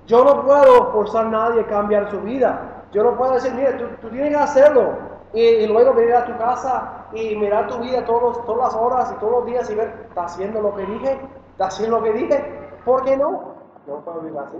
Yo 0.06 0.24
no 0.24 0.43
puedo 0.43 0.91
forzar 0.91 1.28
a 1.28 1.30
nadie 1.30 1.62
a 1.62 1.68
cambiar 1.68 2.10
su 2.12 2.20
vida. 2.22 2.84
Yo 2.91 3.04
no 3.04 3.18
puedo 3.18 3.34
decir, 3.34 3.54
mire, 3.54 3.74
tú, 3.74 3.86
tú 4.01 4.10
tienes 4.10 4.30
que 4.30 4.36
hacerlo. 4.36 5.14
Y, 5.34 5.41
y, 5.41 5.68
luego 5.68 5.93
venir 5.93 6.14
a 6.14 6.26
tu 6.26 6.38
casa 6.38 7.08
y 7.12 7.36
mirar 7.36 7.68
tu 7.68 7.80
vida 7.80 8.06
todos, 8.06 8.45
todas 8.45 8.74
las 8.74 8.76
horas 8.76 9.12
y 9.12 9.20
todos 9.20 9.32
los 9.32 9.45
días 9.45 9.68
y 9.70 9.76
ver, 9.76 10.06
¿está 10.08 10.26
haciendo 10.26 10.62
lo 10.62 10.76
que 10.76 10.86
dije? 10.86 11.20
¿Está 11.54 11.68
haciendo 11.68 11.97
lo 11.97 12.04
que 12.04 12.14
dije? 12.14 12.60
¿Por 12.86 13.04
qué 13.04 13.18
no? 13.18 13.56
No 13.88 13.99
puedo 14.01 14.22
vivir 14.22 14.39
así. 14.39 14.58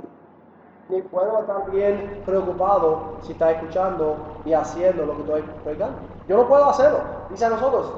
Ni 0.90 1.02
puedo 1.04 1.42
estar 1.42 1.70
bien 1.70 2.24
preocupado 2.26 3.18
si 3.22 3.34
está 3.34 3.52
escuchando 3.52 4.18
y 4.46 4.54
haciendo 4.54 5.06
lo 5.06 5.16
que 5.16 5.22
estoy 5.22 5.42
predicando. 5.64 5.98
Yo 6.28 6.38
no 6.38 6.48
puedo 6.48 6.66
hacerlo. 6.66 7.00
Dice 7.30 7.46
a 7.46 7.50
nosotros, 7.50 7.94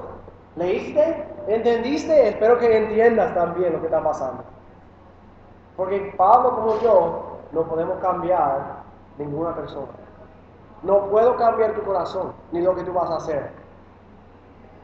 ¿leíste? 0.55 1.27
¿Entendiste? 1.47 2.29
Espero 2.29 2.59
que 2.59 2.77
entiendas 2.77 3.33
también 3.33 3.73
lo 3.73 3.79
que 3.79 3.85
está 3.85 4.03
pasando. 4.03 4.43
Porque 5.77 6.13
Pablo 6.17 6.55
como 6.55 6.79
yo 6.81 7.34
no 7.55 7.63
podemos 7.63 7.97
cambiar 7.99 8.83
ninguna 9.17 9.55
persona. 9.55 9.93
No 10.83 11.09
puedo 11.09 11.37
cambiar 11.37 11.73
tu 11.73 11.83
corazón 11.83 12.33
ni 12.51 12.61
lo 12.61 12.75
que 12.75 12.83
tú 12.83 12.91
vas 12.91 13.09
a 13.09 13.15
hacer. 13.15 13.49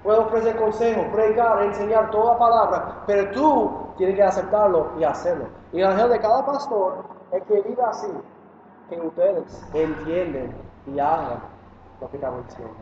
Puedo 0.04 0.22
ofrecer 0.22 0.56
consejos, 0.56 1.06
predicar, 1.12 1.62
enseñar 1.64 2.10
toda 2.10 2.40
palabra, 2.40 3.04
pero 3.06 3.30
tú 3.32 3.72
tienes 3.98 4.16
que 4.16 4.24
aceptarlo 4.24 4.94
y 4.98 5.04
hacerlo. 5.04 5.46
Y 5.74 5.82
el 5.82 5.88
ángel 5.88 6.10
de 6.10 6.20
cada 6.20 6.46
pastor 6.46 7.04
es 7.34 7.44
que 7.44 7.62
viva 7.62 7.90
así, 7.90 8.12
que 8.90 9.00
ustedes 9.00 9.70
entienden 9.74 10.56
y 10.88 10.98
hagan 10.98 11.40
lo 12.00 12.10
que 12.10 12.16
estamos 12.16 12.48
diciendo. 12.48 12.74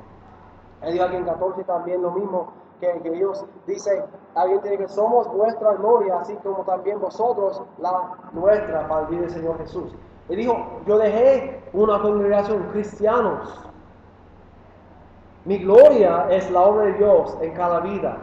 Él 0.81 0.93
dijo 0.93 1.05
aquí 1.05 1.15
en 1.15 1.25
14 1.25 1.63
también 1.63 2.01
lo 2.01 2.11
mismo, 2.11 2.53
que, 2.79 2.91
que 3.01 3.11
Dios 3.11 3.45
dice, 3.67 4.03
alguien 4.35 4.61
tiene 4.61 4.77
que 4.77 4.87
somos 4.87 5.27
vuestra 5.33 5.73
gloria, 5.73 6.19
así 6.19 6.35
como 6.37 6.63
también 6.63 6.99
vosotros 6.99 7.61
la 7.79 8.15
nuestra, 8.33 8.87
para 8.87 9.07
el 9.07 9.21
del 9.21 9.29
Señor 9.29 9.57
Jesús. 9.59 9.95
Y 10.29 10.35
dijo, 10.35 10.81
yo 10.85 10.97
dejé 10.97 11.63
una 11.73 12.01
congregación 12.01 12.69
cristianos 12.71 13.69
mi 15.45 15.57
gloria 15.57 16.27
es 16.29 16.51
la 16.51 16.61
obra 16.61 16.85
de 16.85 16.93
Dios 16.93 17.37
en 17.41 17.53
cada 17.53 17.79
vida. 17.79 18.17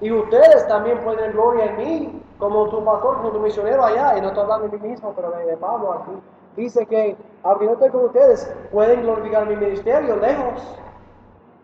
Y 0.00 0.12
ustedes 0.12 0.66
también 0.68 1.02
pueden 1.02 1.32
gloria 1.32 1.66
en 1.66 1.76
mí, 1.76 2.22
como 2.38 2.68
tu 2.68 2.84
pastor, 2.84 3.16
como 3.16 3.30
tu 3.30 3.40
misionero 3.40 3.84
allá. 3.84 4.18
Y 4.18 4.20
no 4.20 4.28
estoy 4.28 4.42
hablando 4.42 4.68
de 4.68 4.78
mí 4.78 4.88
mismo, 4.90 5.12
pero 5.16 5.30
de, 5.30 5.56
Pablo 5.56 5.92
aquí. 5.92 6.12
Dice 6.56 6.84
que, 6.86 7.16
aunque 7.42 7.64
no 7.64 7.72
estoy 7.72 7.90
con 7.90 8.04
ustedes, 8.04 8.54
pueden 8.70 9.02
glorificar 9.02 9.46
mi 9.46 9.56
ministerio 9.56 10.16
lejos. 10.16 10.78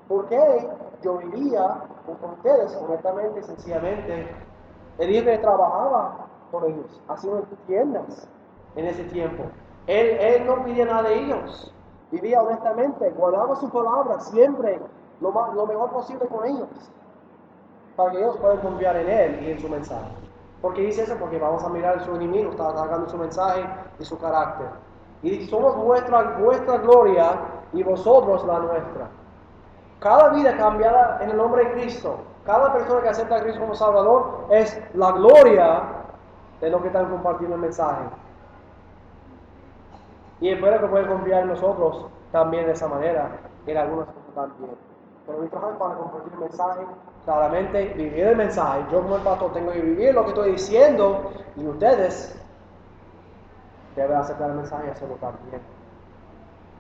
Porque 0.09 0.69
yo 1.03 1.19
vivía 1.19 1.85
con 2.07 2.31
ustedes, 2.33 2.77
honestamente, 2.77 3.43
sencillamente. 3.43 4.29
Él 4.99 5.09
dijo 5.09 5.25
que 5.27 5.39
trabajaba 5.39 6.27
por 6.51 6.65
ellos, 6.65 7.01
haciendo 7.09 7.43
tiendas 7.67 8.29
en 8.77 8.87
ese 8.87 9.05
tiempo. 9.05 9.45
Él, 9.87 10.45
no 10.47 10.65
pedía 10.65 10.85
nada 10.85 11.09
de 11.09 11.25
ellos 11.25 11.73
vivía 12.11 12.41
honestamente, 12.41 13.11
guardaba 13.11 13.55
su 13.57 13.71
palabra 13.71 14.19
siempre 14.21 14.81
lo 15.21 15.67
mejor 15.67 15.91
posible 15.91 16.27
con 16.27 16.47
ellos, 16.47 16.69
para 17.97 18.13
que 18.13 18.19
ellos 18.19 18.37
puedan 18.39 18.59
confiar 18.59 18.97
en 18.97 19.09
Él 19.09 19.43
y 19.45 19.51
en 19.53 19.59
su 19.59 19.69
mensaje. 19.69 20.11
¿Por 20.63 20.75
qué 20.75 20.83
dice 20.83 21.03
eso? 21.03 21.17
Porque 21.19 21.39
vamos 21.39 21.63
a 21.65 21.69
mirar 21.69 22.05
su 22.05 22.15
enemigo, 22.15 22.51
está 22.51 22.69
atacando 22.69 23.09
su 23.09 23.19
mensaje 23.19 23.65
y 23.99 24.05
su 24.05 24.19
carácter. 24.19 24.69
Y 25.23 25.47
somos 25.47 25.77
vuestra, 25.77 26.39
vuestra 26.39 26.79
gloria 26.79 27.41
y 27.73 27.83
vosotros 27.83 28.45
la 28.47 28.61
nuestra. 28.61 29.09
Cada 30.01 30.29
vida 30.29 30.57
cambiada 30.57 31.19
en 31.23 31.31
el 31.31 31.37
nombre 31.37 31.65
de 31.65 31.73
Cristo, 31.73 32.19
cada 32.47 32.73
persona 32.73 33.03
que 33.03 33.09
acepta 33.09 33.37
a 33.37 33.43
Cristo 33.43 33.61
como 33.61 33.75
Salvador 33.75 34.47
es 34.51 34.81
la 34.95 35.13
gloria 35.13 35.83
de 36.61 36.71
lo 36.71 36.81
que 36.81 36.89
están 36.89 37.11
compartiendo 37.11 37.57
el 37.57 37.63
mensaje. 37.63 38.05
Y 40.41 40.51
espero 40.51 40.81
que 40.81 40.87
puedan 40.87 41.09
confiar 41.09 41.43
en 41.43 41.49
nosotros 41.49 42.07
también 42.31 42.67
de 42.67 42.73
esa 42.73 42.87
manera, 42.87 43.29
en 43.67 43.77
algunas 43.77 44.07
cosas 44.07 44.35
también. 44.35 44.71
Pero 45.27 45.39
mi 45.39 45.49
trabajo 45.49 45.79
para 45.79 45.95
compartir 45.97 46.33
el 46.33 46.39
mensaje, 46.39 46.81
claramente 47.25 47.85
vivir 47.95 48.25
el 48.25 48.37
mensaje. 48.37 48.87
Yo 48.93 49.03
como 49.03 49.17
el 49.17 49.23
pastor 49.23 49.53
tengo 49.53 49.73
que 49.73 49.81
vivir 49.81 50.15
lo 50.15 50.23
que 50.23 50.29
estoy 50.29 50.53
diciendo 50.53 51.33
y 51.57 51.67
ustedes 51.67 52.41
deben 53.97 54.17
aceptar 54.17 54.51
el 54.51 54.57
mensaje 54.57 54.87
y 54.87 54.91
hacerlo 54.91 55.17
también. 55.17 55.78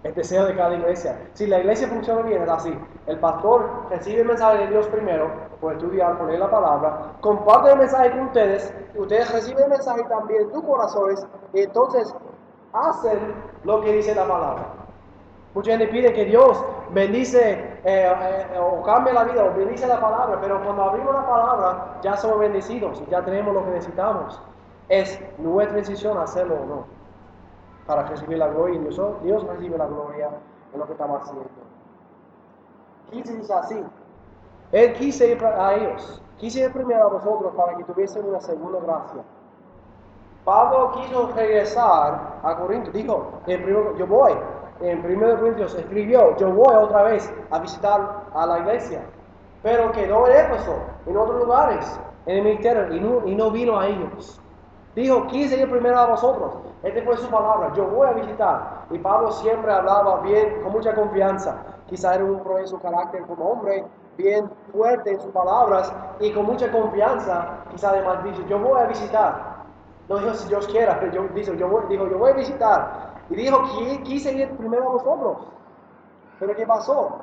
El 0.05 0.14
deseo 0.14 0.46
de 0.46 0.55
cada 0.55 0.74
iglesia. 0.74 1.18
Si 1.34 1.46
la 1.46 1.59
iglesia 1.59 1.88
funciona 1.88 2.22
bien, 2.22 2.42
es 2.42 2.49
así. 2.49 2.72
El 3.07 3.18
pastor 3.18 3.68
recibe 3.90 4.20
el 4.20 4.28
mensaje 4.28 4.59
de 4.59 4.66
Dios 4.68 4.86
primero, 4.88 5.30
por 5.61 5.72
estudiar, 5.72 6.16
por 6.18 6.28
leer 6.28 6.40
la 6.40 6.51
palabra, 6.51 7.12
comparte 7.20 7.72
el 7.72 7.78
mensaje 7.78 8.11
con 8.12 8.20
ustedes, 8.20 8.72
ustedes 8.94 9.32
reciben 9.32 9.64
el 9.64 9.70
mensaje 9.70 10.05
también 10.05 10.42
en 10.42 10.53
tus 10.53 10.62
corazones, 10.62 11.26
y 11.53 11.61
entonces 11.62 12.14
hacen 12.72 13.18
lo 13.64 13.80
que 13.80 13.92
dice 13.92 14.14
la 14.14 14.26
palabra. 14.26 14.66
Mucha 15.55 15.72
gente 15.72 15.88
pide 15.88 16.12
que 16.12 16.26
Dios 16.26 16.62
bendice 16.90 17.53
eh, 17.84 18.12
eh, 18.12 18.59
o 18.61 18.82
cambie 18.82 19.12
la 19.12 19.24
vida 19.24 19.44
o 19.44 19.55
bendice 19.55 19.86
la 19.86 20.01
palabra, 20.01 20.38
pero 20.40 20.62
cuando 20.62 20.84
abrimos 20.84 21.14
la 21.14 21.26
palabra 21.26 21.99
ya 22.03 22.16
somos 22.16 22.38
bendecidos 22.38 23.03
y 23.07 23.11
ya 23.11 23.24
tenemos 23.24 23.55
lo 23.55 23.64
que 23.64 23.70
necesitamos. 23.70 24.40
Es 24.88 25.18
nuestra 25.38 25.76
decisión 25.76 26.18
hacerlo 26.18 26.57
o 26.62 26.66
no, 26.66 26.86
para 27.89 28.03
recibir 28.03 28.36
la 28.36 28.49
gloria 28.49 28.76
y 28.76 28.78
Dios, 28.80 29.01
Dios 29.22 29.43
recibe 29.45 29.78
la 29.78 29.86
gloria 29.86 30.28
en 30.74 30.78
lo 30.78 30.86
que 30.86 30.93
estamos 30.93 31.22
haciendo. 31.22 31.49
15 33.11 33.36
dice 33.39 33.55
así, 33.55 33.82
Él 34.72 34.93
quise 34.93 35.32
ir 35.32 35.43
a 35.43 35.74
ellos, 35.74 36.22
quise 36.36 36.61
ir 36.61 36.72
primero 36.72 37.05
a 37.05 37.09
vosotros 37.09 37.55
para 37.57 37.74
que 37.78 37.84
tuviesen 37.84 38.26
una 38.26 38.43
segunda 38.43 38.78
gracia. 38.80 39.22
Pablo 40.45 40.93
quiso 40.93 41.32
regresar 41.34 42.41
a 42.43 42.57
Corinto, 42.57 42.91
dijo, 42.91 43.41
en 43.47 43.62
primero, 43.62 43.97
yo 43.97 44.07
voy, 44.07 44.34
en 44.82 44.99
1 44.99 45.39
Corintios 45.41 45.74
escribió, 45.74 46.36
yo 46.36 46.53
voy 46.53 46.74
otra 46.74 47.05
vez 47.05 47.32
a 47.51 47.59
visitar 47.59 48.26
a 48.34 48.47
la 48.47 48.59
iglesia, 48.59 49.01
pero 49.62 49.91
quedó 49.93 50.26
en 50.28 50.36
Éfeso, 50.36 50.76
en 51.07 51.16
otros 51.16 51.41
lugares, 51.41 51.99
en 52.26 52.36
el 52.36 52.45
ministerio, 52.45 53.24
y 53.24 53.34
no 53.34 53.51
vino 53.51 53.80
a 53.80 53.86
ellos. 53.86 54.39
Dijo, 54.99 55.28
quise 55.28 55.57
ir 55.57 55.70
primero 55.70 55.96
a 55.96 56.07
vosotros. 56.07 56.55
Esta 56.82 57.01
fue 57.05 57.16
su 57.18 57.30
palabra, 57.30 57.72
yo 57.72 57.86
voy 57.86 58.09
a 58.09 58.14
visitar. 58.14 58.84
Y 58.90 58.99
Pablo 58.99 59.30
siempre 59.30 59.72
hablaba 59.72 60.22
bien, 60.22 60.61
con 60.61 60.72
mucha 60.72 60.92
confianza. 60.92 61.55
Quizá 61.86 62.16
era 62.16 62.24
un 62.24 62.42
pro 62.42 62.59
en 62.59 62.66
su 62.66 62.80
carácter 62.80 63.22
como 63.28 63.49
hombre, 63.49 63.86
bien 64.16 64.51
fuerte 64.72 65.12
en 65.12 65.20
sus 65.20 65.30
palabras 65.30 65.92
y 66.18 66.32
con 66.32 66.46
mucha 66.46 66.72
confianza. 66.72 67.61
Quizá 67.70 67.90
además 67.90 68.24
dice, 68.24 68.44
yo 68.49 68.59
voy 68.59 68.80
a 68.80 68.86
visitar. 68.86 69.59
No 70.09 70.18
dijo 70.18 70.34
si 70.34 70.49
Dios 70.49 70.66
quiera, 70.66 70.99
pero 70.99 71.12
yo, 71.28 71.28
dijo, 71.32 71.53
yo 71.53 71.68
voy, 71.68 71.84
dijo, 71.88 72.09
yo 72.09 72.18
voy 72.18 72.32
a 72.32 72.34
visitar. 72.34 73.14
Y 73.30 73.36
dijo, 73.36 73.62
quise 74.03 74.32
ir 74.32 74.51
primero 74.57 74.82
a 74.82 74.92
vosotros. 74.94 75.46
Pero 76.40 76.57
¿qué 76.57 76.66
pasó? 76.66 77.20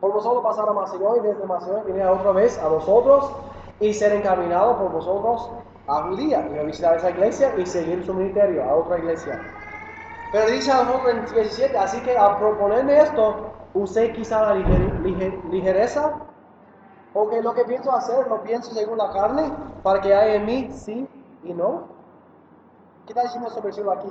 Por 0.00 0.10
vosotros 0.10 0.42
pasar 0.42 0.66
a 0.70 0.72
Macedonia 0.72 1.22
y 1.22 1.26
desde 1.26 1.44
Macedonia 1.44 1.84
venir 1.84 2.06
otra 2.06 2.32
vez 2.32 2.58
a 2.58 2.68
vosotros 2.68 3.30
y 3.78 3.92
ser 3.92 4.12
encaminado 4.12 4.78
por 4.78 4.90
vosotros 4.90 5.50
a 5.86 6.02
Judía 6.02 6.48
y 6.54 6.58
a 6.58 6.62
visitar 6.62 6.96
esa 6.96 7.10
iglesia 7.10 7.54
y 7.58 7.66
seguir 7.66 8.04
su 8.04 8.14
ministerio 8.14 8.64
a 8.64 8.74
otra 8.74 8.98
iglesia. 8.98 9.40
Pero 10.30 10.50
dice 10.50 10.70
a 10.70 10.84
nosotros 10.84 11.10
en 11.10 11.24
17, 11.26 11.76
así 11.76 12.00
que 12.02 12.16
al 12.16 12.38
proponerme 12.38 12.98
esto, 12.98 13.52
usé 13.74 14.12
quizá 14.12 14.54
la 14.54 14.54
ligereza, 14.54 16.12
porque 17.12 17.42
lo 17.42 17.52
que 17.52 17.64
pienso 17.64 17.92
hacer 17.92 18.26
lo 18.28 18.42
pienso 18.42 18.72
según 18.72 18.98
la 18.98 19.10
carne, 19.10 19.52
para 19.82 20.00
que 20.00 20.14
haya 20.14 20.36
en 20.36 20.46
mí 20.46 20.70
sí 20.70 21.06
y 21.44 21.52
no. 21.52 21.84
¿Qué 23.06 23.12
está 23.12 23.22
diciendo 23.22 23.48
ese 23.48 23.60
versículo 23.60 23.92
aquí? 23.92 24.08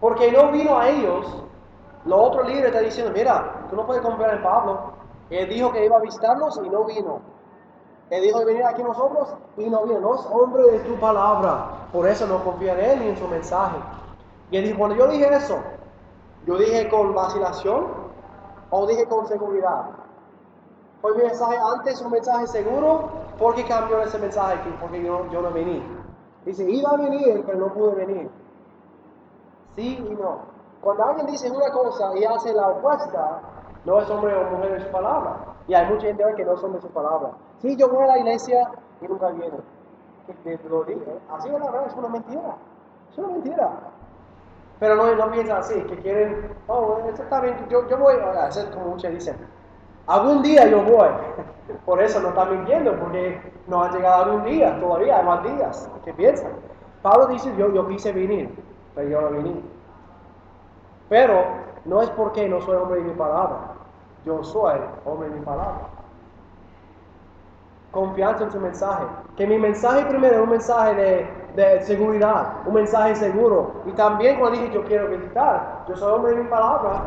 Porque 0.00 0.32
no 0.32 0.50
vino 0.50 0.76
a 0.76 0.88
ellos, 0.88 1.44
lo 2.04 2.16
otro 2.20 2.42
líder 2.42 2.66
está 2.66 2.80
diciendo, 2.80 3.12
mira, 3.14 3.66
tú 3.70 3.76
no 3.76 3.86
puedes 3.86 4.02
confiar 4.02 4.34
en 4.34 4.42
Pablo. 4.42 4.92
Él 5.30 5.48
dijo 5.48 5.72
que 5.72 5.84
iba 5.84 5.96
a 5.96 6.00
visitarnos 6.00 6.60
y 6.62 6.68
no 6.68 6.84
vino. 6.84 7.31
Él 8.12 8.20
dijo 8.20 8.40
de 8.40 8.44
venir 8.44 8.62
aquí 8.62 8.82
nosotros 8.82 9.34
y 9.56 9.70
no 9.70 9.84
vino. 9.84 9.98
No 10.00 10.14
es 10.16 10.20
hombre 10.30 10.64
de 10.64 10.80
tu 10.80 10.96
palabra. 10.96 11.88
Por 11.90 12.06
eso 12.06 12.26
no 12.26 12.42
él 12.60 13.00
ni 13.00 13.08
en 13.08 13.16
su 13.16 13.26
mensaje. 13.26 13.78
Y 14.50 14.58
él 14.58 14.64
dijo, 14.64 14.78
cuando 14.80 14.96
yo 14.96 15.06
dije 15.06 15.34
eso, 15.34 15.56
yo 16.44 16.58
dije 16.58 16.90
con 16.90 17.14
vacilación 17.14 17.86
o 18.68 18.86
dije 18.86 19.06
con 19.06 19.26
seguridad. 19.26 19.86
Fue 21.00 21.16
mi 21.16 21.22
mensaje 21.22 21.56
antes 21.56 22.02
un 22.02 22.10
mensaje 22.10 22.46
seguro. 22.48 23.08
¿Por 23.38 23.54
qué 23.54 23.64
cambió 23.64 24.02
ese 24.02 24.18
mensaje 24.18 24.58
aquí? 24.60 24.76
Porque 24.78 25.02
yo, 25.02 25.26
yo 25.30 25.40
no 25.40 25.50
vení. 25.50 25.82
Dice, 26.44 26.70
iba 26.70 26.90
a 26.90 26.96
venir, 26.98 27.42
pero 27.46 27.60
no 27.60 27.72
pude 27.72 27.94
venir. 27.94 28.30
Sí 29.74 30.06
y 30.06 30.14
no. 30.16 30.40
Cuando 30.82 31.02
alguien 31.02 31.28
dice 31.28 31.50
una 31.50 31.72
cosa 31.72 32.14
y 32.14 32.24
hace 32.24 32.52
la 32.52 32.68
opuesta, 32.68 33.40
no 33.86 34.00
es 34.00 34.10
hombre 34.10 34.36
o 34.36 34.50
mujer 34.50 34.72
de 34.72 34.84
su 34.84 34.92
palabra. 34.92 35.51
Y 35.68 35.74
hay 35.74 35.86
mucha 35.86 36.06
gente 36.06 36.24
que 36.36 36.44
no 36.44 36.56
son 36.56 36.72
de 36.72 36.80
su 36.80 36.88
palabra. 36.88 37.30
Sí, 37.58 37.76
yo 37.76 37.88
voy 37.88 38.04
a 38.04 38.08
la 38.08 38.18
iglesia 38.18 38.70
y 39.00 39.08
nunca 39.08 39.28
viene. 39.30 39.58
lo 40.68 40.84
dije. 40.84 41.18
Así 41.30 41.48
es 41.48 41.54
la 41.54 41.70
verdad, 41.70 41.86
es 41.86 41.94
una 41.94 42.08
mentira. 42.08 42.56
Es 43.10 43.18
una 43.18 43.28
mentira. 43.28 43.70
Pero 44.80 44.96
no, 44.96 45.14
no 45.14 45.30
piensan 45.30 45.58
así, 45.58 45.80
que 45.82 45.96
quieren, 45.98 46.56
oh, 46.66 46.98
eso 47.12 47.22
está 47.22 47.40
bien, 47.40 47.56
yo, 47.68 47.88
yo 47.88 47.96
voy 47.98 48.14
a 48.16 48.46
hacer 48.46 48.68
como 48.70 48.86
muchos 48.86 49.12
dicen. 49.12 49.36
Algún 50.08 50.42
día 50.42 50.66
yo 50.66 50.82
voy. 50.82 51.08
Por 51.86 52.02
eso 52.02 52.20
no 52.20 52.30
están 52.30 52.50
mintiendo, 52.50 52.98
porque 52.98 53.40
no 53.68 53.84
ha 53.84 53.90
llegado 53.92 54.24
algún 54.24 54.44
día, 54.44 54.78
todavía 54.80 55.18
hay 55.18 55.24
más 55.24 55.42
días. 55.44 55.88
¿Qué 56.04 56.12
piensan? 56.12 56.50
Pablo 57.00 57.26
dice, 57.28 57.54
yo, 57.56 57.72
yo 57.72 57.86
quise 57.86 58.12
venir, 58.12 58.52
pero 58.94 59.08
yo 59.08 59.20
no 59.20 59.30
vine. 59.30 59.62
Pero 61.08 61.44
no 61.84 62.02
es 62.02 62.10
porque 62.10 62.48
no 62.48 62.60
soy 62.60 62.76
hombre 62.76 62.98
de 62.98 63.04
mi 63.04 63.14
palabra. 63.14 63.71
Yo 64.24 64.42
soy 64.44 64.80
hombre 65.04 65.28
de 65.28 65.36
mi 65.36 65.44
palabra 65.44 66.02
confianza 67.92 68.44
en 68.44 68.50
su 68.50 68.58
mensaje. 68.58 69.04
Que 69.36 69.46
mi 69.46 69.58
mensaje 69.58 70.04
primero 70.06 70.34
es 70.36 70.42
un 70.42 70.50
mensaje 70.50 71.28
de, 71.54 71.82
seguridad, 71.82 72.54
un 72.66 72.74
mensaje 72.74 73.14
seguro. 73.14 73.82
Y 73.86 73.92
también 73.92 74.40
cuando 74.40 74.58
dije 74.58 74.72
yo 74.72 74.84
quiero 74.84 75.08
visitar, 75.08 75.84
yo 75.86 75.94
soy 75.96 76.12
hombre 76.12 76.32
de 76.32 76.42
mi 76.42 76.48
palabra, 76.48 77.02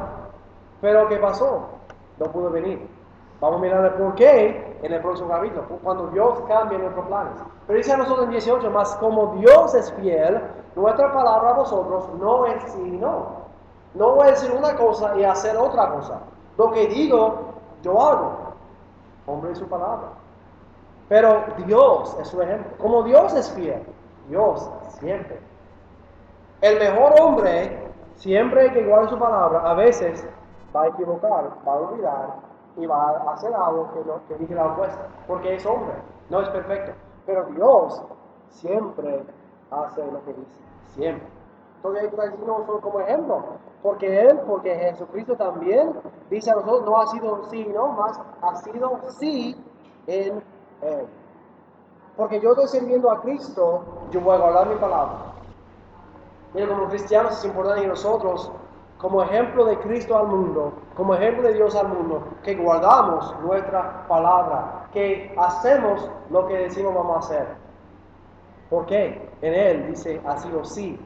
pero 0.80 1.10
¿qué 1.10 1.18
pasó? 1.18 1.68
No 2.20 2.26
pudo 2.28 2.52
venir. 2.52 2.88
Vamos 3.42 3.60
a 3.60 3.62
mirar 3.62 3.86
el 3.86 3.94
por 3.94 4.16
qué 4.16 4.78
en 4.82 4.94
el 4.94 5.02
próximo 5.02 5.30
capítulo, 5.30 5.64
cuando 5.84 6.08
Dios 6.08 6.40
cambia 6.48 6.78
nuestros 6.78 7.06
planes. 7.08 7.34
Pero 7.68 7.78
dice 7.78 7.92
a 7.92 7.98
nosotros 7.98 8.26
en 8.26 8.32
18, 8.32 8.70
más 8.70 8.96
como 8.96 9.36
Dios 9.36 9.76
es 9.76 9.92
fiel, 9.94 10.42
nuestra 10.76 11.12
palabra 11.12 11.50
a 11.50 11.54
vosotros 11.54 12.08
no 12.20 12.46
es 12.46 12.64
sí 12.72 12.82
y 12.82 12.98
no. 12.98 13.46
No 13.94 14.16
voy 14.16 14.28
a 14.28 14.32
decir 14.32 14.52
una 14.52 14.76
cosa 14.76 15.18
y 15.18 15.24
hacer 15.24 15.58
otra 15.58 15.90
cosa. 15.90 16.20
Lo 16.58 16.72
que 16.72 16.88
digo, 16.88 17.54
yo 17.82 18.02
hago. 18.02 18.54
Hombre 19.28 19.50
de 19.50 19.56
su 19.56 19.68
palabra. 19.68 20.10
Pero 21.10 21.46
Dios 21.66 22.16
es 22.20 22.28
su 22.28 22.42
ejemplo. 22.42 22.72
Como 22.80 23.04
Dios 23.04 23.34
es 23.34 23.52
fiel, 23.52 23.84
Dios 24.28 24.70
siempre. 25.00 25.40
El 26.62 26.80
mejor 26.80 27.14
hombre, 27.20 27.92
siempre 28.16 28.72
que 28.72 28.86
guarde 28.86 29.10
su 29.10 29.20
palabra, 29.20 29.60
a 29.70 29.74
veces 29.74 30.28
va 30.76 30.84
a 30.84 30.88
equivocar, 30.88 31.52
va 31.68 31.74
a 31.74 31.76
olvidar 31.76 32.36
y 32.78 32.86
va 32.86 33.12
a 33.12 33.34
hacer 33.34 33.54
algo 33.54 33.92
que, 33.94 34.00
no, 34.06 34.20
que 34.28 34.36
dije 34.36 34.56
la 34.56 34.68
opuesta, 34.68 35.08
porque 35.28 35.56
es 35.56 35.66
hombre, 35.66 35.96
no 36.30 36.42
es 36.42 36.50
perfecto. 36.50 36.94
Pero 37.26 37.46
Dios 37.46 38.02
siempre 38.50 39.24
hace 39.72 40.12
lo 40.12 40.24
que 40.26 40.34
dice, 40.34 40.62
siempre. 40.96 41.35
Entonces 41.86 42.04
hay 42.04 42.10
que 42.10 42.32
decirnos 42.32 42.82
como 42.82 43.00
ejemplo, 43.00 43.44
porque 43.84 44.22
Él, 44.22 44.40
porque 44.48 44.76
Jesucristo 44.76 45.36
también 45.36 45.94
dice 46.32 46.50
a 46.50 46.56
nosotros, 46.56 46.86
no 46.86 47.00
ha 47.00 47.08
sido 47.08 47.48
sí, 47.50 47.66
no, 47.74 47.90
más 47.90 48.20
ha 48.42 48.56
sido 48.56 49.00
sí 49.20 49.56
en 50.08 50.42
eh, 50.82 51.06
porque 52.18 52.40
yo 52.40 52.52
estoy 52.52 52.68
sirviendo 52.68 53.12
a 53.12 53.22
Cristo, 53.22 53.84
yo 54.10 54.22
voy 54.22 54.36
a 54.36 54.40
guardar 54.40 54.68
mi 54.68 54.76
palabra. 54.76 55.34
Mira, 56.54 56.68
como 56.70 56.88
cristianos 56.88 57.38
es 57.38 57.46
importante 57.46 57.82
que 57.82 57.88
nosotros, 57.88 58.52
como 58.98 59.22
ejemplo 59.22 59.66
de 59.66 59.78
Cristo 59.80 60.18
al 60.18 60.28
mundo, 60.28 60.74
como 60.96 61.14
ejemplo 61.14 61.44
de 61.44 61.54
Dios 61.54 61.76
al 61.76 61.90
mundo, 61.90 62.24
que 62.42 62.56
guardamos 62.56 63.36
nuestra 63.42 64.08
palabra, 64.08 64.88
que 64.92 65.36
hacemos 65.38 66.10
lo 66.30 66.48
que 66.48 66.58
decimos 66.58 66.96
vamos 66.96 67.18
a 67.18 67.20
hacer. 67.20 67.48
¿Por 68.70 68.86
qué? 68.86 69.30
En 69.42 69.54
Él 69.54 69.88
dice 69.90 70.22
así 70.26 70.50
o 70.52 70.64
sí. 70.64 70.98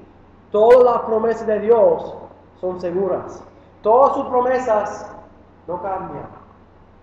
Todas 0.51 0.83
las 0.83 1.01
promesas 1.03 1.45
de 1.45 1.59
Dios 1.59 2.15
son 2.59 2.79
seguras. 2.79 3.43
Todas 3.81 4.15
sus 4.15 4.25
promesas 4.27 5.15
no 5.67 5.81
cambian. 5.81 6.27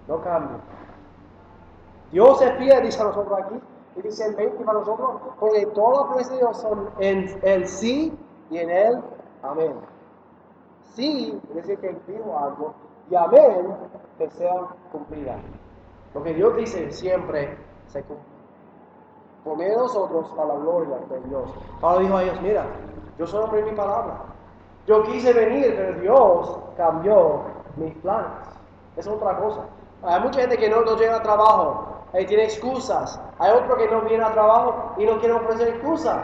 No 0.08 0.20
cambian. 0.20 0.60
Dios 2.10 2.40
es 2.42 2.52
fiel, 2.58 2.82
dice 2.82 3.00
a 3.00 3.04
nosotros 3.04 3.38
aquí, 3.40 3.60
y 3.96 4.02
dice 4.02 4.26
el 4.26 4.34
20 4.36 4.64
para 4.64 4.78
nosotros, 4.78 5.20
porque 5.40 5.66
todas 5.66 5.98
las 5.98 6.06
promesas 6.06 6.32
de 6.32 6.38
Dios 6.38 6.60
son 6.60 6.90
en 6.98 7.40
el 7.42 7.66
sí 7.66 8.18
y 8.50 8.58
en 8.58 8.70
el 8.70 9.02
amén. 9.42 9.74
Sí, 10.94 11.40
es 11.50 11.54
decir 11.54 11.78
que 11.78 12.12
dijo 12.12 12.38
algo, 12.38 12.74
y 13.10 13.14
amén, 13.14 13.76
que 14.18 14.30
sea 14.30 14.54
cumplida. 14.92 15.36
Lo 16.14 16.22
que 16.22 16.34
Dios 16.34 16.56
dice 16.56 16.90
siempre 16.90 17.58
se 17.88 18.02
cumple. 18.02 18.35
Por 19.46 19.56
medio 19.56 19.84
a 19.84 20.44
la 20.44 20.54
gloria 20.54 20.96
de 21.08 21.20
Dios. 21.28 21.48
Pablo 21.80 22.00
dijo 22.00 22.16
a 22.16 22.22
ellos, 22.24 22.40
mira, 22.42 22.66
yo 23.16 23.26
hombre 23.40 23.62
de 23.62 23.70
mi 23.70 23.76
palabra. 23.76 24.16
Yo 24.88 25.04
quise 25.04 25.32
venir, 25.32 25.72
pero 25.76 26.00
Dios 26.00 26.58
cambió 26.76 27.42
mis 27.76 27.94
planes. 27.98 28.26
Es 28.96 29.06
otra 29.06 29.38
cosa. 29.38 29.60
Hay 30.02 30.20
mucha 30.20 30.40
gente 30.40 30.58
que 30.58 30.68
no, 30.68 30.80
no 30.80 30.96
llega 30.96 31.18
a 31.18 31.22
trabajo 31.22 31.86
y 32.12 32.26
tiene 32.26 32.42
excusas. 32.42 33.20
Hay 33.38 33.52
otro 33.52 33.76
que 33.76 33.88
no 33.88 34.00
viene 34.00 34.24
a 34.24 34.32
trabajo 34.32 34.94
y 34.98 35.04
no 35.04 35.16
quiere 35.20 35.34
ofrecer 35.34 35.68
excusas. 35.68 36.18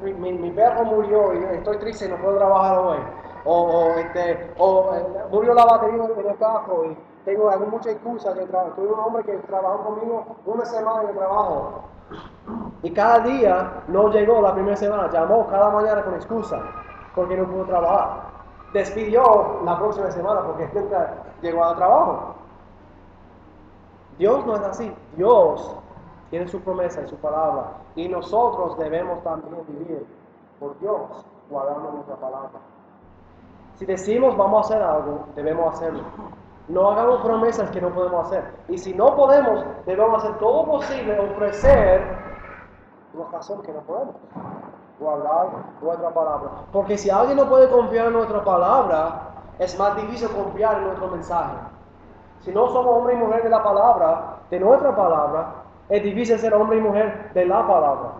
Mi, 0.00 0.50
perro 0.52 0.84
murió 0.84 1.34
y 1.34 1.56
estoy 1.56 1.76
triste 1.80 2.06
y 2.06 2.08
no 2.08 2.16
puedo 2.16 2.38
trabajar 2.38 2.78
hoy. 2.78 2.98
O, 3.44 3.92
este, 3.96 4.52
o 4.58 4.92
murió 5.30 5.54
la 5.54 5.64
batería 5.64 6.04
en 6.04 6.26
el 6.28 6.38
carro 6.38 6.84
y 6.84 6.98
tengo 7.24 7.50
muchas 7.70 7.94
excusas 7.94 8.34
trabajo. 8.48 8.72
Tuve 8.76 8.92
un 8.92 9.00
hombre 9.00 9.24
que 9.24 9.36
trabajó 9.38 9.84
conmigo 9.84 10.36
una 10.46 10.64
semana 10.64 11.04
de 11.04 11.14
trabajo 11.14 11.84
y 12.82 12.90
cada 12.92 13.20
día 13.20 13.82
no 13.88 14.08
llegó 14.10 14.40
la 14.40 14.54
primera 14.54 14.76
semana, 14.76 15.10
llamó 15.10 15.46
cada 15.48 15.70
mañana 15.70 16.02
con 16.02 16.14
excusa 16.14 16.60
porque 17.14 17.36
no 17.36 17.46
pudo 17.46 17.64
trabajar. 17.66 18.30
Despidió 18.72 19.60
la 19.64 19.78
próxima 19.78 20.10
semana 20.10 20.42
porque 20.42 20.68
nunca 20.74 21.14
llegó 21.42 21.64
al 21.64 21.76
trabajo. 21.76 22.34
Dios 24.18 24.46
no 24.46 24.56
es 24.56 24.62
así. 24.62 24.94
Dios 25.16 25.76
tiene 26.30 26.48
su 26.48 26.60
promesa 26.60 27.02
y 27.02 27.08
su 27.08 27.16
palabra. 27.16 27.72
Y 27.96 28.08
nosotros 28.08 28.78
debemos 28.78 29.22
también 29.22 29.56
vivir 29.68 30.06
por 30.58 30.78
Dios, 30.78 31.24
guardando 31.48 31.92
nuestra 31.92 32.16
palabra. 32.16 32.60
Si 33.80 33.86
decimos 33.86 34.36
vamos 34.36 34.58
a 34.58 34.74
hacer 34.74 34.86
algo, 34.86 35.24
debemos 35.34 35.74
hacerlo. 35.74 36.02
No 36.68 36.90
hagamos 36.90 37.22
promesas 37.22 37.70
que 37.70 37.80
no 37.80 37.88
podemos 37.88 38.26
hacer. 38.26 38.44
Y 38.68 38.76
si 38.76 38.92
no 38.92 39.16
podemos, 39.16 39.64
debemos 39.86 40.22
hacer 40.22 40.36
todo 40.36 40.66
posible, 40.66 41.18
ofrecer 41.18 42.02
una 43.14 43.30
razón 43.30 43.62
que 43.62 43.72
no 43.72 43.80
podemos. 43.80 44.16
Guardar 44.98 45.46
nuestra 45.80 46.10
palabra. 46.12 46.50
Porque 46.70 46.98
si 46.98 47.08
alguien 47.08 47.38
no 47.38 47.48
puede 47.48 47.70
confiar 47.70 48.08
en 48.08 48.12
nuestra 48.12 48.44
palabra, 48.44 49.28
es 49.58 49.78
más 49.78 49.96
difícil 49.96 50.28
confiar 50.28 50.76
en 50.76 50.84
nuestro 50.84 51.08
mensaje. 51.08 51.56
Si 52.40 52.52
no 52.52 52.68
somos 52.68 52.98
hombre 52.98 53.14
y 53.14 53.16
mujer 53.16 53.44
de 53.44 53.48
la 53.48 53.62
palabra, 53.62 54.40
de 54.50 54.60
nuestra 54.60 54.94
palabra, 54.94 55.54
es 55.88 56.02
difícil 56.02 56.38
ser 56.38 56.52
hombre 56.52 56.76
y 56.76 56.82
mujer 56.82 57.32
de 57.32 57.46
la 57.46 57.66
palabra. 57.66 58.12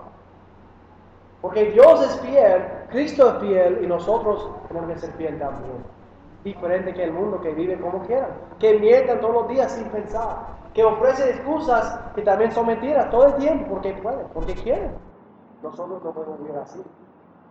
Porque 1.43 1.67
Dios 1.67 2.03
es 2.03 2.19
fiel, 2.21 2.80
Cristo 2.91 3.29
es 3.29 3.39
fiel 3.39 3.85
y 3.85 3.87
nosotros 3.87 4.51
tenemos 4.69 4.93
que 4.93 4.99
ser 4.99 5.13
fiel 5.13 5.39
también. 5.39 5.85
Diferente 6.45 6.95
que 6.95 7.05
el 7.05 7.13
mundo 7.13 7.41
que 7.41 7.53
vive 7.53 7.79
como 7.79 8.03
quieran, 8.07 8.31
que 8.59 8.79
mientan 8.79 9.21
todos 9.21 9.35
los 9.35 9.49
días 9.49 9.71
sin 9.73 9.89
pensar, 9.91 10.61
que 10.75 10.85
ofrecen 10.85 11.29
excusas 11.29 12.01
que 12.15 12.23
también 12.23 12.51
son 12.53 12.67
mentiras 12.67 13.11
todo 13.11 13.27
el 13.27 13.35
tiempo 13.35 13.67
porque 13.71 13.93
pueden, 13.95 14.27
porque 14.33 14.55
quieren. 14.55 14.93
Nosotros 15.63 16.03
no 16.03 16.13
podemos 16.13 16.39
vivir 16.41 16.57
así. 16.57 16.83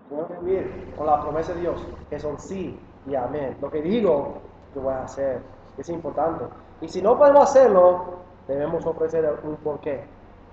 Tenemos 0.09 0.31
que 0.31 0.37
vivir 0.39 0.93
con 0.97 1.05
la 1.05 1.21
promesa 1.21 1.53
de 1.53 1.61
Dios, 1.61 1.85
que 2.09 2.19
son 2.19 2.39
sí 2.39 2.79
y 3.05 3.15
amén. 3.15 3.57
Lo 3.61 3.69
que 3.69 3.81
digo, 3.81 4.39
yo 4.73 4.81
voy 4.81 4.93
a 4.93 5.03
hacer. 5.03 5.41
Es 5.77 5.87
importante. 5.89 6.45
Y 6.81 6.87
si 6.87 7.01
no 7.01 7.17
podemos 7.17 7.43
hacerlo, 7.43 8.19
debemos 8.47 8.85
ofrecer 8.85 9.39
un 9.43 9.55
porqué. 9.57 10.03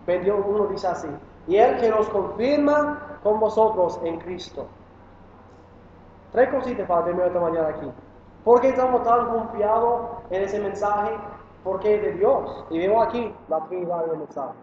21 0.07 0.67
dice 0.67 0.87
así, 0.87 1.09
y 1.49 1.57
el 1.57 1.81
que 1.81 1.89
nos 1.89 2.09
confirma 2.09 3.19
con 3.23 3.41
vosotros 3.41 3.99
en 4.05 4.19
Cristo. 4.21 4.67
Tres 6.33 6.49
cositas 6.51 6.87
para 6.87 7.05
terminar 7.05 7.29
esta 7.29 7.41
mañana 7.41 7.69
aquí. 7.69 7.91
¿Por 8.45 8.61
qué 8.61 8.69
estamos 8.69 9.03
tan 9.03 9.29
confiados 9.29 10.03
en 10.31 10.43
ese 10.43 10.61
mensaje? 10.61 11.13
Porque 11.65 11.97
es 11.97 12.03
de 12.03 12.13
Dios. 12.13 12.65
Y 12.71 12.79
vemos 12.79 13.07
aquí 13.07 13.35
la 13.49 13.61
Trinidad 13.67 14.07
del 14.07 14.19
mensaje. 14.19 14.55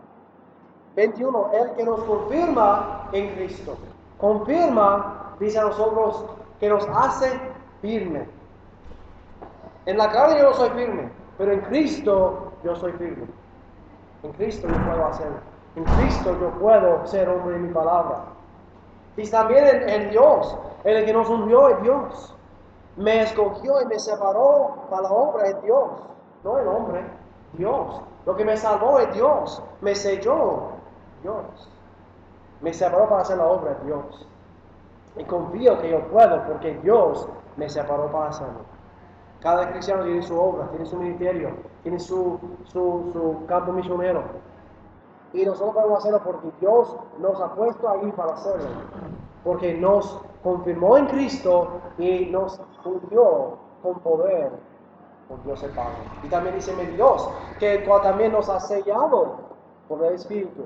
21. 0.95 1.51
El 1.53 1.71
que 1.73 1.83
nos 1.83 2.03
confirma 2.03 3.09
en 3.11 3.33
Cristo. 3.35 3.75
Confirma, 4.17 5.35
dice 5.39 5.59
a 5.59 5.63
nosotros, 5.63 6.25
que 6.59 6.69
nos 6.69 6.87
hace 6.89 7.39
firme. 7.81 8.27
En 9.85 9.97
la 9.97 10.09
carne 10.11 10.37
yo 10.37 10.49
no 10.49 10.53
soy 10.53 10.69
firme, 10.69 11.11
pero 11.37 11.51
en 11.51 11.61
Cristo 11.61 12.53
yo 12.63 12.75
soy 12.75 12.93
firme. 12.93 13.27
En 14.23 14.31
Cristo 14.33 14.67
yo 14.69 14.85
puedo 14.85 15.05
hacerlo. 15.05 15.37
En 15.75 15.83
Cristo 15.83 16.37
yo 16.39 16.49
puedo 16.59 17.05
ser 17.05 17.27
hombre 17.27 17.57
en 17.57 17.67
mi 17.67 17.73
palabra. 17.73 18.25
Y 19.17 19.29
también 19.29 19.89
en, 19.89 20.09
Dios, 20.09 20.57
el 20.83 21.05
que 21.05 21.13
nos 21.13 21.29
ungió 21.29 21.69
es 21.69 21.81
Dios. 21.81 22.35
Me 22.97 23.21
escogió 23.21 23.81
y 23.81 23.85
me 23.85 23.97
separó 23.99 24.85
para 24.89 25.03
la 25.03 25.11
obra 25.11 25.47
es 25.47 25.61
Dios, 25.63 25.89
no 26.43 26.59
el 26.59 26.67
hombre, 26.67 27.03
Dios. 27.53 28.01
Lo 28.25 28.35
que 28.35 28.45
me 28.45 28.55
salvó 28.55 28.99
es 28.99 29.13
Dios, 29.13 29.63
me 29.81 29.95
selló 29.95 30.73
Dios. 31.23 31.69
Me 32.61 32.71
separó 32.71 33.09
para 33.09 33.21
hacer 33.21 33.37
la 33.37 33.45
obra 33.45 33.71
es 33.71 33.85
Dios. 33.85 34.27
Y 35.15 35.23
confío 35.25 35.79
que 35.79 35.89
yo 35.89 36.07
puedo 36.09 36.43
porque 36.45 36.75
Dios 36.83 37.27
me 37.57 37.69
separó 37.69 38.11
para 38.11 38.29
hacerlo. 38.29 38.61
Cada 39.41 39.69
cristiano 39.71 40.03
tiene 40.03 40.21
su 40.23 40.39
obra, 40.39 40.69
tiene 40.69 40.85
su 40.85 40.95
ministerio, 40.95 41.49
tiene 41.83 41.99
su, 41.99 42.39
su, 42.63 43.43
campo 43.47 43.73
misionero. 43.73 44.23
Y 45.33 45.45
nosotros 45.45 45.73
podemos 45.73 45.99
hacerlo 45.99 46.21
porque 46.23 46.47
Dios 46.61 46.95
nos 47.19 47.41
ha 47.41 47.53
puesto 47.53 47.89
ahí 47.89 48.11
para 48.13 48.33
hacerlo. 48.33 48.69
Porque 49.43 49.73
nos 49.73 50.21
confirmó 50.43 50.97
en 50.97 51.07
Cristo 51.07 51.81
y 51.97 52.25
nos 52.25 52.59
ungió 52.83 53.57
con 53.81 53.99
poder 53.99 54.51
por 55.27 55.43
Dios 55.43 55.63
el 55.63 55.71
Padre. 55.71 55.95
Y 56.23 56.27
también 56.27 56.55
dice 56.55 56.73
mi 56.75 56.85
Dios, 56.95 57.29
que 57.59 57.79
también 58.03 58.33
nos 58.33 58.49
ha 58.49 58.59
sellado 58.59 59.35
por 59.87 60.03
el 60.03 60.13
Espíritu. 60.13 60.65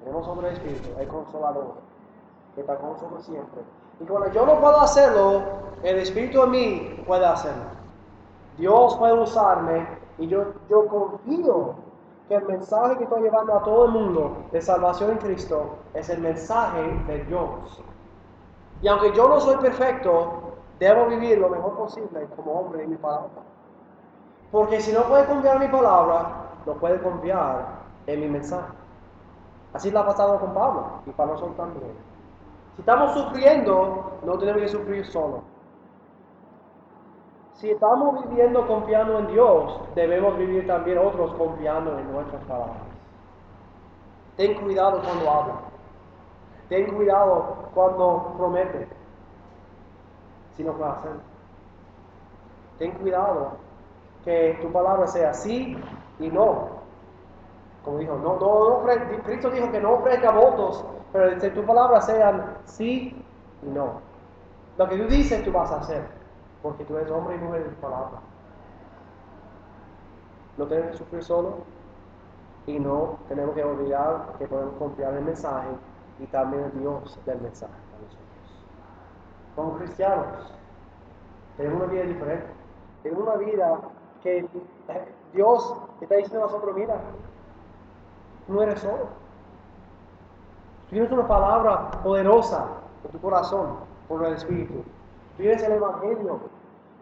Tenemos 0.00 0.26
sobre 0.26 0.52
Espíritu, 0.52 0.88
el 0.98 1.08
Consolador, 1.08 1.74
que 2.54 2.60
está 2.60 2.76
con 2.76 2.90
nosotros 2.90 3.24
siempre. 3.24 3.62
Y 4.00 4.04
cuando 4.04 4.30
yo 4.32 4.46
no 4.46 4.60
puedo 4.60 4.80
hacerlo, 4.80 5.42
el 5.82 5.98
Espíritu 5.98 6.42
en 6.42 6.50
mí 6.50 7.04
puede 7.06 7.24
hacerlo. 7.24 7.64
Dios 8.58 8.96
puede 8.96 9.14
usarme 9.14 9.86
y 10.18 10.28
yo, 10.28 10.52
yo 10.68 10.86
confío 10.86 11.74
que 12.28 12.36
el 12.36 12.44
mensaje 12.44 12.96
que 12.98 13.04
estoy 13.04 13.22
llevando 13.22 13.54
a 13.54 13.62
todo 13.62 13.86
el 13.86 13.90
mundo 13.90 14.36
de 14.52 14.60
salvación 14.62 15.12
en 15.12 15.18
Cristo 15.18 15.76
es 15.92 16.08
el 16.08 16.20
mensaje 16.20 16.82
de 17.06 17.24
Dios. 17.24 17.82
Y 18.84 18.88
aunque 18.88 19.12
yo 19.12 19.26
no 19.26 19.40
soy 19.40 19.56
perfecto, 19.56 20.56
debo 20.78 21.06
vivir 21.06 21.38
lo 21.38 21.48
mejor 21.48 21.74
posible 21.74 22.28
como 22.36 22.52
hombre 22.52 22.82
en 22.82 22.90
mi 22.90 22.96
palabra. 22.96 23.30
Porque 24.52 24.78
si 24.78 24.92
no 24.92 25.04
puede 25.04 25.24
confiar 25.24 25.56
en 25.56 25.62
mi 25.62 25.68
palabra, 25.68 26.50
no 26.66 26.74
puede 26.74 27.00
confiar 27.00 27.78
en 28.06 28.20
mi 28.20 28.28
mensaje. 28.28 28.74
Así 29.72 29.90
lo 29.90 30.00
ha 30.00 30.06
pasado 30.06 30.38
con 30.38 30.52
Pablo 30.52 31.00
y 31.06 31.10
para 31.12 31.32
nosotros 31.32 31.56
también. 31.56 31.94
Si 32.74 32.82
estamos 32.82 33.14
sufriendo, 33.14 34.18
no 34.22 34.36
tenemos 34.36 34.60
que 34.60 34.68
sufrir 34.68 35.06
solo. 35.06 35.40
Si 37.54 37.70
estamos 37.70 38.28
viviendo 38.28 38.66
confiando 38.66 39.18
en 39.20 39.28
Dios, 39.28 39.80
debemos 39.94 40.36
vivir 40.36 40.66
también 40.66 40.98
otros 40.98 41.32
confiando 41.36 41.98
en 41.98 42.12
nuestras 42.12 42.44
palabras. 42.44 42.76
Ten 44.36 44.60
cuidado 44.62 45.00
cuando 45.02 45.30
habla. 45.30 45.73
Ten 46.74 46.92
cuidado 46.92 47.70
cuando 47.72 48.34
promete. 48.36 48.88
Si 50.56 50.64
no 50.64 50.72
puede 50.72 50.90
hacer. 50.90 51.12
Ten 52.78 52.90
cuidado 52.98 53.52
que 54.24 54.58
tu 54.60 54.72
palabra 54.72 55.06
sea 55.06 55.32
sí 55.34 55.78
y 56.18 56.28
no. 56.30 56.70
Como 57.84 57.98
dijo, 57.98 58.16
no, 58.16 58.40
no, 58.40 58.82
no 58.82 59.22
Cristo 59.22 59.50
dijo 59.50 59.70
que 59.70 59.80
no 59.80 59.92
ofrezca 59.92 60.32
votos, 60.32 60.84
pero 61.12 61.38
que 61.38 61.50
tu 61.50 61.64
palabra 61.64 62.00
sean 62.00 62.56
sí 62.64 63.24
y 63.62 63.66
no. 63.68 64.00
Lo 64.76 64.88
que 64.88 64.96
tú 64.96 65.06
dices, 65.06 65.44
tú 65.44 65.52
vas 65.52 65.70
a 65.70 65.76
hacer 65.76 66.02
porque 66.60 66.84
tú 66.84 66.96
eres 66.96 67.08
hombre 67.12 67.36
y 67.36 67.38
mujer 67.38 67.70
de 67.70 67.76
palabra. 67.76 68.18
No 70.56 70.66
tenemos 70.66 70.90
que 70.90 70.98
sufrir 70.98 71.22
solo 71.22 71.58
y 72.66 72.80
no 72.80 73.18
tenemos 73.28 73.54
que 73.54 73.62
olvidar 73.62 74.32
que 74.40 74.48
podemos 74.48 74.74
confiar 74.74 75.12
en 75.12 75.18
el 75.18 75.24
mensaje 75.26 75.68
y 76.18 76.26
también 76.26 76.70
Dios 76.78 77.18
del 77.26 77.40
mensaje 77.40 77.72
a 77.72 78.02
nosotros. 78.02 78.24
Como 79.56 79.78
cristianos, 79.78 80.52
tenemos 81.56 81.82
una 81.82 81.92
vida 81.92 82.04
diferente. 82.04 82.46
Tenemos 83.02 83.26
una 83.26 83.36
vida 83.36 83.78
que 84.22 84.46
Dios 85.32 85.76
está 86.00 86.14
diciendo 86.16 86.44
a 86.44 86.46
nosotros, 86.46 86.74
mira, 86.74 86.96
no 88.48 88.62
eres 88.62 88.80
solo. 88.80 89.08
tienes 90.90 91.10
una 91.10 91.26
palabra 91.26 91.90
poderosa 92.02 92.66
en 93.04 93.10
tu 93.10 93.20
corazón 93.20 93.78
por 94.08 94.24
el 94.24 94.34
Espíritu. 94.34 94.84
Vives 95.38 95.62
el 95.62 95.72
Evangelio. 95.72 96.40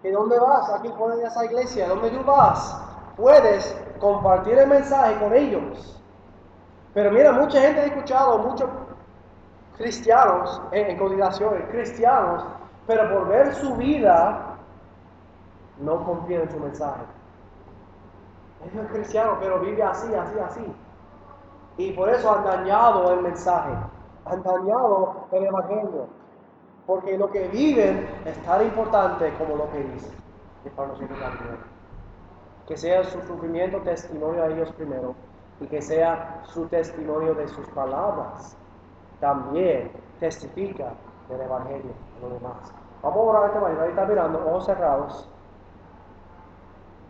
¿Que 0.02 0.10
dónde 0.10 0.38
vas? 0.38 0.68
Aquí 0.70 0.88
ponen 0.98 1.24
esa 1.24 1.44
iglesia. 1.44 1.88
¿Dónde 1.88 2.10
tú 2.10 2.24
vas? 2.24 2.80
Puedes 3.16 3.76
compartir 4.00 4.58
el 4.58 4.68
mensaje 4.68 5.18
con 5.20 5.32
ellos. 5.32 6.00
Pero 6.94 7.10
mira, 7.10 7.32
mucha 7.32 7.60
gente 7.60 7.80
ha 7.80 7.84
escuchado, 7.86 8.38
muchos 8.38 8.68
cristianos 9.82 10.62
en, 10.70 10.90
en 10.90 11.66
cristianos, 11.68 12.44
pero 12.86 13.12
por 13.12 13.28
ver 13.28 13.52
su 13.54 13.74
vida, 13.76 14.56
no 15.80 16.04
confían 16.04 16.42
en 16.42 16.50
su 16.50 16.60
mensaje. 16.60 17.02
Es 18.64 18.90
cristiano, 18.90 19.38
pero 19.40 19.58
vive 19.58 19.82
así, 19.82 20.14
así, 20.14 20.38
así. 20.38 20.74
Y 21.78 21.92
por 21.92 22.08
eso 22.08 22.32
han 22.32 22.44
dañado 22.44 23.12
el 23.12 23.22
mensaje, 23.22 23.72
han 24.26 24.42
dañado 24.42 25.26
el 25.32 25.44
evangelio. 25.44 26.06
Porque 26.86 27.18
lo 27.18 27.30
que 27.30 27.48
viven 27.48 28.08
es 28.24 28.40
tan 28.44 28.62
importante 28.62 29.32
como 29.34 29.56
lo 29.56 29.70
que 29.72 29.78
dicen. 29.78 30.12
Que 32.66 32.76
sea 32.76 33.02
su 33.04 33.20
sufrimiento 33.22 33.78
testimonio 33.78 34.44
a 34.44 34.46
ellos 34.46 34.70
primero 34.72 35.14
y 35.60 35.66
que 35.66 35.82
sea 35.82 36.42
su 36.44 36.66
testimonio 36.66 37.34
de 37.34 37.48
sus 37.48 37.66
palabras. 37.68 38.56
También 39.22 39.92
testifica 40.18 40.94
del 41.28 41.42
Evangelio 41.42 41.92
a 42.18 42.22
los 42.22 42.32
demás. 42.32 42.74
Vamos 43.02 43.18
a 43.18 43.30
orar 43.30 43.44
esta 43.46 43.60
mañana. 43.60 43.82
Ahí 43.84 43.90
está 43.90 44.04
mirando, 44.04 44.44
ojos 44.44 44.66
cerrados. 44.66 45.28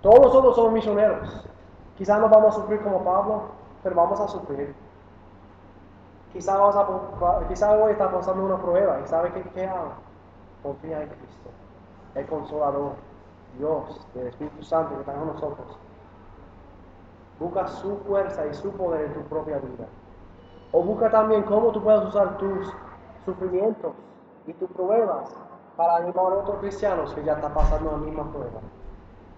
Todos 0.02 0.20
nosotros 0.20 0.54
somos 0.54 0.72
misioneros. 0.74 1.48
Quizás 1.96 2.20
no 2.20 2.28
vamos 2.28 2.54
a 2.54 2.60
sufrir 2.60 2.82
como 2.82 3.02
Pablo, 3.02 3.44
pero 3.82 3.96
vamos 3.96 4.20
a 4.20 4.28
sufrir. 4.28 4.74
Quizás 6.34 6.58
quizá 7.48 7.72
hoy 7.78 7.92
está 7.92 8.12
pasando 8.12 8.44
una 8.44 8.60
prueba 8.60 9.00
y 9.02 9.08
sabe 9.08 9.32
que 9.32 9.42
qué 9.44 9.66
hago. 9.66 9.92
Confía 10.62 11.04
en 11.04 11.08
Cristo, 11.08 11.48
el 12.14 12.26
consolador, 12.26 12.92
Dios, 13.56 14.06
el 14.16 14.26
Espíritu 14.26 14.62
Santo 14.62 14.96
que 14.96 15.00
está 15.00 15.14
con 15.14 15.28
nosotros. 15.28 15.78
Busca 17.40 17.66
su 17.68 17.96
fuerza 18.00 18.46
y 18.46 18.52
su 18.52 18.70
poder 18.72 19.06
en 19.06 19.14
tu 19.14 19.22
propia 19.22 19.56
vida. 19.56 19.86
O 20.72 20.82
busca 20.82 21.10
también 21.10 21.42
cómo 21.42 21.70
tú 21.70 21.82
puedes 21.82 22.02
usar 22.06 22.38
tus 22.38 22.72
sufrimientos 23.26 23.92
y 24.46 24.52
tus 24.54 24.70
pruebas 24.70 25.34
para 25.76 25.96
animar 25.96 26.32
a 26.32 26.38
otros 26.38 26.58
cristianos 26.60 27.14
que 27.14 27.22
ya 27.22 27.34
están 27.34 27.52
pasando 27.52 27.92
la 27.92 27.98
misma 27.98 28.30
prueba. 28.30 28.60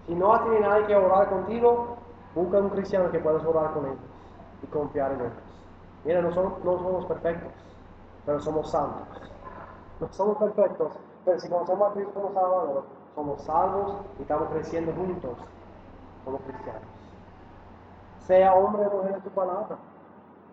Si 0.07 0.15
no 0.15 0.39
tienes 0.41 0.61
nadie 0.61 0.85
que 0.87 0.95
orar 0.95 1.29
contigo, 1.29 1.97
busca 2.33 2.59
un 2.59 2.69
cristiano 2.69 3.11
que 3.11 3.19
puedas 3.19 3.43
orar 3.43 3.73
con 3.73 3.85
ellos 3.85 3.99
y 4.63 4.67
confiar 4.67 5.11
en 5.11 5.21
ellos. 5.21 5.33
Mira, 6.05 6.21
no 6.21 6.31
somos, 6.31 6.63
no 6.63 6.77
somos 6.77 7.05
perfectos, 7.05 7.51
pero 8.25 8.39
somos 8.39 8.69
santos. 8.69 9.31
No 9.99 10.07
somos 10.11 10.37
perfectos, 10.37 10.93
pero 11.25 11.39
si 11.39 11.49
conocemos 11.49 11.89
a 11.89 11.93
Cristo 11.93 12.13
como 12.13 12.33
Salvador, 12.33 12.83
somos 13.15 13.41
salvos 13.41 13.95
y 14.19 14.21
estamos 14.21 14.49
creciendo 14.49 14.93
juntos 14.93 15.37
como 16.23 16.37
cristianos. 16.39 16.81
Sea 18.19 18.53
hombre 18.53 18.87
o 18.87 18.97
mujer 18.97 19.15
en 19.15 19.21
tu 19.21 19.29
palabra. 19.31 19.77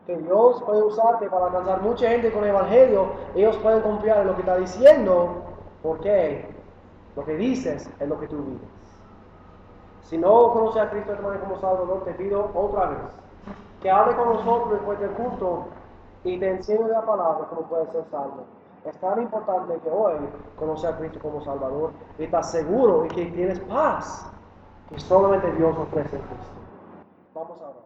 Que 0.07 0.17
Dios 0.17 0.63
puede 0.65 0.83
usarte 0.83 1.29
para 1.31 1.47
alcanzar 1.47 1.83
mucha 1.83 2.09
gente 2.09 2.33
con 2.33 2.43
el 2.45 2.51
Evangelio. 2.51 3.07
Ellos 3.35 3.57
pueden 3.59 3.83
confiar 3.83 4.19
en 4.19 4.27
lo 4.29 4.35
que 4.35 4.41
está 4.41 4.57
diciendo, 4.57 5.43
porque 5.83 6.49
lo 7.15 7.25
que 7.25 7.37
dices 7.37 7.89
es 8.01 8.09
lo 8.09 8.19
que 8.19 8.27
tú 8.27 8.37
vives. 8.39 8.69
Si 10.03 10.19
no 10.19 10.53
conoces 10.53 10.83
a 10.83 10.91
Cristo 10.91 11.13
como 11.41 11.59
Salvador, 11.61 12.03
te 12.05 12.13
pido 12.15 12.51
otra 12.55 12.87
vez 12.87 12.99
que 13.81 13.91
hable 13.91 14.15
con 14.17 14.29
nosotros 14.29 14.73
después 14.73 15.01
del 15.01 15.11
culto 15.11 15.65
y 16.25 16.39
te 16.39 16.51
enseñe 16.51 16.89
la 16.89 17.05
palabra 17.05 17.47
cómo 17.49 17.63
puedes 17.63 17.91
ser 17.91 18.05
salvo. 18.11 18.45
Es 18.85 18.97
tan 18.99 19.23
importante 19.23 19.79
que 19.83 19.91
hoy 19.91 20.15
conoces 20.59 20.91
a 20.91 20.99
Cristo 20.99 21.19
como 21.21 21.41
Salvador 21.43 21.93
y 22.19 22.25
estás 22.25 22.51
seguro 22.51 23.05
y 23.07 23.09
que 23.09 23.27
tienes 23.27 23.61
paz 23.61 24.31
que 24.89 24.99
solamente 25.01 25.51
Dios 25.53 25.77
ofrece 25.77 26.17
en 26.17 26.23
Cristo. 26.23 26.53
Vamos 27.35 27.61
a 27.63 27.67
ver. 27.67 27.77